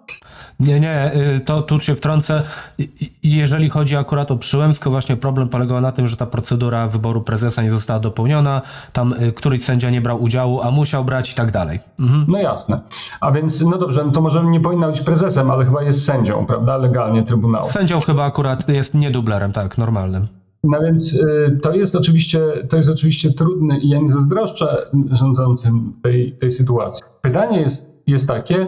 Nie, 0.59 0.79
nie, 0.79 1.11
y, 1.35 1.39
to 1.39 1.61
tu 1.61 1.79
się 1.79 1.95
wtrącę. 1.95 2.43
Jeżeli 3.23 3.69
chodzi 3.69 3.95
akurat 3.95 4.31
o 4.31 4.37
Przyłębsko, 4.37 4.89
właśnie 4.89 5.17
problem 5.17 5.49
polegał 5.49 5.81
na 5.81 5.91
tym, 5.91 6.07
że 6.07 6.17
ta 6.17 6.25
procedura 6.25 6.87
wyboru 6.87 7.21
prezesa 7.21 7.63
nie 7.63 7.71
została 7.71 7.99
dopełniona, 7.99 8.61
tam 8.93 9.13
y, 9.13 9.31
któryś 9.31 9.63
sędzia 9.63 9.89
nie 9.89 10.01
brał 10.01 10.23
udziału, 10.23 10.61
a 10.61 10.71
musiał 10.71 11.05
brać 11.05 11.31
i 11.31 11.35
tak 11.35 11.51
dalej. 11.51 11.79
Mhm. 11.99 12.25
No 12.27 12.37
jasne. 12.37 12.79
A 13.21 13.31
więc, 13.31 13.61
no 13.61 13.77
dobrze, 13.77 14.03
no 14.05 14.11
to 14.11 14.21
może 14.21 14.43
nie 14.43 14.59
powinna 14.59 14.87
być 14.87 15.01
prezesem, 15.01 15.51
ale 15.51 15.65
chyba 15.65 15.83
jest 15.83 16.05
sędzią, 16.05 16.45
prawda, 16.45 16.77
legalnie 16.77 17.23
Trybunału. 17.23 17.69
Sędzią 17.69 17.99
chyba 17.99 18.25
akurat 18.25 18.69
jest 18.69 18.93
nie 18.93 19.11
dublerem, 19.11 19.53
tak, 19.53 19.77
normalnym. 19.77 20.27
No 20.63 20.79
więc 20.81 21.13
y, 21.13 21.59
to 21.61 21.73
jest 21.73 21.95
oczywiście, 21.95 22.39
to 22.69 22.77
jest 22.77 22.89
oczywiście 22.89 23.33
trudne 23.33 23.79
i 23.79 23.89
ja 23.89 23.99
nie 23.99 24.09
zazdroszczę 24.09 24.89
rządzącym 25.11 25.93
tej, 26.03 26.37
tej 26.39 26.51
sytuacji. 26.51 27.05
Pytanie 27.21 27.61
jest, 27.61 27.89
jest 28.07 28.27
takie, 28.27 28.67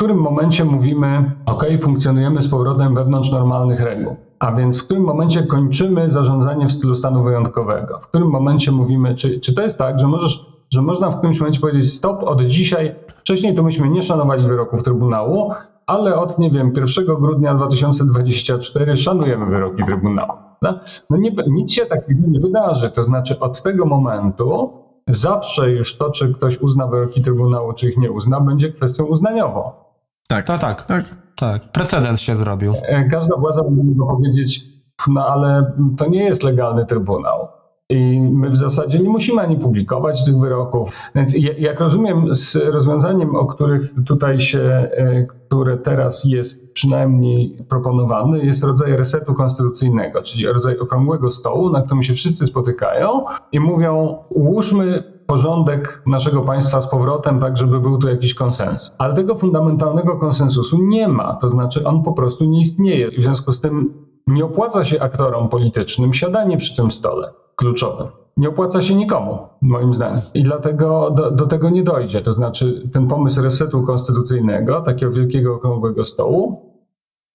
którym 0.00 0.18
momencie 0.18 0.64
mówimy, 0.64 1.30
OK, 1.46 1.64
funkcjonujemy 1.80 2.42
z 2.42 2.48
powrotem 2.48 2.94
wewnątrz 2.94 3.30
normalnych 3.30 3.80
reguł. 3.80 4.16
A 4.38 4.52
więc 4.52 4.78
w 4.78 4.84
którym 4.84 5.02
momencie 5.02 5.42
kończymy 5.42 6.10
zarządzanie 6.10 6.66
w 6.66 6.72
stylu 6.72 6.96
stanu 6.96 7.22
wyjątkowego? 7.22 7.98
W 7.98 8.08
którym 8.08 8.28
momencie 8.28 8.72
mówimy, 8.72 9.14
czy, 9.14 9.40
czy 9.40 9.54
to 9.54 9.62
jest 9.62 9.78
tak, 9.78 10.00
że, 10.00 10.06
możesz, 10.06 10.46
że 10.70 10.82
można 10.82 11.10
w 11.10 11.16
którymś 11.16 11.40
momencie 11.40 11.60
powiedzieć 11.60 11.92
stop, 11.92 12.22
od 12.22 12.42
dzisiaj, 12.42 12.94
wcześniej 13.18 13.54
to 13.54 13.62
myśmy 13.62 13.88
nie 13.88 14.02
szanowali 14.02 14.48
wyroków 14.48 14.82
Trybunału, 14.82 15.52
ale 15.86 16.16
od, 16.16 16.38
nie 16.38 16.50
wiem, 16.50 16.72
1 16.76 17.06
grudnia 17.06 17.54
2024 17.54 18.96
szanujemy 18.96 19.46
wyroki 19.46 19.84
Trybunału. 19.84 20.32
No, 20.62 20.80
no 21.10 21.16
nie, 21.16 21.30
nic 21.48 21.72
się 21.72 21.86
takiego 21.86 22.20
nie 22.28 22.40
wydarzy. 22.40 22.90
To 22.90 23.02
znaczy 23.02 23.40
od 23.40 23.62
tego 23.62 23.86
momentu 23.86 24.70
zawsze 25.08 25.70
już 25.70 25.98
to, 25.98 26.10
czy 26.10 26.32
ktoś 26.32 26.58
uzna 26.58 26.86
wyroki 26.86 27.22
Trybunału, 27.22 27.72
czy 27.72 27.88
ich 27.88 27.98
nie 27.98 28.10
uzna, 28.10 28.40
będzie 28.40 28.72
kwestią 28.72 29.04
uznaniową. 29.04 29.89
Tak, 30.30 30.46
to 30.46 30.58
tak, 30.58 30.86
tak, 30.86 31.04
tak. 31.36 31.72
Precedens 31.72 32.20
się 32.20 32.36
zrobił. 32.36 32.74
E, 32.82 33.08
każda 33.08 33.36
władza 33.36 33.62
mógłby 33.62 34.06
powiedzieć, 34.06 34.60
no 35.08 35.26
ale 35.26 35.72
to 35.98 36.08
nie 36.08 36.24
jest 36.24 36.42
legalny 36.42 36.86
trybunał. 36.86 37.48
I 37.88 38.20
my 38.20 38.50
w 38.50 38.56
zasadzie 38.56 38.98
nie 38.98 39.08
musimy 39.08 39.42
ani 39.42 39.56
publikować 39.56 40.24
tych 40.24 40.38
wyroków. 40.38 40.90
Więc 41.14 41.34
jak 41.58 41.80
rozumiem, 41.80 42.34
z 42.34 42.56
rozwiązaniem, 42.56 43.36
o 43.36 43.46
których 43.46 43.94
tutaj 44.06 44.40
się, 44.40 44.60
e, 44.60 45.26
które 45.26 45.76
teraz 45.76 46.24
jest 46.24 46.72
przynajmniej 46.72 47.56
proponowane, 47.68 48.38
jest 48.38 48.64
rodzaj 48.64 48.96
resetu 48.96 49.34
konstytucyjnego, 49.34 50.22
czyli 50.22 50.46
rodzaj 50.46 50.78
okrągłego 50.78 51.30
stołu, 51.30 51.70
na 51.70 51.82
którym 51.82 52.02
się 52.02 52.14
wszyscy 52.14 52.46
spotykają 52.46 53.24
i 53.52 53.60
mówią, 53.60 54.18
ułóżmy 54.28 55.02
porządek 55.30 56.02
naszego 56.06 56.42
państwa 56.42 56.80
z 56.80 56.90
powrotem, 56.90 57.40
tak 57.40 57.56
żeby 57.56 57.80
był 57.80 57.98
tu 57.98 58.08
jakiś 58.08 58.34
konsensus. 58.34 58.92
Ale 58.98 59.14
tego 59.14 59.34
fundamentalnego 59.34 60.16
konsensusu 60.16 60.82
nie 60.82 61.08
ma, 61.08 61.34
to 61.34 61.50
znaczy 61.50 61.84
on 61.84 62.02
po 62.02 62.12
prostu 62.12 62.44
nie 62.44 62.60
istnieje. 62.60 63.10
W 63.10 63.22
związku 63.22 63.52
z 63.52 63.60
tym 63.60 63.94
nie 64.26 64.44
opłaca 64.44 64.84
się 64.84 65.02
aktorom 65.02 65.48
politycznym 65.48 66.14
siadanie 66.14 66.56
przy 66.56 66.76
tym 66.76 66.90
stole 66.90 67.32
kluczowym. 67.56 68.06
Nie 68.36 68.48
opłaca 68.48 68.82
się 68.82 68.94
nikomu, 68.94 69.38
moim 69.62 69.94
zdaniem. 69.94 70.20
I 70.34 70.42
dlatego 70.42 71.10
do, 71.10 71.30
do 71.30 71.46
tego 71.46 71.70
nie 71.70 71.82
dojdzie. 71.82 72.22
To 72.22 72.32
znaczy 72.32 72.88
ten 72.92 73.08
pomysł 73.08 73.42
resetu 73.42 73.82
konstytucyjnego, 73.82 74.80
takiego 74.80 75.12
wielkiego 75.12 75.54
okrągłego 75.54 76.04
stołu, 76.04 76.69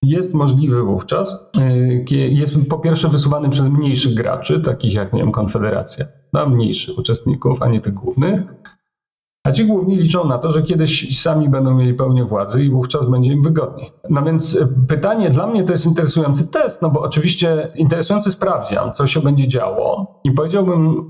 jest 0.06 0.34
możliwy 0.34 0.84
wówczas, 0.84 1.50
y, 2.12 2.16
jest 2.16 2.70
po 2.70 2.80
pierwsze 2.80 3.10
wysuwany 3.10 3.50
przez 3.50 3.68
mniejszych 3.68 4.14
graczy, 4.14 4.60
takich 4.60 4.94
jak 4.94 5.14
nie 5.14 5.20
wiem, 5.20 5.32
Konfederacja, 5.32 6.06
na 6.34 6.46
mniejszych 6.46 6.98
uczestników, 6.98 7.62
a 7.62 7.68
nie 7.68 7.82
tych 7.82 7.94
głównych. 7.94 8.42
A 9.44 9.52
ci 9.52 9.66
główni 9.66 9.96
liczą 9.96 10.28
na 10.28 10.38
to, 10.38 10.52
że 10.52 10.64
kiedyś 10.64 11.22
sami 11.22 11.50
będą 11.50 11.74
mieli 11.74 11.94
pełnię 11.94 12.24
władzy 12.24 12.64
i 12.64 12.70
wówczas 12.70 13.06
będzie 13.06 13.32
im 13.32 13.44
wygodniej. 13.44 13.92
No 14.10 14.24
więc 14.24 14.56
y, 14.56 14.68
pytanie 14.88 15.30
dla 15.30 15.48
mnie 15.48 15.64
to 15.64 15.72
jest 15.72 15.86
interesujący 15.86 16.48
test, 16.48 16.82
no 16.82 16.90
bo 16.90 17.02
oczywiście 17.02 17.72
interesujący 17.76 18.32
sprawdzian, 18.32 18.94
co 18.94 19.08
się 19.08 19.20
będzie 19.20 19.48
działo. 19.48 20.22
I 20.24 20.32
powiedziałbym, 20.32 21.06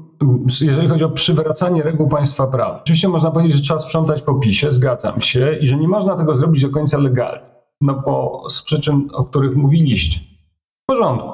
jeżeli 0.61 0.87
chodzi 0.87 1.03
o 1.03 1.09
przywracanie 1.09 1.83
reguł 1.83 2.07
państwa 2.07 2.47
prawa. 2.47 2.79
Oczywiście 2.81 3.07
można 3.07 3.31
powiedzieć, 3.31 3.55
że 3.57 3.63
trzeba 3.63 3.79
sprzątać 3.79 4.21
po 4.21 4.35
PiSie, 4.35 4.71
zgadzam 4.71 5.21
się, 5.21 5.57
i 5.61 5.67
że 5.67 5.77
nie 5.77 5.87
można 5.87 6.15
tego 6.15 6.35
zrobić 6.35 6.61
do 6.61 6.69
końca 6.69 6.97
legalnie 6.97 7.54
no 7.81 8.01
bo 8.05 8.43
z 8.49 8.61
przyczyn, 8.61 9.09
o 9.13 9.25
których 9.25 9.55
mówiliście. 9.55 10.19
W 10.83 10.85
porządku. 10.87 11.29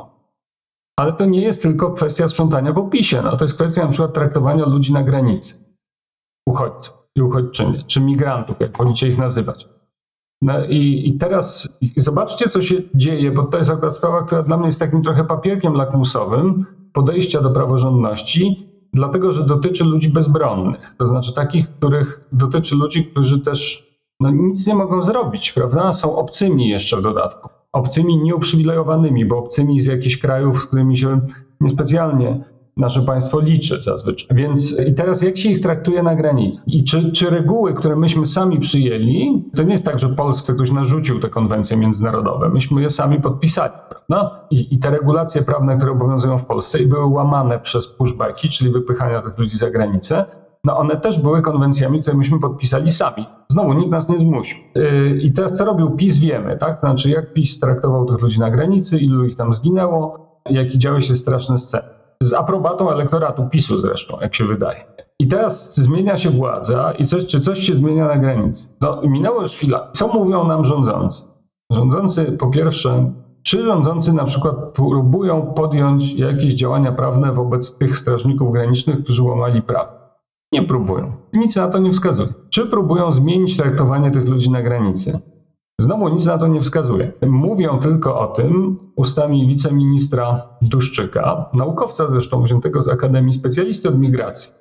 Ale 1.00 1.14
to 1.14 1.26
nie 1.26 1.42
jest 1.42 1.62
tylko 1.62 1.92
kwestia 1.92 2.28
sprzątania 2.28 2.74
po 2.74 2.84
PiSie. 2.84 3.22
No, 3.22 3.38
to 3.38 3.46
jest 3.46 3.56
kwestia 3.56 3.84
na 3.84 3.90
przykład 3.90 4.14
traktowania 4.14 4.66
ludzi 4.66 4.94
na 4.94 5.04
granicy. 5.04 5.66
Uchodźców 6.48 6.94
i 7.16 7.22
uchodźczynie, 7.22 7.84
czy 7.88 8.02
migrantów, 8.02 8.60
jak 8.60 8.78
wolicie 8.78 9.08
ich 9.08 9.18
nazywać. 9.18 9.68
No 10.42 10.66
i, 10.66 11.04
i 11.08 11.18
teraz 11.18 11.70
zobaczcie, 11.98 12.48
co 12.48 12.62
się 12.62 12.76
dzieje, 12.96 13.32
bo 13.32 13.44
to 13.44 13.58
jest 13.58 13.70
akurat 13.70 13.96
sprawa, 13.96 14.24
która 14.24 14.44
dla 14.44 14.58
mnie 14.58 14.66
jest 14.66 14.80
takim 14.80 15.04
trochę 15.04 15.24
papierkiem 15.24 15.74
lakmusowym 15.74 16.66
podejścia 16.94 17.42
do 17.42 17.50
praworządności, 17.50 18.70
dlatego 18.94 19.32
że 19.32 19.46
dotyczy 19.46 19.84
ludzi 19.84 20.10
bezbronnych. 20.10 20.96
To 20.98 21.08
znaczy 21.08 21.34
takich, 21.34 21.70
których 21.70 22.28
dotyczy 22.32 22.76
ludzi, 22.76 23.06
którzy 23.06 23.42
też 23.42 23.91
no 24.22 24.32
nic 24.32 24.68
nie 24.68 24.76
mogą 24.76 25.02
zrobić, 25.02 25.52
prawda? 25.52 25.94
Są 25.94 26.16
obcymi 26.16 26.70
jeszcze 26.70 26.98
w 26.98 27.02
dodatku. 27.02 27.50
Obcymi 27.72 28.18
nieuprzywilejowanymi, 28.18 29.26
bo 29.26 29.38
obcymi 29.38 29.80
z 29.80 29.86
jakichś 29.86 30.18
krajów, 30.18 30.62
z 30.62 30.66
którymi 30.66 30.98
się 30.98 31.20
niespecjalnie 31.62 32.44
nasze 32.78 33.02
państwo 33.02 33.40
liczy 33.40 33.82
zazwyczaj. 33.82 34.38
Więc 34.38 34.80
i 34.80 34.94
teraz 34.94 35.22
jak 35.22 35.38
się 35.38 35.50
ich 35.50 35.62
traktuje 35.62 36.04
na 36.04 36.16
granicy? 36.16 36.62
I 36.68 36.84
czy, 36.84 37.12
czy 37.12 37.30
reguły, 37.30 37.74
które 37.74 37.96
myśmy 37.96 38.26
sami 38.26 38.60
przyjęli, 38.60 39.50
to 39.56 39.64
nie 39.64 39.72
jest 39.72 39.86
tak, 39.86 40.00
że 40.00 40.10
Polsce 40.10 40.54
ktoś 40.54 40.72
narzucił 40.72 41.20
te 41.20 41.30
konwencje 41.30 41.78
międzynarodowe, 41.78 42.50
myśmy 42.50 42.82
je 42.82 42.90
sami 42.90 43.22
podpisali, 43.22 43.74
prawda? 43.90 44.48
I, 44.52 44.76
i 44.76 44.80
te 44.80 44.92
regulacje 44.92 45.42
prawne, 45.42 45.78
które 45.78 45.92
obowiązują 45.92 46.38
w 46.38 46.46
Polsce 46.46 46.80
i 46.80 46.88
były 46.88 47.06
łamane 47.06 47.60
przez 47.60 47.88
pushbacki, 47.88 48.50
czyli 48.50 48.72
wypychania 48.72 49.22
tych 49.22 49.38
ludzi 49.38 49.58
za 49.58 49.70
granicę, 49.70 50.26
no 50.66 50.78
one 50.78 50.98
też 50.98 51.20
były 51.20 51.42
konwencjami, 51.42 52.02
które 52.02 52.18
myśmy 52.18 52.40
podpisali 52.40 52.92
sami. 52.92 53.26
Znowu 53.52 53.74
nikt 53.74 53.92
nas 53.92 54.10
nie 54.10 54.18
zmusił. 54.18 54.58
Yy, 54.76 55.22
I 55.22 55.34
teraz 55.34 55.54
co 55.54 55.66
robił 55.66 55.92
PiS 55.92 56.18
wiemy, 56.18 56.58
tak? 56.58 56.80
Znaczy 56.80 57.10
jak 57.10 57.34
PiS 57.34 57.60
traktował 57.60 58.06
tych 58.06 58.22
ludzi 58.22 58.40
na 58.40 58.52
granicy, 58.52 59.00
ilu 59.00 59.26
ich 59.26 59.36
tam 59.36 59.54
zginęło, 59.54 60.32
jakie 60.50 60.78
działy 60.78 61.02
się 61.02 61.16
straszne 61.16 61.58
sceny. 61.58 61.88
Z 62.24 62.34
aprobatą 62.34 62.92
elektoratu 62.92 63.50
PiSu 63.50 63.78
zresztą, 63.78 64.18
jak 64.22 64.36
się 64.36 64.46
wydaje. 64.46 64.84
I 65.20 65.28
teraz 65.28 65.76
zmienia 65.76 66.18
się 66.18 66.30
władza 66.30 66.92
i 66.92 67.06
coś, 67.06 67.26
czy 67.26 67.40
coś 67.40 67.60
się 67.60 67.76
zmienia 67.76 68.08
na 68.08 68.18
granicy. 68.18 68.70
No 68.82 69.02
minęło 69.02 69.42
już 69.42 69.52
chwila. 69.52 69.90
Co 69.92 70.08
mówią 70.08 70.48
nam 70.48 70.66
rządzący? 70.66 71.24
Rządzący 71.72 72.26
po 72.26 72.48
pierwsze 72.48 73.12
czy 73.44 73.64
rządzący 73.64 74.14
na 74.14 74.26
przykład 74.26 74.56
próbują 74.56 75.42
podjąć 75.42 76.14
jakieś 76.14 76.54
działania 76.54 76.92
prawne 76.92 77.32
wobec 77.34 77.78
tych 77.78 77.98
strażników 77.98 78.52
granicznych, 78.52 79.04
którzy 79.04 79.24
łamali 79.24 79.62
prawo? 79.62 80.01
Nie 80.52 80.64
próbują. 80.64 81.12
Nic 81.34 81.56
na 81.56 81.68
to 81.68 81.80
nie 81.80 81.92
wskazuje. 81.92 82.34
Czy 82.50 82.66
próbują 82.66 83.12
zmienić 83.12 83.58
traktowanie 83.58 84.12
tych 84.12 84.28
ludzi 84.28 84.52
na 84.52 84.62
granicy? 84.62 85.20
Znowu 85.82 86.10
nic 86.10 86.26
na 86.26 86.38
to 86.38 86.48
nie 86.48 86.62
wskazuje. 86.62 87.12
Mówią 87.28 87.80
tylko 87.80 88.20
o 88.20 88.28
tym 88.28 88.80
ustami 88.96 89.48
wiceministra 89.48 90.48
Duszczyka, 90.62 91.50
naukowca 91.54 92.10
zresztą 92.10 92.44
wziętego 92.44 92.82
z 92.82 92.88
Akademii 92.88 93.34
Specjalisty 93.34 93.90
od 93.90 94.00
Migracji. 94.00 94.52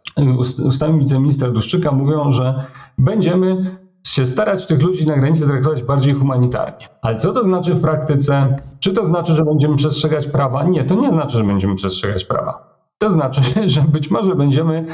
Ustami 0.64 1.00
wiceministra 1.00 1.50
Duszczyka 1.50 1.92
mówią, 1.92 2.30
że 2.30 2.64
będziemy 2.98 3.76
się 4.06 4.26
starać 4.26 4.66
tych 4.66 4.82
ludzi 4.82 5.06
na 5.06 5.16
granicy 5.16 5.46
traktować 5.46 5.82
bardziej 5.82 6.14
humanitarnie. 6.14 6.88
Ale 7.02 7.16
co 7.16 7.32
to 7.32 7.44
znaczy 7.44 7.74
w 7.74 7.80
praktyce? 7.80 8.56
Czy 8.80 8.92
to 8.92 9.06
znaczy, 9.06 9.32
że 9.32 9.44
będziemy 9.44 9.76
przestrzegać 9.76 10.26
prawa? 10.26 10.64
Nie, 10.64 10.84
to 10.84 10.94
nie 10.94 11.10
znaczy, 11.10 11.38
że 11.38 11.44
będziemy 11.44 11.74
przestrzegać 11.74 12.24
prawa. 12.24 12.70
To 12.98 13.10
znaczy, 13.10 13.42
że 13.74 13.82
być 13.82 14.10
może 14.10 14.34
będziemy 14.34 14.86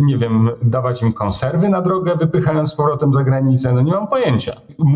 nie 0.00 0.16
wiem, 0.18 0.50
dawać 0.62 1.02
im 1.02 1.12
konserwy 1.12 1.68
na 1.68 1.82
drogę, 1.82 2.16
wypychając 2.16 2.72
z 2.72 2.74
powrotem 2.74 3.12
za 3.12 3.24
granicę, 3.24 3.72
no 3.72 3.82
nie 3.82 3.92
mam 3.92 4.08
pojęcia. 4.08 4.52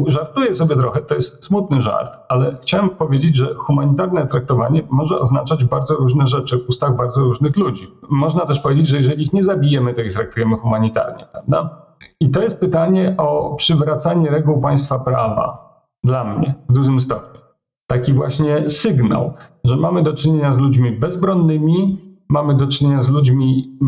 Żartuję 0.06 0.54
sobie 0.54 0.76
trochę, 0.76 1.00
to 1.00 1.14
jest 1.14 1.44
smutny 1.44 1.80
żart, 1.80 2.18
ale 2.28 2.56
chciałem 2.62 2.90
powiedzieć, 2.90 3.36
że 3.36 3.54
humanitarne 3.54 4.26
traktowanie 4.26 4.82
może 4.90 5.18
oznaczać 5.18 5.64
bardzo 5.64 5.94
różne 5.94 6.26
rzeczy 6.26 6.58
w 6.58 6.68
ustach 6.68 6.96
bardzo 6.96 7.20
różnych 7.20 7.56
ludzi. 7.56 7.88
Można 8.10 8.46
też 8.46 8.60
powiedzieć, 8.60 8.88
że 8.88 8.96
jeżeli 8.96 9.22
ich 9.22 9.32
nie 9.32 9.42
zabijemy, 9.42 9.94
to 9.94 10.02
ich 10.02 10.12
traktujemy 10.12 10.56
humanitarnie, 10.56 11.24
prawda? 11.32 11.86
I 12.20 12.30
to 12.30 12.42
jest 12.42 12.60
pytanie 12.60 13.14
o 13.18 13.54
przywracanie 13.54 14.30
reguł 14.30 14.60
państwa 14.60 14.98
prawa 14.98 15.66
dla 16.04 16.24
mnie 16.24 16.54
w 16.68 16.72
dużym 16.72 17.00
stopniu. 17.00 17.40
Taki 17.86 18.12
właśnie 18.12 18.70
sygnał, 18.70 19.34
że 19.64 19.76
mamy 19.76 20.02
do 20.02 20.14
czynienia 20.14 20.52
z 20.52 20.58
ludźmi 20.58 20.92
bezbronnymi, 20.92 21.98
mamy 22.28 22.54
do 22.54 22.66
czynienia 22.66 23.00
z 23.00 23.08
ludźmi. 23.08 23.78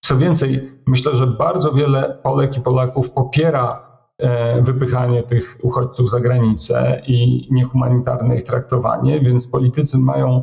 Co 0.00 0.16
więcej, 0.16 0.70
myślę, 0.86 1.14
że 1.14 1.26
bardzo 1.26 1.72
wiele 1.72 2.18
Polek 2.22 2.56
i 2.56 2.60
Polaków 2.60 3.10
popiera 3.10 3.86
e, 4.18 4.62
wypychanie 4.62 5.22
tych 5.22 5.58
uchodźców 5.62 6.10
za 6.10 6.20
granicę 6.20 7.02
i 7.06 7.48
niehumanitarne 7.50 8.36
ich 8.36 8.44
traktowanie, 8.44 9.20
więc 9.20 9.46
politycy 9.46 9.98
mają 9.98 10.42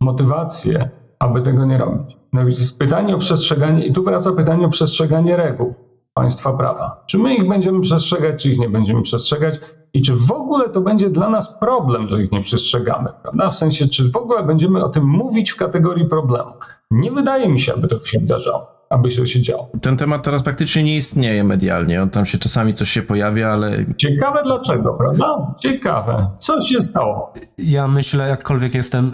motywację, 0.00 0.90
aby 1.18 1.42
tego 1.42 1.64
nie 1.64 1.78
robić. 1.78 2.16
No 2.32 2.44
więc 2.44 2.72
pytanie 2.72 3.14
o 3.14 3.18
przestrzeganie, 3.18 3.86
i 3.86 3.92
tu 3.92 4.02
wraca 4.02 4.32
pytanie 4.32 4.66
o 4.66 4.70
przestrzeganie 4.70 5.36
reguł 5.36 5.74
państwa 6.14 6.52
prawa. 6.52 7.04
Czy 7.06 7.18
my 7.18 7.34
ich 7.34 7.48
będziemy 7.48 7.80
przestrzegać, 7.80 8.42
czy 8.42 8.50
ich 8.50 8.58
nie 8.58 8.68
będziemy 8.68 9.02
przestrzegać 9.02 9.60
i 9.94 10.02
czy 10.02 10.14
w 10.14 10.32
ogóle 10.32 10.68
to 10.68 10.80
będzie 10.80 11.10
dla 11.10 11.30
nas 11.30 11.58
problem, 11.58 12.08
że 12.08 12.22
ich 12.22 12.32
nie 12.32 12.40
przestrzegamy, 12.40 13.08
prawda? 13.22 13.50
W 13.50 13.56
sensie, 13.56 13.88
czy 13.88 14.10
w 14.10 14.16
ogóle 14.16 14.42
będziemy 14.42 14.84
o 14.84 14.88
tym 14.88 15.04
mówić 15.04 15.50
w 15.50 15.56
kategorii 15.56 16.08
problemu. 16.08 16.50
Nie 16.90 17.12
wydaje 17.12 17.48
mi 17.48 17.60
się, 17.60 17.74
aby 17.74 17.88
to 17.88 17.98
się 17.98 18.18
wydarzało 18.18 18.77
aby 18.90 19.10
się, 19.10 19.26
się 19.26 19.42
działo. 19.42 19.70
Ten 19.80 19.96
temat 19.96 20.22
teraz 20.22 20.42
praktycznie 20.42 20.82
nie 20.82 20.96
istnieje 20.96 21.44
medialnie. 21.44 22.02
On 22.02 22.10
tam 22.10 22.26
się 22.26 22.38
czasami 22.38 22.74
coś 22.74 22.90
się 22.90 23.02
pojawia, 23.02 23.48
ale. 23.48 23.84
Ciekawe 23.96 24.42
dlaczego, 24.44 24.94
prawda? 24.94 25.54
Ciekawe. 25.60 26.30
Co 26.38 26.60
się 26.60 26.80
stało? 26.80 27.32
Ja 27.58 27.88
myślę, 27.88 28.28
jakkolwiek 28.28 28.74
jestem, 28.74 29.12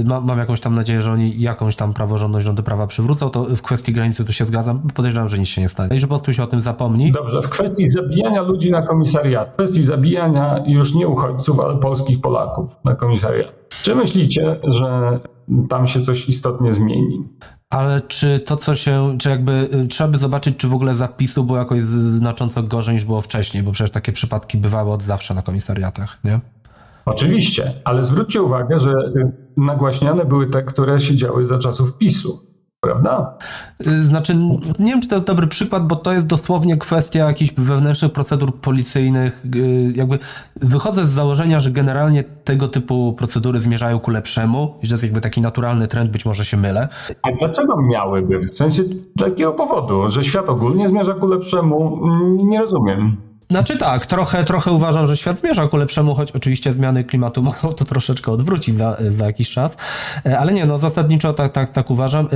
y, 0.00 0.04
mam, 0.04 0.24
mam 0.24 0.38
jakąś 0.38 0.60
tam 0.60 0.74
nadzieję, 0.74 1.02
że 1.02 1.12
oni 1.12 1.40
jakąś 1.40 1.76
tam 1.76 1.94
praworządność 1.94 2.46
rządy 2.46 2.62
prawa 2.62 2.86
przywrócą, 2.86 3.30
to 3.30 3.44
w 3.44 3.62
kwestii 3.62 3.92
granicy 3.92 4.24
tu 4.24 4.32
się 4.32 4.44
zgadzam. 4.44 4.88
Podejrzewam, 4.94 5.28
że 5.28 5.38
nic 5.38 5.48
się 5.48 5.62
nie 5.62 5.68
stanie. 5.68 5.96
I 5.96 5.98
że 5.98 6.06
po 6.06 6.14
prostu 6.14 6.32
się 6.32 6.42
o 6.42 6.46
tym 6.46 6.62
zapomni. 6.62 7.12
Dobrze, 7.12 7.42
w 7.42 7.48
kwestii 7.48 7.88
zabijania 7.88 8.42
ludzi 8.42 8.70
na 8.70 8.82
komisariat, 8.82 9.50
w 9.50 9.54
kwestii 9.54 9.82
zabijania 9.82 10.64
już 10.66 10.94
nie 10.94 11.08
uchodźców, 11.08 11.60
ale 11.60 11.76
polskich 11.78 12.20
Polaków 12.20 12.76
na 12.84 12.94
komisariat. 12.94 13.52
Czy 13.82 13.94
myślicie, 13.94 14.60
że 14.64 15.20
tam 15.68 15.86
się 15.86 16.00
coś 16.00 16.28
istotnie 16.28 16.72
zmieni? 16.72 17.28
Ale 17.70 18.00
czy 18.00 18.40
to, 18.40 18.56
co 18.56 18.76
się, 18.76 19.18
czy 19.18 19.28
jakby 19.28 19.68
y, 19.84 19.88
trzeba 19.88 20.10
by 20.10 20.18
zobaczyć, 20.18 20.56
czy 20.56 20.68
w 20.68 20.74
ogóle 20.74 20.94
zapisu 20.94 21.44
było 21.44 21.58
jakoś 21.58 21.80
znacząco 21.80 22.62
gorzej 22.62 22.94
niż 22.94 23.04
było 23.04 23.22
wcześniej, 23.22 23.62
bo 23.62 23.72
przecież 23.72 23.90
takie 23.90 24.12
przypadki 24.12 24.58
bywały 24.58 24.92
od 24.92 25.02
zawsze 25.02 25.34
na 25.34 25.42
komisariatach, 25.42 26.18
nie? 26.24 26.40
Oczywiście, 27.04 27.74
ale 27.84 28.04
zwróćcie 28.04 28.42
uwagę, 28.42 28.80
że 28.80 28.90
y, 28.90 29.32
nagłaśniane 29.56 30.24
były 30.24 30.50
te, 30.50 30.62
które 30.62 31.00
się 31.00 31.16
działy 31.16 31.46
za 31.46 31.58
czasów 31.58 31.98
PiSu 31.98 32.45
prawda? 32.86 33.34
Znaczy, 34.02 34.36
nie 34.78 34.90
wiem, 34.92 35.00
czy 35.00 35.08
to 35.08 35.14
jest 35.14 35.26
dobry 35.26 35.46
przykład, 35.46 35.86
bo 35.86 35.96
to 35.96 36.12
jest 36.12 36.26
dosłownie 36.26 36.76
kwestia 36.76 37.18
jakichś 37.18 37.54
wewnętrznych 37.54 38.12
procedur 38.12 38.54
policyjnych. 38.54 39.42
Y, 39.56 39.92
jakby 39.94 40.18
wychodzę 40.56 41.04
z 41.04 41.10
założenia, 41.10 41.60
że 41.60 41.70
generalnie 41.70 42.24
tego 42.44 42.68
typu 42.68 43.12
procedury 43.18 43.60
zmierzają 43.60 43.98
ku 43.98 44.10
lepszemu 44.10 44.74
i 44.82 44.86
że 44.86 44.94
jest 44.94 45.04
jakby 45.04 45.20
taki 45.20 45.40
naturalny 45.40 45.88
trend, 45.88 46.10
być 46.10 46.26
może 46.26 46.44
się 46.44 46.56
mylę. 46.56 46.88
A 47.22 47.32
dlaczego 47.38 47.82
miałyby? 47.82 48.38
W 48.38 48.56
sensie 48.56 48.82
takiego 49.18 49.52
powodu, 49.52 50.08
że 50.08 50.24
świat 50.24 50.48
ogólnie 50.48 50.88
zmierza 50.88 51.14
ku 51.14 51.26
lepszemu? 51.26 52.00
Nie 52.44 52.60
rozumiem. 52.60 53.16
Znaczy 53.50 53.78
tak, 53.78 54.06
trochę, 54.06 54.44
trochę 54.44 54.72
uważam, 54.72 55.06
że 55.06 55.16
świat 55.16 55.40
zmierza 55.40 55.68
ku 55.68 55.76
lepszemu, 55.76 56.14
choć 56.14 56.32
oczywiście 56.32 56.72
zmiany 56.72 57.04
klimatu 57.04 57.42
mogą 57.62 57.72
to 57.74 57.84
troszeczkę 57.84 58.32
odwrócić 58.32 58.76
za, 58.76 58.96
za 59.16 59.24
jakiś 59.24 59.50
czas. 59.50 59.72
E, 60.26 60.38
ale 60.38 60.52
nie, 60.52 60.66
no 60.66 60.78
zasadniczo 60.78 61.32
tak, 61.32 61.52
tak, 61.52 61.72
tak 61.72 61.90
uważam. 61.90 62.26
E, 62.26 62.28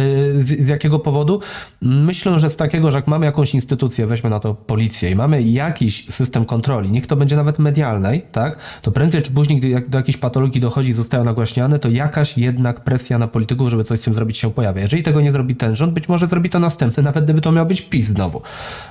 z, 0.42 0.64
z, 0.64 0.68
jakiego 0.68 0.98
powodu? 0.98 1.40
Myślę, 1.82 2.38
że 2.38 2.50
z 2.50 2.56
takiego, 2.56 2.90
że 2.90 2.98
jak 2.98 3.06
mamy 3.06 3.26
jakąś 3.26 3.54
instytucję, 3.54 4.06
weźmy 4.06 4.30
na 4.30 4.40
to 4.40 4.54
policję 4.54 5.10
i 5.10 5.14
mamy 5.14 5.42
jakiś 5.42 6.08
system 6.10 6.44
kontroli, 6.44 6.90
niech 6.90 7.06
to 7.06 7.16
będzie 7.16 7.36
nawet 7.36 7.58
medialnej, 7.58 8.22
tak, 8.32 8.58
to 8.82 8.90
prędzej 8.90 9.22
czy 9.22 9.32
później, 9.32 9.60
gdy 9.60 9.80
do 9.88 9.98
jakiejś 9.98 10.16
patologii 10.16 10.60
dochodzi 10.60 10.94
zostają 10.94 11.24
nagłaśniane, 11.24 11.78
to 11.78 11.88
jakaś 11.88 12.38
jednak 12.38 12.80
presja 12.80 13.18
na 13.18 13.28
polityków, 13.28 13.70
żeby 13.70 13.84
coś 13.84 14.00
z 14.00 14.02
tym 14.02 14.14
zrobić 14.14 14.38
się 14.38 14.50
pojawia. 14.50 14.82
Jeżeli 14.82 15.02
tego 15.02 15.20
nie 15.20 15.32
zrobi 15.32 15.56
ten 15.56 15.76
rząd, 15.76 15.92
być 15.92 16.08
może 16.08 16.26
zrobi 16.26 16.50
to 16.50 16.58
następny, 16.58 17.02
nawet 17.02 17.24
gdyby 17.24 17.40
to 17.40 17.52
miał 17.52 17.66
być 17.66 17.82
PiS 17.82 18.06
znowu. 18.06 18.42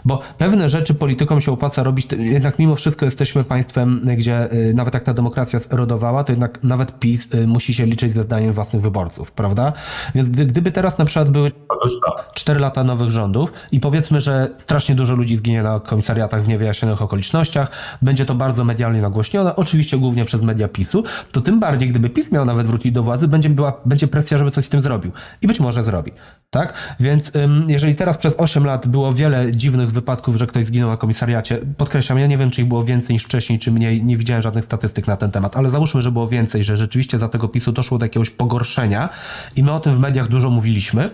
Bo 0.06 0.22
pewne 0.38 0.70
rzeczy 0.70 0.94
politykom 0.94 1.42
się 1.42 1.52
opłaca 1.52 1.84
robić 1.84 2.09
jednak 2.18 2.60
mimo 2.60 2.76
wszystko 2.76 3.06
jesteśmy 3.06 3.44
państwem, 3.44 4.02
gdzie 4.18 4.54
y, 4.54 4.74
nawet 4.74 4.94
jak 4.94 5.04
ta 5.04 5.14
demokracja 5.14 5.60
erodowała, 5.72 6.24
to 6.24 6.32
jednak 6.32 6.64
nawet 6.64 7.00
PiS 7.00 7.34
y, 7.34 7.48
musi 7.48 7.74
się 7.74 7.86
liczyć 7.86 8.14
ze 8.14 8.24
zdaniem 8.24 8.54
własnych 8.54 8.82
wyborców, 8.82 9.32
prawda? 9.32 9.74
Więc 10.16 10.30
gdyby 10.30 10.72
teraz 10.72 10.98
na 10.98 11.06
przykład 11.06 11.30
były 11.30 11.52
4 12.34 12.60
lata 12.60 12.84
nowych 12.84 13.12
rządów 13.12 13.52
i 13.72 13.80
powiedzmy, 13.80 14.22
że 14.22 14.50
strasznie 14.58 14.96
dużo 14.96 15.16
ludzi 15.16 15.38
zginie 15.38 15.64
na 15.64 15.80
komisariatach 15.80 16.44
w 16.44 16.48
niewyjaśnionych 16.48 17.02
okolicznościach, 17.02 17.72
będzie 18.02 18.26
to 18.26 18.36
bardzo 18.36 18.64
medialnie 18.64 19.02
nagłośnione, 19.02 19.56
oczywiście 19.56 19.98
głównie 19.98 20.26
przez 20.26 20.42
media 20.42 20.68
PiSu, 20.68 21.04
to 21.32 21.42
tym 21.42 21.60
bardziej, 21.60 21.90
gdyby 21.90 22.10
PiS 22.10 22.32
miał 22.32 22.46
nawet 22.46 22.68
wrócić 22.68 22.92
do 22.92 23.04
władzy, 23.04 23.28
będzie, 23.28 23.50
była, 23.50 23.82
będzie 23.86 24.08
presja, 24.08 24.38
żeby 24.38 24.52
coś 24.52 24.66
z 24.66 24.70
tym 24.70 24.82
zrobił. 24.82 25.12
I 25.42 25.48
być 25.48 25.60
może 25.60 25.84
zrobi. 25.84 26.12
Tak? 26.52 26.96
Więc 27.00 27.32
jeżeli 27.68 27.96
teraz 27.96 28.18
przez 28.18 28.34
8 28.38 28.66
lat 28.66 28.88
było 28.88 29.14
wiele 29.14 29.52
dziwnych 29.52 29.92
wypadków, 29.92 30.36
że 30.36 30.48
ktoś 30.48 30.66
zginął 30.66 30.90
na 30.90 30.98
komisariacie, 30.98 31.58
podkreślam, 31.78 32.20
ja 32.20 32.28
nie 32.28 32.38
wiem, 32.38 32.52
czy 32.52 32.62
ich 32.62 32.68
było 32.68 32.84
więcej 32.84 33.14
niż 33.14 33.24
wcześniej, 33.24 33.60
czy 33.60 33.72
mniej, 33.72 34.04
nie 34.04 34.18
widziałem 34.18 34.42
żadnych 34.42 34.66
statystyk 34.66 35.08
na 35.08 35.18
ten 35.18 35.32
temat, 35.32 35.58
ale 35.58 35.70
załóżmy, 35.70 36.02
że 36.02 36.12
było 36.12 36.28
więcej, 36.28 36.64
że 36.64 36.78
rzeczywiście 36.78 37.20
za 37.20 37.30
tego 37.30 37.48
PiSu 37.48 37.72
doszło 37.72 37.98
do 37.98 38.06
jakiegoś 38.06 38.30
pogorszenia 38.30 39.10
i 39.56 39.64
my 39.64 39.72
o 39.72 39.80
tym 39.80 39.96
w 39.96 40.00
mediach 40.00 40.28
dużo 40.28 40.50
mówiliśmy, 40.50 41.10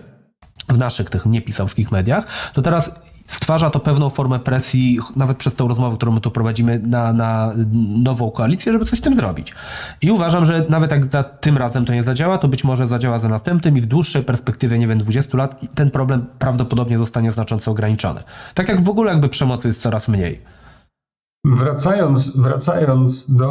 w 0.69 0.77
naszych 0.77 1.09
tych 1.09 1.25
niepisowskich 1.25 1.91
mediach, 1.91 2.51
to 2.53 2.61
teraz 2.61 2.99
stwarza 3.27 3.69
to 3.69 3.79
pewną 3.79 4.09
formę 4.09 4.39
presji, 4.39 4.99
nawet 5.15 5.37
przez 5.37 5.55
tą 5.55 5.67
rozmowę, 5.67 5.95
którą 5.95 6.11
my 6.11 6.21
tu 6.21 6.31
prowadzimy, 6.31 6.79
na, 6.79 7.13
na 7.13 7.53
nową 8.03 8.31
koalicję, 8.31 8.71
żeby 8.71 8.85
coś 8.85 8.99
z 8.99 9.01
tym 9.01 9.15
zrobić. 9.15 9.53
I 10.01 10.11
uważam, 10.11 10.45
że 10.45 10.65
nawet 10.69 10.91
jak 10.91 11.05
za 11.05 11.23
tym 11.23 11.57
razem 11.57 11.85
to 11.85 11.93
nie 11.93 12.03
zadziała, 12.03 12.37
to 12.37 12.47
być 12.47 12.63
może 12.63 12.87
zadziała 12.87 13.19
za 13.19 13.29
następnym 13.29 13.77
i 13.77 13.81
w 13.81 13.85
dłuższej 13.85 14.23
perspektywie, 14.23 14.79
nie 14.79 14.87
wiem, 14.87 14.97
20 14.97 15.37
lat, 15.37 15.61
ten 15.75 15.91
problem 15.91 16.25
prawdopodobnie 16.39 16.97
zostanie 16.97 17.31
znacząco 17.31 17.71
ograniczony. 17.71 18.23
Tak 18.53 18.69
jak 18.69 18.81
w 18.81 18.89
ogóle 18.89 19.11
jakby 19.11 19.29
przemocy 19.29 19.67
jest 19.67 19.81
coraz 19.81 20.07
mniej. 20.07 20.41
Wracając, 21.45 22.37
wracając 22.37 23.35
do. 23.35 23.45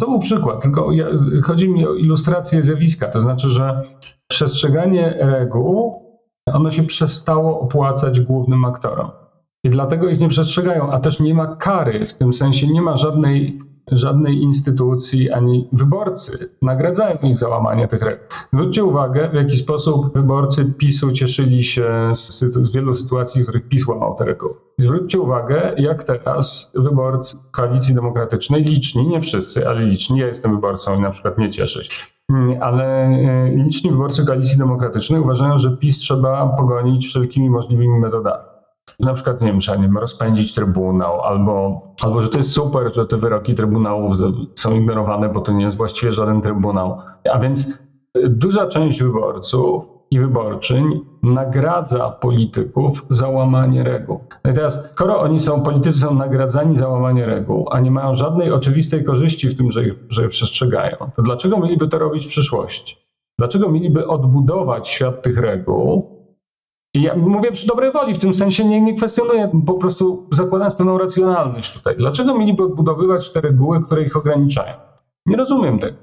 To 0.00 0.06
był 0.06 0.18
przykład, 0.18 0.62
tylko 0.62 0.92
ja, 0.92 1.06
chodzi 1.42 1.68
mi 1.68 1.86
o 1.86 1.94
ilustrację 1.94 2.62
zjawiska. 2.62 3.08
To 3.08 3.20
znaczy, 3.20 3.48
że 3.48 3.82
przestrzeganie 4.28 5.14
reguł 5.20 6.05
ono 6.52 6.70
się 6.70 6.82
przestało 6.82 7.60
opłacać 7.60 8.20
głównym 8.20 8.64
aktorom. 8.64 9.10
I 9.64 9.70
dlatego 9.70 10.08
ich 10.08 10.20
nie 10.20 10.28
przestrzegają, 10.28 10.92
a 10.92 11.00
też 11.00 11.20
nie 11.20 11.34
ma 11.34 11.56
kary, 11.56 12.06
w 12.06 12.14
tym 12.14 12.32
sensie 12.32 12.66
nie 12.66 12.82
ma 12.82 12.96
żadnej, 12.96 13.60
żadnej 13.92 14.42
instytucji 14.42 15.30
ani 15.30 15.68
wyborcy 15.72 16.50
nagradzają 16.62 17.18
ich 17.22 17.38
za 17.38 17.48
łamanie 17.48 17.88
tych 17.88 18.02
reguł. 18.02 18.26
Zwróćcie 18.52 18.84
uwagę, 18.84 19.28
w 19.28 19.34
jaki 19.34 19.56
sposób 19.56 20.14
wyborcy 20.14 20.74
PiSu 20.78 21.12
cieszyli 21.12 21.64
się 21.64 22.12
z, 22.14 22.38
z 22.44 22.72
wielu 22.72 22.94
sytuacji, 22.94 23.42
w 23.42 23.46
których 23.46 23.68
PiS 23.68 23.86
łamał 23.86 24.14
te 24.14 24.24
reguły. 24.24 24.54
Zwróćcie 24.78 25.20
uwagę, 25.20 25.74
jak 25.76 26.04
teraz 26.04 26.72
wyborcy 26.74 27.36
Koalicji 27.50 27.94
Demokratycznej, 27.94 28.64
liczni, 28.64 29.08
nie 29.08 29.20
wszyscy, 29.20 29.68
ale 29.68 29.80
liczni, 29.84 30.18
ja 30.18 30.26
jestem 30.26 30.54
wyborcą 30.54 30.98
i 30.98 31.00
na 31.00 31.10
przykład 31.10 31.38
nie 31.38 31.50
cieszę 31.50 31.84
się, 31.84 31.90
Mm, 32.30 32.62
ale 32.62 32.84
e, 32.84 33.50
liczni 33.50 33.90
wyborcy 33.90 34.24
Koalicji 34.24 34.58
Demokratycznej 34.58 35.20
uważają, 35.20 35.58
że 35.58 35.76
PiS 35.76 35.98
trzeba 35.98 36.46
pogonić 36.46 37.06
wszelkimi 37.06 37.50
możliwymi 37.50 38.00
metodami. 38.00 38.55
Na 39.00 39.14
przykład, 39.14 39.40
nie 39.40 39.46
wiem, 39.46 39.60
trzeba 39.60 39.76
nie 39.76 39.82
wiem, 39.82 39.98
rozpędzić 39.98 40.54
Trybunał, 40.54 41.20
albo, 41.20 41.82
albo 42.02 42.22
że 42.22 42.28
to 42.28 42.38
jest 42.38 42.52
super, 42.52 42.94
że 42.94 43.06
te 43.06 43.16
wyroki 43.16 43.54
Trybunałów 43.54 44.12
są 44.54 44.74
ignorowane, 44.74 45.28
bo 45.28 45.40
to 45.40 45.52
nie 45.52 45.64
jest 45.64 45.76
właściwie 45.76 46.12
żaden 46.12 46.42
Trybunał. 46.42 46.98
A 47.32 47.38
więc 47.38 47.78
e, 48.14 48.28
duża 48.28 48.66
część 48.66 49.02
wyborców 49.02 49.84
i 50.10 50.18
wyborczyń 50.18 51.00
nagradza 51.22 52.10
polityków 52.10 53.06
za 53.10 53.28
łamanie 53.28 53.84
reguł. 53.84 54.20
No 54.44 54.50
i 54.50 54.54
teraz, 54.54 54.78
skoro 54.92 55.20
oni 55.20 55.40
są, 55.40 55.62
politycy 55.62 55.98
są 55.98 56.14
nagradzani 56.14 56.76
za 56.76 56.88
łamanie 56.88 57.26
reguł, 57.26 57.68
a 57.70 57.80
nie 57.80 57.90
mają 57.90 58.14
żadnej 58.14 58.52
oczywistej 58.52 59.04
korzyści 59.04 59.48
w 59.48 59.56
tym, 59.56 59.70
że, 59.70 59.82
że 60.08 60.22
je 60.22 60.28
przestrzegają, 60.28 60.96
to 61.16 61.22
dlaczego 61.22 61.58
mieliby 61.58 61.88
to 61.88 61.98
robić 61.98 62.24
w 62.24 62.28
przyszłości? 62.28 62.96
Dlaczego 63.38 63.68
mieliby 63.68 64.06
odbudować 64.06 64.88
świat 64.88 65.22
tych 65.22 65.38
reguł? 65.38 66.15
Ja 67.02 67.16
mówię 67.16 67.52
przy 67.52 67.66
dobrej 67.66 67.92
woli, 67.92 68.14
w 68.14 68.18
tym 68.18 68.34
sensie 68.34 68.64
nie, 68.64 68.80
nie 68.80 68.94
kwestionuję, 68.94 69.50
po 69.66 69.74
prostu 69.74 70.28
zakładając 70.32 70.74
pewną 70.74 70.98
racjonalność 70.98 71.72
tutaj. 71.72 71.96
Dlaczego 71.96 72.38
mieliby 72.38 72.62
odbudowywać 72.62 73.32
te 73.32 73.40
reguły, 73.40 73.82
które 73.84 74.02
ich 74.02 74.16
ograniczają? 74.16 74.74
Nie 75.26 75.36
rozumiem 75.36 75.78
tego. 75.78 75.96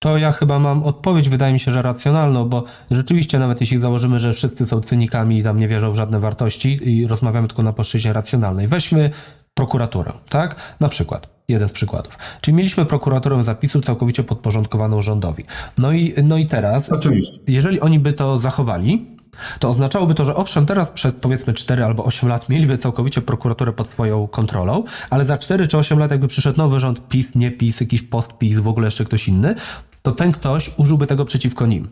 To 0.00 0.18
ja 0.18 0.32
chyba 0.32 0.58
mam 0.58 0.82
odpowiedź, 0.82 1.28
wydaje 1.28 1.52
mi 1.52 1.60
się, 1.60 1.70
że 1.70 1.82
racjonalną, 1.82 2.48
bo 2.48 2.64
rzeczywiście 2.90 3.38
nawet 3.38 3.60
jeśli 3.60 3.78
założymy, 3.78 4.18
że 4.18 4.32
wszyscy 4.32 4.66
są 4.66 4.80
cynikami 4.80 5.38
i 5.38 5.42
tam 5.42 5.58
nie 5.58 5.68
wierzą 5.68 5.92
w 5.92 5.96
żadne 5.96 6.20
wartości 6.20 6.90
i 6.90 7.06
rozmawiamy 7.06 7.48
tylko 7.48 7.62
na 7.62 7.72
płaszczyźnie 7.72 8.12
racjonalnej. 8.12 8.68
Weźmy 8.68 9.10
prokuraturę, 9.54 10.12
tak? 10.28 10.56
Na 10.80 10.88
przykład. 10.88 11.38
Jeden 11.48 11.68
z 11.68 11.72
przykładów. 11.72 12.18
Czyli 12.40 12.56
mieliśmy 12.56 12.86
prokuraturę 12.86 13.44
zapisu 13.44 13.80
całkowicie 13.80 14.24
podporządkowaną 14.24 15.02
rządowi. 15.02 15.44
No 15.78 15.92
i, 15.92 16.14
no 16.22 16.36
i 16.36 16.46
teraz, 16.46 16.92
Oczywiście. 16.92 17.38
jeżeli 17.46 17.80
oni 17.80 17.98
by 17.98 18.12
to 18.12 18.38
zachowali, 18.38 19.17
to 19.58 19.70
oznaczałoby 19.70 20.14
to, 20.14 20.24
że 20.24 20.36
owszem, 20.36 20.66
teraz 20.66 20.90
przez 20.90 21.14
powiedzmy 21.14 21.54
4 21.54 21.84
albo 21.84 22.04
8 22.04 22.28
lat 22.28 22.48
mieliby 22.48 22.78
całkowicie 22.78 23.20
prokuraturę 23.20 23.72
pod 23.72 23.88
swoją 23.90 24.26
kontrolą, 24.26 24.84
ale 25.10 25.26
za 25.26 25.38
4 25.38 25.68
czy 25.68 25.78
8 25.78 25.98
lat 25.98 26.10
jakby 26.10 26.28
przyszedł 26.28 26.58
nowy 26.58 26.80
rząd 26.80 27.08
PiS, 27.08 27.34
nie 27.34 27.50
PiS, 27.50 27.80
jakiś 27.80 28.02
post 28.02 28.38
PiS, 28.38 28.58
w 28.58 28.68
ogóle 28.68 28.86
jeszcze 28.86 29.04
ktoś 29.04 29.28
inny, 29.28 29.54
to 30.02 30.12
ten 30.12 30.32
ktoś 30.32 30.70
użyłby 30.76 31.06
tego 31.06 31.24
przeciwko 31.24 31.66
nim. 31.66 31.88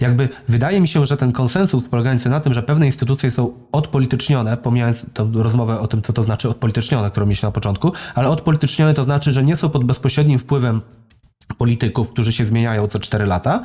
Jakby 0.00 0.28
wydaje 0.48 0.80
mi 0.80 0.88
się, 0.88 1.06
że 1.06 1.16
ten 1.16 1.32
konsensus 1.32 1.84
polegający 1.88 2.28
na 2.28 2.40
tym, 2.40 2.54
że 2.54 2.62
pewne 2.62 2.86
instytucje 2.86 3.30
są 3.30 3.52
odpolitycznione, 3.72 4.56
pomijając 4.56 5.06
tę 5.12 5.30
rozmowę 5.34 5.80
o 5.80 5.88
tym, 5.88 6.02
co 6.02 6.12
to 6.12 6.24
znaczy 6.24 6.48
odpolitycznione, 6.48 7.10
którą 7.10 7.26
mieliśmy 7.26 7.46
na 7.46 7.52
początku, 7.52 7.92
ale 8.14 8.28
odpolitycznione 8.28 8.94
to 8.94 9.04
znaczy, 9.04 9.32
że 9.32 9.44
nie 9.44 9.56
są 9.56 9.70
pod 9.70 9.84
bezpośrednim 9.84 10.38
wpływem 10.38 10.80
polityków, 11.58 12.12
którzy 12.12 12.32
się 12.32 12.44
zmieniają 12.44 12.86
co 12.86 12.98
4 12.98 13.26
lata, 13.26 13.62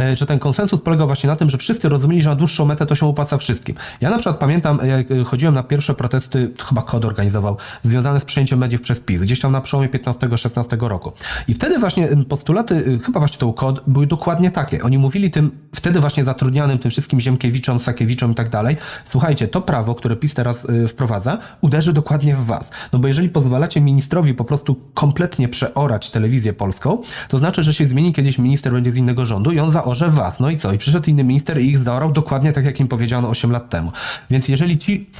e, 0.00 0.16
że 0.16 0.26
ten 0.26 0.38
konsensus 0.38 0.80
polegał 0.80 1.06
właśnie 1.06 1.30
na 1.30 1.36
tym, 1.36 1.50
że 1.50 1.58
wszyscy 1.58 1.88
rozumieli, 1.88 2.22
że 2.22 2.28
na 2.28 2.36
dłuższą 2.36 2.64
metę 2.64 2.86
to 2.86 2.94
się 2.94 3.06
opłaca 3.06 3.38
wszystkim. 3.38 3.76
Ja 4.00 4.10
na 4.10 4.18
przykład 4.18 4.38
pamiętam, 4.38 4.80
jak 4.84 5.06
chodziłem 5.26 5.54
na 5.54 5.62
pierwsze 5.62 5.94
protesty, 5.94 6.50
chyba 6.68 6.82
KOD 6.82 7.04
organizował, 7.04 7.56
związane 7.82 8.20
z 8.20 8.24
przejęciem 8.24 8.58
mediów 8.58 8.80
przez 8.80 9.00
PiS, 9.00 9.20
gdzieś 9.20 9.40
tam 9.40 9.52
na 9.52 9.60
przełomie 9.60 9.88
15-16 9.88 10.88
roku. 10.88 11.12
I 11.48 11.54
wtedy 11.54 11.78
właśnie 11.78 12.08
postulaty, 12.28 13.00
chyba 13.04 13.20
właśnie 13.20 13.38
to 13.38 13.52
KOD, 13.52 13.80
były 13.86 14.06
dokładnie 14.06 14.50
takie. 14.50 14.82
Oni 14.82 14.98
mówili 14.98 15.30
tym, 15.30 15.50
wtedy 15.74 16.00
właśnie 16.00 16.24
zatrudnianym 16.24 16.78
tym 16.78 16.90
wszystkim 16.90 17.20
Ziemkiewiczom, 17.20 17.80
Sakiewiczom 17.80 18.32
i 18.32 18.34
tak 18.34 18.50
dalej, 18.50 18.76
słuchajcie, 19.04 19.48
to 19.48 19.60
prawo, 19.60 19.94
które 19.94 20.16
PiS 20.16 20.34
teraz 20.34 20.66
wprowadza, 20.88 21.38
uderzy 21.60 21.92
dokładnie 21.92 22.36
w 22.36 22.46
was. 22.46 22.70
No 22.92 22.98
bo 22.98 23.08
jeżeli 23.08 23.28
pozwalacie 23.28 23.80
ministrowi 23.80 24.34
po 24.34 24.44
prostu 24.44 24.76
kompletnie 24.94 25.48
przeorać 25.48 26.10
telewizję 26.10 26.52
polską, 26.52 27.02
to 27.28 27.38
znaczy, 27.38 27.62
że 27.62 27.74
się 27.74 27.88
zmieni 27.88 28.12
kiedyś 28.12 28.38
minister 28.38 28.72
będzie 28.72 28.92
z 28.92 28.96
innego 28.96 29.24
rządu 29.24 29.50
i 29.50 29.58
on 29.58 29.72
zaorze 29.72 30.10
was. 30.10 30.40
No 30.40 30.50
i 30.50 30.56
co? 30.56 30.72
I 30.72 30.78
przyszedł 30.78 31.10
inny 31.10 31.24
minister 31.24 31.60
i 31.60 31.68
ich 31.68 31.78
zaorał 31.78 32.12
dokładnie 32.12 32.52
tak, 32.52 32.64
jak 32.64 32.80
im 32.80 32.88
powiedziano 32.88 33.28
8 33.28 33.50
lat 33.50 33.70
temu. 33.70 33.92
Więc 34.30 34.48
jeżeli 34.48 34.78
ci, 34.78 35.10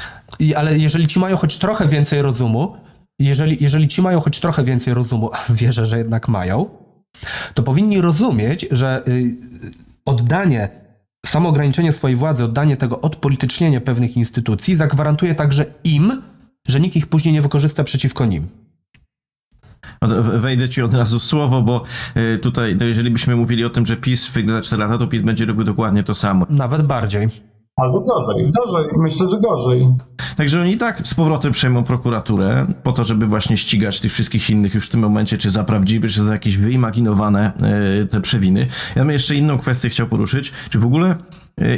ale 0.57 0.78
jeżeli 0.78 1.07
ci 1.07 1.18
mają 1.18 1.36
choć 1.36 1.59
trochę 1.59 1.88
więcej 1.88 2.22
rozumu, 2.22 2.76
jeżeli, 3.18 3.57
jeżeli 3.61 3.88
ci 3.88 4.03
mają 4.03 4.20
choć 4.20 4.40
trochę 4.40 4.64
więcej 4.64 4.94
rozumu, 4.94 5.30
a 5.32 5.53
wierzę, 5.61 5.86
że 5.86 5.99
jednak 5.99 6.28
mają, 6.28 6.68
to 7.55 7.62
powinni 7.62 8.01
rozumieć, 8.01 8.66
że 8.70 9.03
y, 9.09 9.36
oddanie 10.05 10.68
samoograniczenie 11.26 11.92
swojej 11.92 12.16
władzy, 12.16 12.44
oddanie 12.44 12.76
tego 12.76 13.01
odpolitycznienia 13.01 13.80
pewnych 13.80 14.16
instytucji 14.16 14.76
zagwarantuje 14.76 15.34
także 15.34 15.66
im, 15.84 16.22
że 16.68 16.80
nikt 16.80 16.96
ich 16.96 17.07
później 17.07 17.34
nie 17.34 17.42
wykorzysta 17.42 17.84
przeciwko 17.84 18.26
nim. 18.26 18.49
Wejdę 20.38 20.68
ci 20.68 20.82
od 20.82 20.94
razu 20.94 21.18
w 21.18 21.24
słowo, 21.24 21.62
bo 21.62 21.82
y, 22.16 22.38
tutaj, 22.38 22.76
no 22.76 22.86
jeżeli 22.86 23.10
byśmy 23.10 23.36
mówili 23.36 23.64
o 23.64 23.70
tym, 23.70 23.86
że 23.86 23.96
PiS 23.96 24.30
wygra 24.30 24.56
za 24.56 24.62
4 24.62 24.82
lata, 24.82 24.98
to 24.98 25.06
PiS 25.06 25.22
będzie 25.22 25.46
robił 25.46 25.64
dokładnie 25.64 26.02
to 26.02 26.14
samo. 26.14 26.46
Nawet 26.50 26.82
bardziej. 26.82 27.28
Albo 27.76 28.00
gorzej, 28.00 28.52
gorzej, 28.52 28.88
myślę, 28.96 29.28
że 29.28 29.40
gorzej. 29.40 29.88
Także 30.36 30.60
oni 30.60 30.72
i 30.72 30.78
tak 30.78 31.08
z 31.08 31.14
powrotem 31.14 31.52
przejmą 31.52 31.84
prokuraturę 31.84 32.66
po 32.82 32.92
to, 32.92 33.04
żeby 33.04 33.26
właśnie 33.26 33.56
ścigać 33.56 34.00
tych 34.00 34.12
wszystkich 34.12 34.50
innych 34.50 34.74
już 34.74 34.86
w 34.86 34.90
tym 34.90 35.00
momencie, 35.00 35.38
czy 35.38 35.50
za 35.50 35.64
prawdziwe, 35.64 36.08
czy 36.08 36.24
za 36.24 36.32
jakieś 36.32 36.56
wyimaginowane 36.56 37.52
y, 38.02 38.06
te 38.06 38.20
przewiny. 38.20 38.66
Ja 38.96 39.02
bym 39.02 39.10
jeszcze 39.10 39.34
inną 39.34 39.58
kwestię 39.58 39.88
chciał 39.88 40.06
poruszyć. 40.06 40.52
Czy 40.70 40.78
w 40.78 40.86
ogóle 40.86 41.16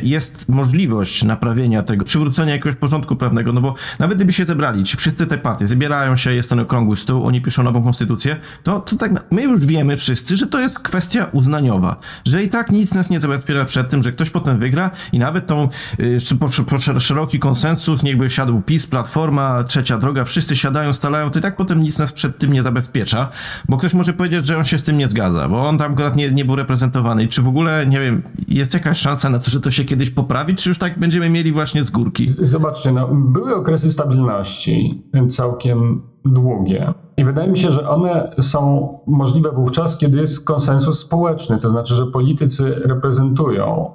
jest 0.03 0.49
możliwość 0.49 1.25
naprawienia 1.25 1.83
tego, 1.83 2.05
przywrócenia 2.05 2.53
jakiegoś 2.53 2.77
porządku 2.77 3.17
prawnego, 3.17 3.53
no 3.53 3.61
bo 3.61 3.75
nawet 3.99 4.19
gdyby 4.19 4.33
się 4.33 4.45
zebrali, 4.45 4.85
ci 4.85 4.97
wszyscy 4.97 5.27
te 5.27 5.39
partie, 5.39 5.69
zabierają 5.69 6.17
się, 6.17 6.35
jest 6.35 6.51
ten 6.51 6.61
okrągły 6.61 6.97
stół, 6.97 7.27
oni 7.27 7.41
piszą 7.41 7.63
nową 7.63 7.83
konstytucję, 7.83 8.37
to, 8.63 8.81
to 8.81 8.97
tak, 8.97 9.25
my 9.31 9.43
już 9.43 9.67
wiemy 9.67 9.97
wszyscy, 9.97 10.37
że 10.37 10.47
to 10.47 10.61
jest 10.61 10.79
kwestia 10.79 11.29
uznaniowa, 11.33 11.97
że 12.25 12.43
i 12.43 12.49
tak 12.49 12.71
nic 12.71 12.95
nas 12.95 13.11
nie 13.11 13.21
zabezpiecza 13.21 13.65
przed 13.65 13.91
tym, 13.91 14.03
że 14.03 14.13
ktoś 14.13 14.31
potem 14.31 14.59
wygra 14.59 14.91
i 15.13 15.19
nawet 15.19 15.47
tą 15.47 15.69
y, 16.01 17.01
szeroki 17.01 17.39
konsensus, 17.39 18.03
niechby 18.03 18.31
siadł 18.31 18.61
PiS, 18.61 18.87
Platforma, 18.87 19.65
Trzecia 19.65 19.99
Droga, 19.99 20.25
wszyscy 20.25 20.57
siadają, 20.57 20.93
stalają, 20.93 21.31
to 21.31 21.39
i 21.39 21.43
tak 21.43 21.57
potem 21.57 21.83
nic 21.83 21.99
nas 21.99 22.13
przed 22.13 22.39
tym 22.39 22.53
nie 22.53 22.63
zabezpiecza, 22.63 23.29
bo 23.69 23.77
ktoś 23.77 23.95
może 23.95 24.13
powiedzieć, 24.13 24.47
że 24.47 24.59
on 24.59 24.65
się 24.65 24.79
z 24.79 24.85
tym 24.85 24.99
nie 24.99 25.09
zgadza, 25.09 25.49
bo 25.49 25.69
on 25.69 25.79
tam 25.79 25.93
akurat 25.93 26.17
nie, 26.17 26.31
nie 26.31 26.45
był 26.45 26.57
reprezentowany 26.57 27.25
i 27.25 27.29
czy 27.29 27.43
w 27.43 27.49
ogóle, 27.49 27.87
nie 27.87 28.01
wiem, 28.01 28.23
jest 28.49 28.75
jakaś 28.75 28.99
szansa 28.99 29.31
na 29.31 29.39
to, 29.39 29.51
że 29.51 29.61
to 29.61 29.70
się 29.73 29.85
kiedyś 29.85 30.11
poprawi, 30.11 30.55
czy 30.55 30.69
już 30.69 30.79
tak 30.79 30.99
będziemy 30.99 31.31
mieli 31.31 31.53
właśnie 31.53 31.85
z 31.85 31.91
górki? 31.91 32.29
Zobaczcie, 32.29 32.93
no, 32.93 33.09
były 33.13 33.55
okresy 33.55 33.91
stabilności 33.91 35.03
całkiem 35.31 36.03
długie. 36.25 36.95
I 37.17 37.25
wydaje 37.25 37.51
mi 37.51 37.59
się, 37.59 37.73
że 37.73 37.89
one 37.89 38.35
są 38.41 38.89
możliwe 39.07 39.53
wówczas, 39.53 39.99
kiedy 39.99 40.21
jest 40.21 40.45
konsensus 40.45 40.99
społeczny, 40.99 41.59
to 41.59 41.71
znaczy, 41.71 41.95
że 41.95 42.07
politycy 42.07 42.75
reprezentują 42.85 43.91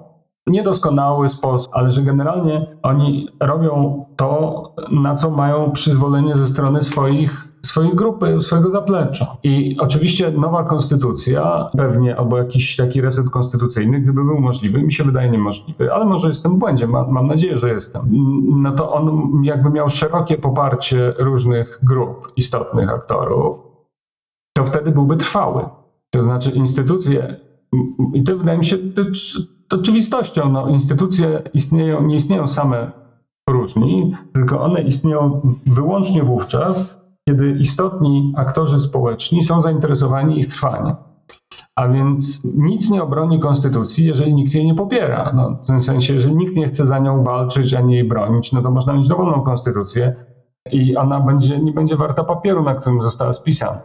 niedoskonały 0.48 1.30
sposób, 1.30 1.72
ale 1.74 1.92
że 1.92 2.02
generalnie 2.02 2.78
oni 2.84 3.30
robią 3.40 4.06
to, 4.16 4.64
na 4.92 5.16
co 5.16 5.30
mają 5.30 5.72
przyzwolenie 5.72 6.36
ze 6.36 6.46
strony 6.46 6.82
swoich 6.82 7.45
swojej 7.66 7.96
grupy, 7.96 8.42
swojego 8.42 8.70
zaplecza. 8.70 9.38
I 9.44 9.78
oczywiście 9.80 10.32
nowa 10.32 10.64
konstytucja, 10.64 11.70
pewnie, 11.78 12.18
albo 12.18 12.38
jakiś 12.38 12.76
taki 12.76 13.02
reset 13.02 13.30
konstytucyjny, 13.30 14.00
gdyby 14.02 14.24
był 14.24 14.40
możliwy, 14.40 14.84
mi 14.84 14.94
się 14.94 15.04
wydaje 15.04 15.30
niemożliwy, 15.30 15.94
ale 15.94 16.06
może 16.06 16.28
jestem 16.28 16.56
w 16.56 16.58
błędzie, 16.58 16.88
mam, 16.88 17.12
mam 17.12 17.28
nadzieję, 17.28 17.58
że 17.58 17.70
jestem. 17.70 18.02
No 18.62 18.72
to 18.72 18.94
on 18.94 19.32
jakby 19.44 19.70
miał 19.70 19.90
szerokie 19.90 20.38
poparcie 20.38 21.14
różnych 21.20 21.80
grup 21.84 22.34
istotnych 22.36 22.90
aktorów, 22.90 23.62
to 24.58 24.64
wtedy 24.64 24.92
byłby 24.92 25.18
trwały. 25.18 25.66
To 26.10 26.24
znaczy 26.24 26.52
instytucje, 26.52 27.40
i 28.14 28.24
to 28.24 28.38
wydaje 28.38 28.58
mi 28.58 28.66
się 28.66 28.78
to 29.68 29.78
oczywistością, 29.78 30.50
no, 30.50 30.70
instytucje 30.70 31.42
istnieją, 31.54 32.04
nie 32.04 32.16
istnieją 32.16 32.48
same 32.48 32.92
próżni, 33.46 34.16
tylko 34.34 34.62
one 34.62 34.82
istnieją 34.82 35.42
wyłącznie 35.66 36.24
wówczas, 36.24 37.05
kiedy 37.30 37.52
istotni 37.52 38.34
aktorzy 38.38 38.80
społeczni 38.80 39.44
są 39.44 39.62
zainteresowani 39.62 40.40
ich 40.40 40.48
trwaniem. 40.48 40.96
A 41.76 41.88
więc 41.88 42.44
nic 42.44 42.90
nie 42.90 43.04
obroni 43.04 43.40
konstytucji, 43.40 44.06
jeżeli 44.06 44.34
nikt 44.34 44.54
jej 44.54 44.66
nie 44.66 44.76
popiera. 44.76 45.32
No, 45.36 45.60
w 45.64 45.68
tym 45.68 45.84
sensie, 45.84 46.14
jeżeli 46.14 46.36
nikt 46.36 46.56
nie 46.56 46.68
chce 46.68 46.86
za 46.86 47.00
nią 47.00 47.24
walczyć 47.24 47.74
ani 47.74 47.94
jej 47.94 48.04
bronić, 48.04 48.52
no 48.52 48.62
to 48.62 48.72
można 48.72 48.94
mieć 48.94 49.08
dowolną 49.08 49.42
konstytucję 49.42 50.16
i 50.72 50.98
ona 50.98 51.20
będzie, 51.20 51.60
nie 51.60 51.72
będzie 51.72 51.96
warta 51.96 52.24
papieru, 52.24 52.64
na 52.64 52.76
którym 52.76 53.02
została 53.02 53.34
spisana. 53.34 53.82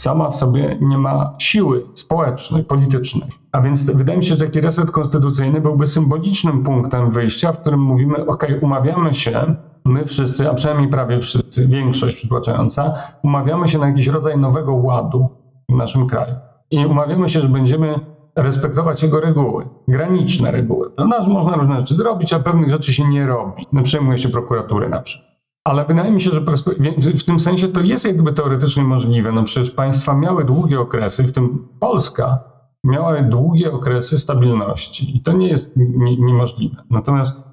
Sama 0.00 0.30
w 0.30 0.36
sobie 0.36 0.78
nie 0.80 0.98
ma 0.98 1.34
siły 1.38 1.86
społecznej, 1.94 2.64
politycznej. 2.64 3.30
A 3.52 3.60
więc 3.60 3.90
wydaje 3.90 4.18
mi 4.18 4.24
się, 4.24 4.34
że 4.34 4.46
taki 4.46 4.60
reset 4.60 4.90
konstytucyjny 4.90 5.60
byłby 5.60 5.86
symbolicznym 5.86 6.64
punktem 6.64 7.10
wyjścia, 7.10 7.52
w 7.52 7.60
którym 7.60 7.80
mówimy: 7.80 8.26
OK, 8.26 8.46
umawiamy 8.62 9.14
się, 9.14 9.54
my 9.84 10.04
wszyscy, 10.04 10.50
a 10.50 10.54
przynajmniej 10.54 10.88
prawie 10.88 11.20
wszyscy, 11.20 11.66
większość 11.68 12.16
przytłaczająca, 12.16 12.94
umawiamy 13.22 13.68
się 13.68 13.78
na 13.78 13.88
jakiś 13.88 14.06
rodzaj 14.06 14.38
nowego 14.38 14.74
ładu 14.74 15.28
w 15.68 15.76
naszym 15.76 16.06
kraju. 16.06 16.34
I 16.70 16.86
umawiamy 16.86 17.28
się, 17.28 17.40
że 17.40 17.48
będziemy 17.48 17.94
respektować 18.36 19.02
jego 19.02 19.20
reguły, 19.20 19.68
graniczne 19.88 20.50
reguły. 20.50 20.90
No, 20.98 21.28
można 21.28 21.56
różne 21.56 21.80
rzeczy 21.80 21.94
zrobić, 21.94 22.32
a 22.32 22.40
pewnych 22.40 22.70
rzeczy 22.70 22.92
się 22.92 23.08
nie 23.08 23.26
robi. 23.26 23.66
No, 23.72 23.82
przejmuje 23.82 24.18
się 24.18 24.28
prokuratury 24.28 24.88
na 24.88 25.00
przykład. 25.00 25.32
Ale 25.64 25.84
wydaje 25.84 26.10
mi 26.10 26.20
się, 26.20 26.30
że 26.30 26.40
w 27.18 27.24
tym 27.24 27.40
sensie 27.40 27.68
to 27.68 27.80
jest 27.80 28.06
jakby 28.06 28.32
teoretycznie 28.32 28.84
możliwe. 28.84 29.32
No 29.32 29.44
przecież 29.44 29.70
państwa 29.70 30.14
miały 30.14 30.44
długie 30.44 30.80
okresy, 30.80 31.24
w 31.24 31.32
tym 31.32 31.68
Polska 31.80 32.44
miała 32.84 33.22
długie 33.22 33.72
okresy 33.72 34.18
stabilności 34.18 35.16
i 35.16 35.22
to 35.22 35.32
nie 35.32 35.48
jest 35.48 35.76
niemożliwe. 36.18 36.82
Natomiast 36.90 37.51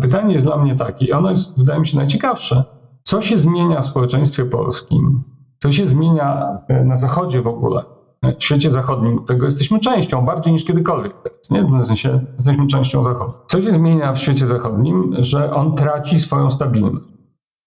pytanie 0.00 0.34
jest 0.34 0.46
dla 0.46 0.56
mnie 0.56 0.76
takie, 0.76 1.16
ono 1.16 1.30
jest, 1.30 1.58
wydaje 1.58 1.80
mi 1.80 1.86
się, 1.86 1.96
najciekawsze. 1.96 2.64
Co 3.02 3.20
się 3.20 3.38
zmienia 3.38 3.80
w 3.80 3.86
społeczeństwie 3.86 4.44
polskim? 4.44 5.22
Co 5.58 5.72
się 5.72 5.86
zmienia 5.86 6.58
e, 6.68 6.84
na 6.84 6.96
Zachodzie 6.96 7.42
w 7.42 7.46
ogóle? 7.46 7.82
E, 8.22 8.34
w 8.36 8.44
świecie 8.44 8.70
zachodnim, 8.70 9.24
tego 9.24 9.44
jesteśmy 9.44 9.80
częścią, 9.80 10.24
bardziej 10.24 10.52
niż 10.52 10.64
kiedykolwiek 10.64 11.12
nie? 11.50 11.64
W 11.64 11.86
sensie 11.86 12.20
jesteśmy 12.34 12.66
częścią 12.66 13.04
Zachodu. 13.04 13.32
Co 13.46 13.62
się 13.62 13.72
zmienia 13.72 14.12
w 14.12 14.18
świecie 14.18 14.46
zachodnim, 14.46 15.14
że 15.18 15.54
on 15.54 15.74
traci 15.74 16.18
swoją 16.18 16.50
stabilność? 16.50 17.04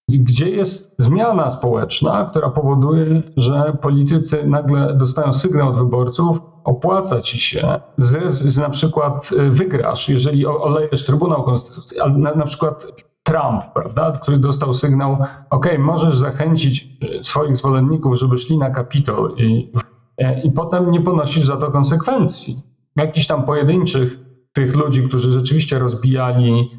Gdzie 0.10 0.50
jest 0.50 0.96
zmiana 1.00 1.50
społeczna, 1.50 2.26
która 2.26 2.50
powoduje, 2.50 3.24
że 3.38 3.78
politycy 3.82 4.48
nagle 4.48 4.94
dostają 4.94 5.34
sygnał 5.34 5.70
od 5.70 5.78
wyborców, 5.78 6.40
opłaca 6.64 7.22
ci 7.22 7.40
się, 7.40 7.80
z, 7.98 8.34
z 8.34 8.58
na 8.58 8.70
przykład 8.70 9.32
y, 9.32 9.50
wygrasz, 9.50 10.10
jeżeli 10.10 10.46
olejesz 10.46 11.06
Trybunał 11.06 11.44
Konstytucyjny, 11.44 12.04
ale 12.04 12.14
na, 12.14 12.36
na 12.36 12.46
przykład 12.46 12.86
Trump, 13.24 13.64
prawda, 13.74 14.12
który 14.12 14.38
dostał 14.38 14.74
sygnał, 14.74 15.18
ok, 15.50 15.68
możesz 15.80 16.18
zachęcić 16.18 16.88
y, 17.20 17.24
swoich 17.24 17.58
zwolenników, 17.58 18.16
żeby 18.16 18.38
szli 18.38 18.58
na 18.58 18.70
Kapitol 18.70 19.36
i, 19.38 19.72
e, 20.18 20.42
i 20.42 20.52
potem 20.52 20.92
nie 20.92 21.02
ponosisz 21.02 21.46
za 21.46 21.58
to 21.58 21.72
konsekwencji. 21.72 22.62
Jakichś 22.96 23.28
tam 23.28 23.44
pojedynczych 23.44 24.20
tych 24.54 24.76
ludzi, 24.76 25.04
którzy 25.04 25.32
rzeczywiście 25.32 25.80
rozbijali 25.80 26.70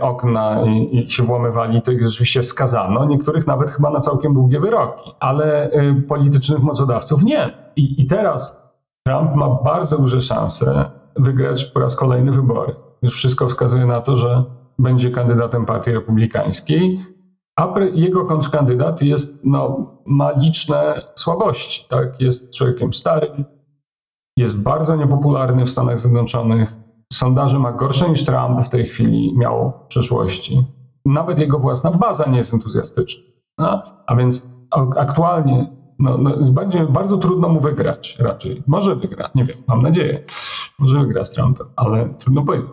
okna 0.00 0.64
i, 0.66 0.98
i 0.98 1.10
się 1.10 1.22
włamywali, 1.22 1.82
to 1.82 1.92
ich 1.92 2.04
rzeczywiście 2.04 2.42
wskazano. 2.42 3.04
Niektórych 3.04 3.46
nawet 3.46 3.70
chyba 3.70 3.90
na 3.90 4.00
całkiem 4.00 4.34
długie 4.34 4.60
wyroki, 4.60 5.10
ale 5.20 5.70
y, 5.70 6.02
politycznych 6.08 6.62
mocodawców 6.62 7.22
nie. 7.22 7.50
I, 7.76 8.02
i 8.02 8.06
teraz 8.06 8.61
Trump 9.06 9.34
ma 9.34 9.48
bardzo 9.48 9.98
duże 9.98 10.20
szanse 10.20 10.90
wygrać 11.16 11.64
po 11.64 11.80
raz 11.80 11.96
kolejny 11.96 12.32
wybory. 12.32 12.74
Już 13.02 13.14
wszystko 13.14 13.48
wskazuje 13.48 13.86
na 13.86 14.00
to, 14.00 14.16
że 14.16 14.44
będzie 14.78 15.10
kandydatem 15.10 15.66
Partii 15.66 15.92
Republikańskiej, 15.92 17.00
a 17.56 17.74
jego 17.94 18.24
kontrkandydat 18.24 19.02
jest, 19.02 19.40
no, 19.44 19.86
ma 20.06 20.30
liczne 20.30 21.02
słabości. 21.14 21.86
Tak? 21.88 22.20
Jest 22.20 22.54
człowiekiem 22.54 22.92
starym, 22.92 23.44
jest 24.36 24.62
bardzo 24.62 24.96
niepopularny 24.96 25.64
w 25.64 25.70
Stanach 25.70 26.00
Zjednoczonych. 26.00 26.72
Sondaże 27.12 27.58
ma 27.58 27.72
gorsze 27.72 28.10
niż 28.10 28.24
Trump 28.24 28.60
w 28.64 28.68
tej 28.68 28.86
chwili 28.86 29.38
miał 29.38 29.72
w 29.84 29.86
przeszłości. 29.86 30.66
Nawet 31.06 31.38
jego 31.38 31.58
własna 31.58 31.90
baza 31.90 32.24
nie 32.30 32.38
jest 32.38 32.54
entuzjastyczna. 32.54 33.22
A 34.06 34.16
więc 34.16 34.46
aktualnie 34.96 35.66
no, 36.02 36.18
no, 36.18 36.30
bardzo 36.88 37.18
trudno 37.18 37.48
mu 37.48 37.60
wygrać 37.60 38.16
raczej. 38.18 38.62
Może 38.66 38.96
wygra, 38.96 39.30
nie 39.34 39.44
wiem, 39.44 39.56
mam 39.68 39.82
nadzieję. 39.82 40.24
Może 40.78 40.98
wygra 40.98 41.24
z 41.24 41.30
Trumpem, 41.30 41.66
ale 41.76 42.08
trudno 42.18 42.44
powiedzieć. 42.44 42.70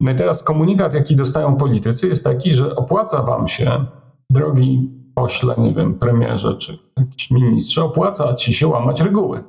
No 0.00 0.10
i 0.10 0.16
teraz 0.16 0.42
komunikat, 0.42 0.94
jaki 0.94 1.16
dostają 1.16 1.56
politycy, 1.56 2.08
jest 2.08 2.24
taki, 2.24 2.54
że 2.54 2.76
opłaca 2.76 3.22
wam 3.22 3.48
się, 3.48 3.84
drogi 4.30 4.90
pośle, 5.14 5.54
nie 5.58 5.74
wiem, 5.74 5.94
premierze 5.94 6.54
czy 6.54 6.78
jakiś 6.96 7.30
ministrze, 7.30 7.84
opłaca 7.84 8.34
ci 8.34 8.54
się 8.54 8.68
łamać 8.68 9.00
reguły. 9.00 9.44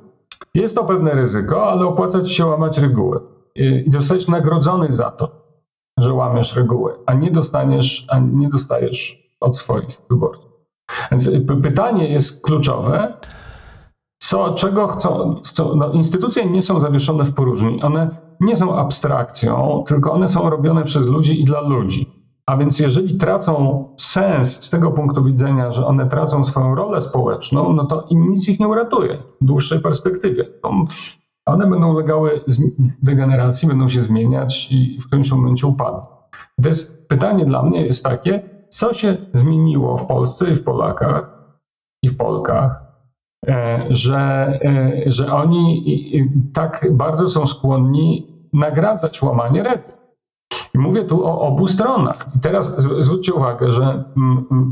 Jest 0.54 0.74
to 0.74 0.84
pewne 0.84 1.14
ryzyko, 1.14 1.70
ale 1.70 1.86
opłaca 1.86 2.22
ci 2.22 2.34
się 2.34 2.46
łamać 2.46 2.78
reguły. 2.78 3.20
I 3.54 3.90
zostajesz 3.92 4.28
nagrodzony 4.28 4.94
za 4.94 5.10
to, 5.10 5.30
że 5.98 6.14
łamiesz 6.14 6.56
reguły, 6.56 6.92
a 7.06 7.14
nie 7.14 7.30
dostaniesz, 7.30 8.06
a 8.08 8.18
nie 8.18 8.48
dostajesz 8.48 9.28
od 9.40 9.56
swoich 9.56 10.00
wyborców. 10.10 10.53
Więc 11.10 11.30
pytanie 11.62 12.08
jest 12.08 12.42
kluczowe. 12.42 13.14
Co, 14.18 14.54
czego 14.54 14.86
chcą? 14.86 15.40
chcą 15.44 15.76
no, 15.76 15.92
instytucje 15.92 16.50
nie 16.50 16.62
są 16.62 16.80
zawieszone 16.80 17.24
w 17.24 17.34
próżni. 17.34 17.82
One 17.82 18.10
nie 18.40 18.56
są 18.56 18.76
abstrakcją, 18.76 19.84
tylko 19.86 20.12
one 20.12 20.28
są 20.28 20.50
robione 20.50 20.84
przez 20.84 21.06
ludzi 21.06 21.40
i 21.40 21.44
dla 21.44 21.60
ludzi. 21.60 22.24
A 22.46 22.56
więc 22.56 22.78
jeżeli 22.78 23.18
tracą 23.18 23.84
sens 23.96 24.64
z 24.64 24.70
tego 24.70 24.90
punktu 24.90 25.24
widzenia, 25.24 25.72
że 25.72 25.86
one 25.86 26.06
tracą 26.06 26.44
swoją 26.44 26.74
rolę 26.74 27.00
społeczną, 27.00 27.72
no 27.72 27.84
to 27.84 28.06
nic 28.10 28.48
ich 28.48 28.60
nie 28.60 28.68
uratuje 28.68 29.18
w 29.40 29.44
dłuższej 29.44 29.80
perspektywie. 29.80 30.44
One 31.46 31.66
będą 31.66 31.90
ulegały 31.90 32.40
degeneracji, 33.02 33.68
będą 33.68 33.88
się 33.88 34.00
zmieniać 34.00 34.68
i 34.72 34.98
w 35.00 35.06
którymś 35.06 35.30
momencie 35.30 35.66
upadną. 35.66 36.06
To 36.62 36.68
jest 36.68 37.08
pytanie 37.08 37.44
dla 37.44 37.62
mnie 37.62 37.86
jest 37.86 38.04
takie, 38.04 38.53
co 38.74 38.92
się 38.92 39.16
zmieniło 39.34 39.96
w 39.96 40.06
Polsce 40.06 40.50
i 40.50 40.54
w 40.54 40.64
Polakach 40.64 41.30
i 42.02 42.08
w 42.08 42.16
Polkach, 42.16 42.82
e, 43.48 43.86
że, 43.90 44.58
e, 44.64 45.10
że 45.10 45.32
oni 45.32 45.84
tak 46.52 46.88
bardzo 46.92 47.28
są 47.28 47.46
skłonni 47.46 48.26
nagradzać 48.52 49.22
łamanie 49.22 49.62
reguł. 49.62 49.92
I 50.74 50.78
mówię 50.78 51.04
tu 51.04 51.26
o 51.26 51.40
obu 51.40 51.68
stronach. 51.68 52.26
I 52.36 52.40
teraz 52.40 52.82
zwróćcie 52.82 53.34
uwagę, 53.34 53.72
że 53.72 54.04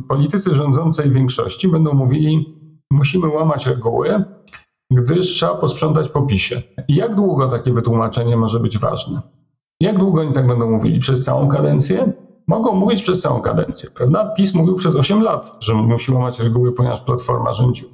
politycy 0.09 0.55
rządzącej 0.55 1.11
większości 1.11 1.69
będą 1.69 1.95
mówili, 1.95 2.59
musimy 2.93 3.29
łamać 3.29 3.67
reguły, 3.67 4.25
gdyż 4.91 5.27
trzeba 5.27 5.55
posprzątać 5.55 6.09
po 6.09 6.23
PiSie. 6.23 6.63
I 6.89 6.95
jak 6.95 7.15
długo 7.15 7.49
takie 7.49 7.73
wytłumaczenie 7.73 8.37
może 8.37 8.61
być 8.61 8.79
ważne? 8.79 9.23
Jak 9.81 9.99
długo 9.99 10.21
oni 10.21 10.33
tak 10.33 10.47
będą 10.47 10.71
mówili? 10.71 11.01
Przez 11.01 11.25
całą 11.25 11.49
kadencję? 11.49 12.13
Mogą 12.47 12.73
mówić 12.73 13.03
przez 13.03 13.21
całą 13.21 13.41
kadencję, 13.41 13.91
prawda? 13.95 14.35
PiS 14.37 14.55
mówił 14.55 14.75
przez 14.75 14.97
8 14.97 15.23
lat, 15.23 15.57
że 15.61 15.75
musi 15.75 16.13
łamać 16.13 16.41
reguły, 16.41 16.73
ponieważ 16.73 17.01
Platforma 17.01 17.53
rządziła. 17.53 17.91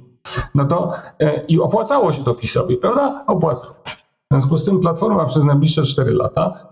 No 0.55 0.65
to 0.65 0.93
e, 1.19 1.45
i 1.45 1.59
opłacało 1.59 2.13
się 2.13 2.23
to 2.23 2.35
PiSowi, 2.35 2.77
prawda? 2.77 3.23
Opłacało 3.27 3.75
się. 3.85 3.95
W 3.95 4.33
związku 4.33 4.57
z 4.57 4.65
tym 4.65 4.79
Platforma 4.79 5.25
przez 5.25 5.43
najbliższe 5.43 5.83
4 5.83 6.11
lata 6.11 6.69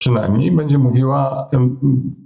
przynajmniej 0.00 0.52
będzie 0.52 0.78
mówiła, 0.78 1.50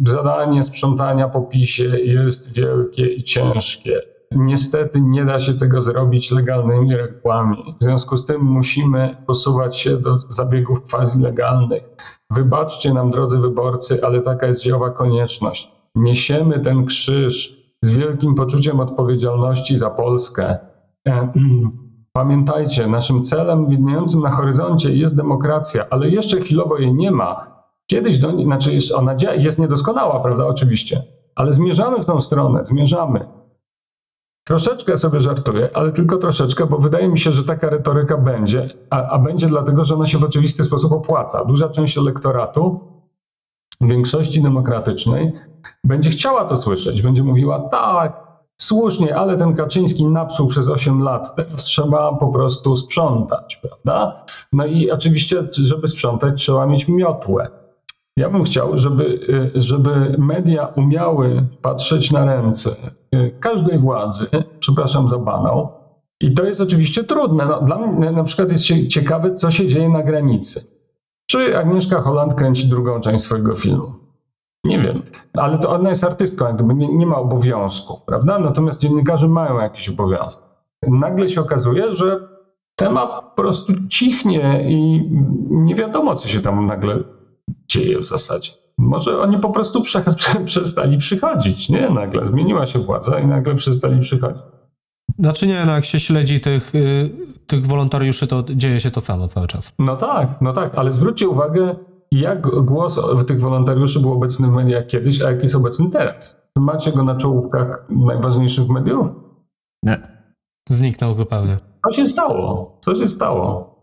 zadanie 0.07 0.63
sprzątania 0.63 1.29
po 1.29 1.43
PiSie 1.43 1.85
jest 1.85 2.53
wielkie 2.53 3.07
i 3.07 3.25
ciężkie. 3.25 4.01
Niestety 4.31 5.01
nie 5.01 5.25
da 5.25 5.41
się 5.41 5.55
tego 5.55 5.81
zrobić 5.81 6.31
legalnymi 6.31 6.97
regułami. 6.97 7.77
W 7.81 7.85
związku 7.85 8.17
z 8.17 8.27
tym 8.27 8.43
musimy 8.43 9.17
posuwać 9.27 9.77
się 9.77 9.97
do 9.97 10.19
zabiegów 10.19 10.83
quasi 10.91 11.19
legalnych. 11.19 11.83
Wybaczcie 12.35 12.95
nam, 12.95 13.11
drodzy 13.11 13.39
wyborcy, 13.39 14.05
ale 14.05 14.21
taka 14.21 14.47
jest 14.47 14.61
dziejowa 14.61 14.91
konieczność. 14.91 15.73
Niesiemy 15.95 16.61
ten 16.61 16.87
krzyż 16.87 17.65
z 17.83 17.91
wielkim 17.91 18.35
poczuciem 18.35 18.81
odpowiedzialności 18.81 19.77
za 19.77 19.91
Polskę. 19.91 20.59
E, 21.09 21.33
pamiętajcie, 22.13 22.87
naszym 22.87 23.23
celem 23.23 23.69
widniejącym 23.69 24.21
na 24.21 24.31
horyzoncie 24.31 24.95
jest 24.95 25.17
demokracja, 25.17 25.87
ale 25.91 26.09
jeszcze 26.09 26.41
chwilowo 26.41 26.79
jej 26.79 26.95
nie 26.95 27.11
ma. 27.11 27.55
Kiedyś 27.87 28.19
do 28.19 28.43
znaczy 28.43 28.79
ona 28.95 29.17
jest 29.39 29.59
niedoskonała, 29.59 30.21
prawda, 30.21 30.47
oczywiście, 30.47 31.03
ale 31.35 31.53
zmierzamy 31.53 32.03
w 32.03 32.05
tą 32.05 32.21
stronę, 32.21 32.65
zmierzamy. 32.65 33.27
Troszeczkę 34.45 34.99
sobie 34.99 35.21
żartuję, 35.21 35.71
ale 35.75 35.93
tylko 35.93 36.19
troszeczkę, 36.19 36.67
bo 36.67 36.79
wydaje 36.79 37.09
mi 37.09 37.19
się, 37.19 37.33
że 37.33 37.45
taka 37.45 37.71
retoryka 37.71 38.19
będzie, 38.19 38.69
a, 38.91 39.09
a 39.09 39.19
będzie 39.19 39.47
dlatego, 39.47 39.85
że 39.85 39.95
ona 39.95 40.07
się 40.07 40.19
w 40.19 40.25
oczywisty 40.25 40.65
sposób 40.65 40.93
opłaca. 40.93 41.45
Duża 41.45 41.69
część 41.69 41.99
elektoratu 41.99 42.81
większości 43.81 44.43
demokratycznej 44.43 45.33
będzie 45.85 46.11
chciała 46.11 46.45
to 46.45 46.57
słyszeć, 46.57 47.03
będzie 47.03 47.23
mówiła 47.23 47.69
tak, 47.69 48.25
słusznie, 48.61 49.17
ale 49.17 49.37
ten 49.37 49.57
Kaczyński 49.57 50.07
napsuł 50.07 50.49
przez 50.49 50.69
8 50.69 51.01
lat, 51.03 51.35
teraz 51.37 51.65
trzeba 51.65 52.13
po 52.13 52.29
prostu 52.29 52.77
sprzątać, 52.77 53.57
prawda? 53.57 54.25
No 54.53 54.67
i 54.67 54.91
oczywiście, 54.91 55.43
żeby 55.53 55.89
sprzątać, 55.89 56.43
trzeba 56.43 56.67
mieć 56.67 56.89
miotłę. 56.89 57.64
Ja 58.17 58.31
bym 58.31 58.45
chciał, 58.45 58.79
żeby, 58.79 59.05
y, 59.57 59.61
żeby 59.61 60.17
media 60.19 60.67
umiały 60.67 61.47
patrzeć 61.63 62.11
na 62.11 62.25
ręce 62.25 62.77
y, 63.15 63.37
każdej 63.41 63.79
władzy, 63.79 64.27
przepraszam 64.59 65.09
za 65.09 65.19
banał, 65.19 65.69
i 66.21 66.35
to 66.35 66.45
jest 66.45 66.61
oczywiście 66.61 67.05
trudne. 67.05 67.47
No, 67.47 67.61
dla 67.61 67.79
mnie 67.79 68.11
na 68.11 68.25
przykład 68.25 68.51
jest 68.51 68.65
ciekawe, 68.89 69.35
co 69.35 69.51
się 69.51 69.67
dzieje 69.67 69.89
na 69.89 70.03
granicy. 70.03 70.67
Czy 71.31 71.59
Agnieszka 71.59 72.01
Holland 72.01 72.35
kręci 72.35 72.69
drugą 72.69 73.01
część 73.01 73.25
swojego 73.25 73.55
filmu? 73.55 73.93
Nie 74.65 74.79
wiem, 74.79 75.03
ale 75.33 75.59
to 75.59 75.71
ona 75.71 75.91
jest 75.91 76.05
artystką, 76.05 76.57
nie, 76.75 76.97
nie 76.97 77.07
ma 77.07 77.17
obowiązków, 77.17 78.03
prawda? 78.07 78.39
Natomiast 78.39 78.81
dziennikarze 78.81 79.29
mają 79.29 79.59
jakieś 79.59 79.89
obowiązki. 79.89 80.43
Nagle 80.89 81.29
się 81.29 81.41
okazuje, 81.41 81.93
że 81.93 82.29
temat 82.77 83.11
po 83.11 83.43
prostu 83.43 83.73
cichnie 83.89 84.65
i 84.69 85.09
nie 85.51 85.75
wiadomo, 85.75 86.15
co 86.15 86.29
się 86.29 86.41
tam 86.41 86.67
nagle 86.67 86.99
dzieje 87.69 87.99
w 87.99 88.07
zasadzie. 88.07 88.53
Może 88.79 89.21
oni 89.21 89.39
po 89.39 89.51
prostu 89.51 89.83
prze, 89.83 90.01
prze, 90.17 90.41
przestali 90.41 90.99
przychodzić, 90.99 91.69
nie? 91.69 91.91
Nagle 91.91 92.27
zmieniła 92.27 92.67
się 92.67 92.79
władza 92.79 93.19
i 93.19 93.27
nagle 93.27 93.55
przestali 93.55 94.01
przychodzić. 94.01 94.43
Znaczy 95.19 95.47
nie, 95.47 95.65
no 95.67 95.73
jak 95.73 95.85
się 95.85 96.01
śledzi 96.01 96.41
tych, 96.41 96.75
y, 96.75 97.11
tych 97.47 97.67
wolontariuszy, 97.67 98.27
to 98.27 98.45
dzieje 98.55 98.81
się 98.81 98.91
to 98.91 99.01
samo 99.01 99.29
cały 99.29 99.47
czas. 99.47 99.73
No 99.79 99.97
tak, 99.97 100.41
no 100.41 100.53
tak, 100.53 100.75
ale 100.75 100.93
zwróćcie 100.93 101.29
uwagę, 101.29 101.77
jak 102.11 102.65
głos 102.65 103.01
tych 103.27 103.41
wolontariuszy 103.41 104.01
był 104.01 104.13
obecny 104.13 104.49
w 104.49 104.53
mediach 104.53 104.87
kiedyś, 104.87 105.23
a 105.23 105.31
jak 105.31 105.43
jest 105.43 105.55
obecny 105.55 105.91
teraz. 105.91 106.45
Macie 106.59 106.93
go 106.93 107.05
na 107.05 107.17
czołówkach 107.17 107.87
najważniejszych 107.91 108.69
mediów? 108.69 109.07
Nie. 109.83 110.15
Zniknął 110.71 111.13
zupełnie. 111.13 111.59
Co 111.85 111.93
się 111.93 112.07
stało? 112.07 112.79
Co 112.85 112.95
się 112.95 113.09
stało? 113.09 113.74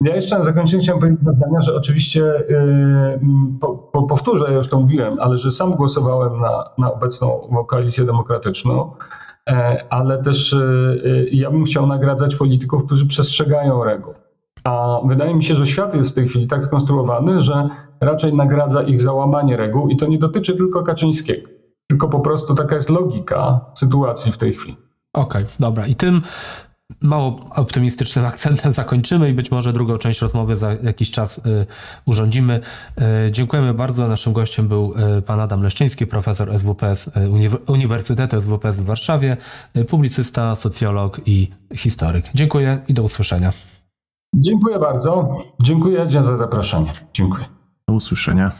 Ja 0.00 0.14
jeszcze 0.14 0.38
na 0.38 0.44
zakończenie 0.44 0.82
chciałem 0.82 1.00
powiedzieć 1.00 1.22
dwa 1.22 1.32
zdania, 1.32 1.60
że 1.60 1.74
oczywiście 1.74 2.20
yy, 2.20 3.20
po, 3.60 3.74
po, 3.74 4.02
powtórzę, 4.02 4.44
ja 4.48 4.56
już 4.56 4.68
to 4.68 4.80
mówiłem, 4.80 5.20
ale 5.20 5.38
że 5.38 5.50
sam 5.50 5.74
głosowałem 5.74 6.40
na, 6.40 6.64
na 6.78 6.92
obecną 6.92 7.48
koalicję 7.68 8.04
demokratyczną, 8.04 8.92
e, 9.48 9.84
ale 9.90 10.22
też 10.22 10.52
yy, 11.04 11.28
ja 11.32 11.50
bym 11.50 11.64
chciał 11.64 11.86
nagradzać 11.86 12.36
polityków, 12.36 12.84
którzy 12.84 13.06
przestrzegają 13.06 13.84
reguł. 13.84 14.14
A 14.64 15.00
wydaje 15.04 15.34
mi 15.34 15.44
się, 15.44 15.54
że 15.54 15.66
świat 15.66 15.94
jest 15.94 16.10
w 16.10 16.14
tej 16.14 16.28
chwili 16.28 16.46
tak 16.46 16.64
skonstruowany, 16.64 17.40
że 17.40 17.68
raczej 18.00 18.34
nagradza 18.34 18.82
ich 18.82 19.00
załamanie 19.00 19.56
reguł 19.56 19.88
i 19.88 19.96
to 19.96 20.06
nie 20.06 20.18
dotyczy 20.18 20.54
tylko 20.54 20.82
Kaczyńskiego, 20.82 21.48
tylko 21.86 22.08
po 22.08 22.20
prostu 22.20 22.54
taka 22.54 22.74
jest 22.74 22.90
logika 22.90 23.60
sytuacji 23.74 24.32
w 24.32 24.38
tej 24.38 24.52
chwili. 24.52 24.76
Okej, 25.12 25.42
okay, 25.42 25.54
dobra. 25.60 25.86
I 25.86 25.94
tym 25.94 26.22
mało 27.00 27.40
optymistycznym 27.50 28.26
akcentem 28.26 28.74
zakończymy 28.82 29.30
i 29.30 29.32
być 29.32 29.50
może 29.50 29.72
drugą 29.72 29.98
część 29.98 30.20
rozmowy 30.20 30.56
za 30.56 30.72
jakiś 30.72 31.10
czas 31.10 31.38
y, 31.38 31.66
urządzimy. 32.06 32.60
Y, 33.26 33.32
dziękujemy 33.32 33.74
bardzo. 33.74 34.08
Naszym 34.08 34.32
gościem 34.32 34.68
był 34.68 34.94
y, 35.18 35.22
pan 35.22 35.40
Adam 35.40 35.62
Leszczyński, 35.62 36.06
profesor 36.06 36.58
SWPS 36.58 37.10
Uniwersytetu 37.66 38.40
SWPS 38.40 38.76
w 38.76 38.84
Warszawie, 38.84 39.36
publicysta, 39.88 40.56
socjolog 40.56 41.20
i 41.26 41.50
historyk. 41.74 42.24
Dziękuję 42.34 42.78
i 42.88 42.94
do 42.94 43.02
usłyszenia. 43.02 43.52
Dziękuję 44.34 44.78
bardzo. 44.78 45.38
Dziękuję 45.62 46.06
za 46.10 46.36
zaproszenie. 46.36 46.92
Dziękuję. 47.14 47.44
Do 47.88 47.94
usłyszenia. 47.94 48.52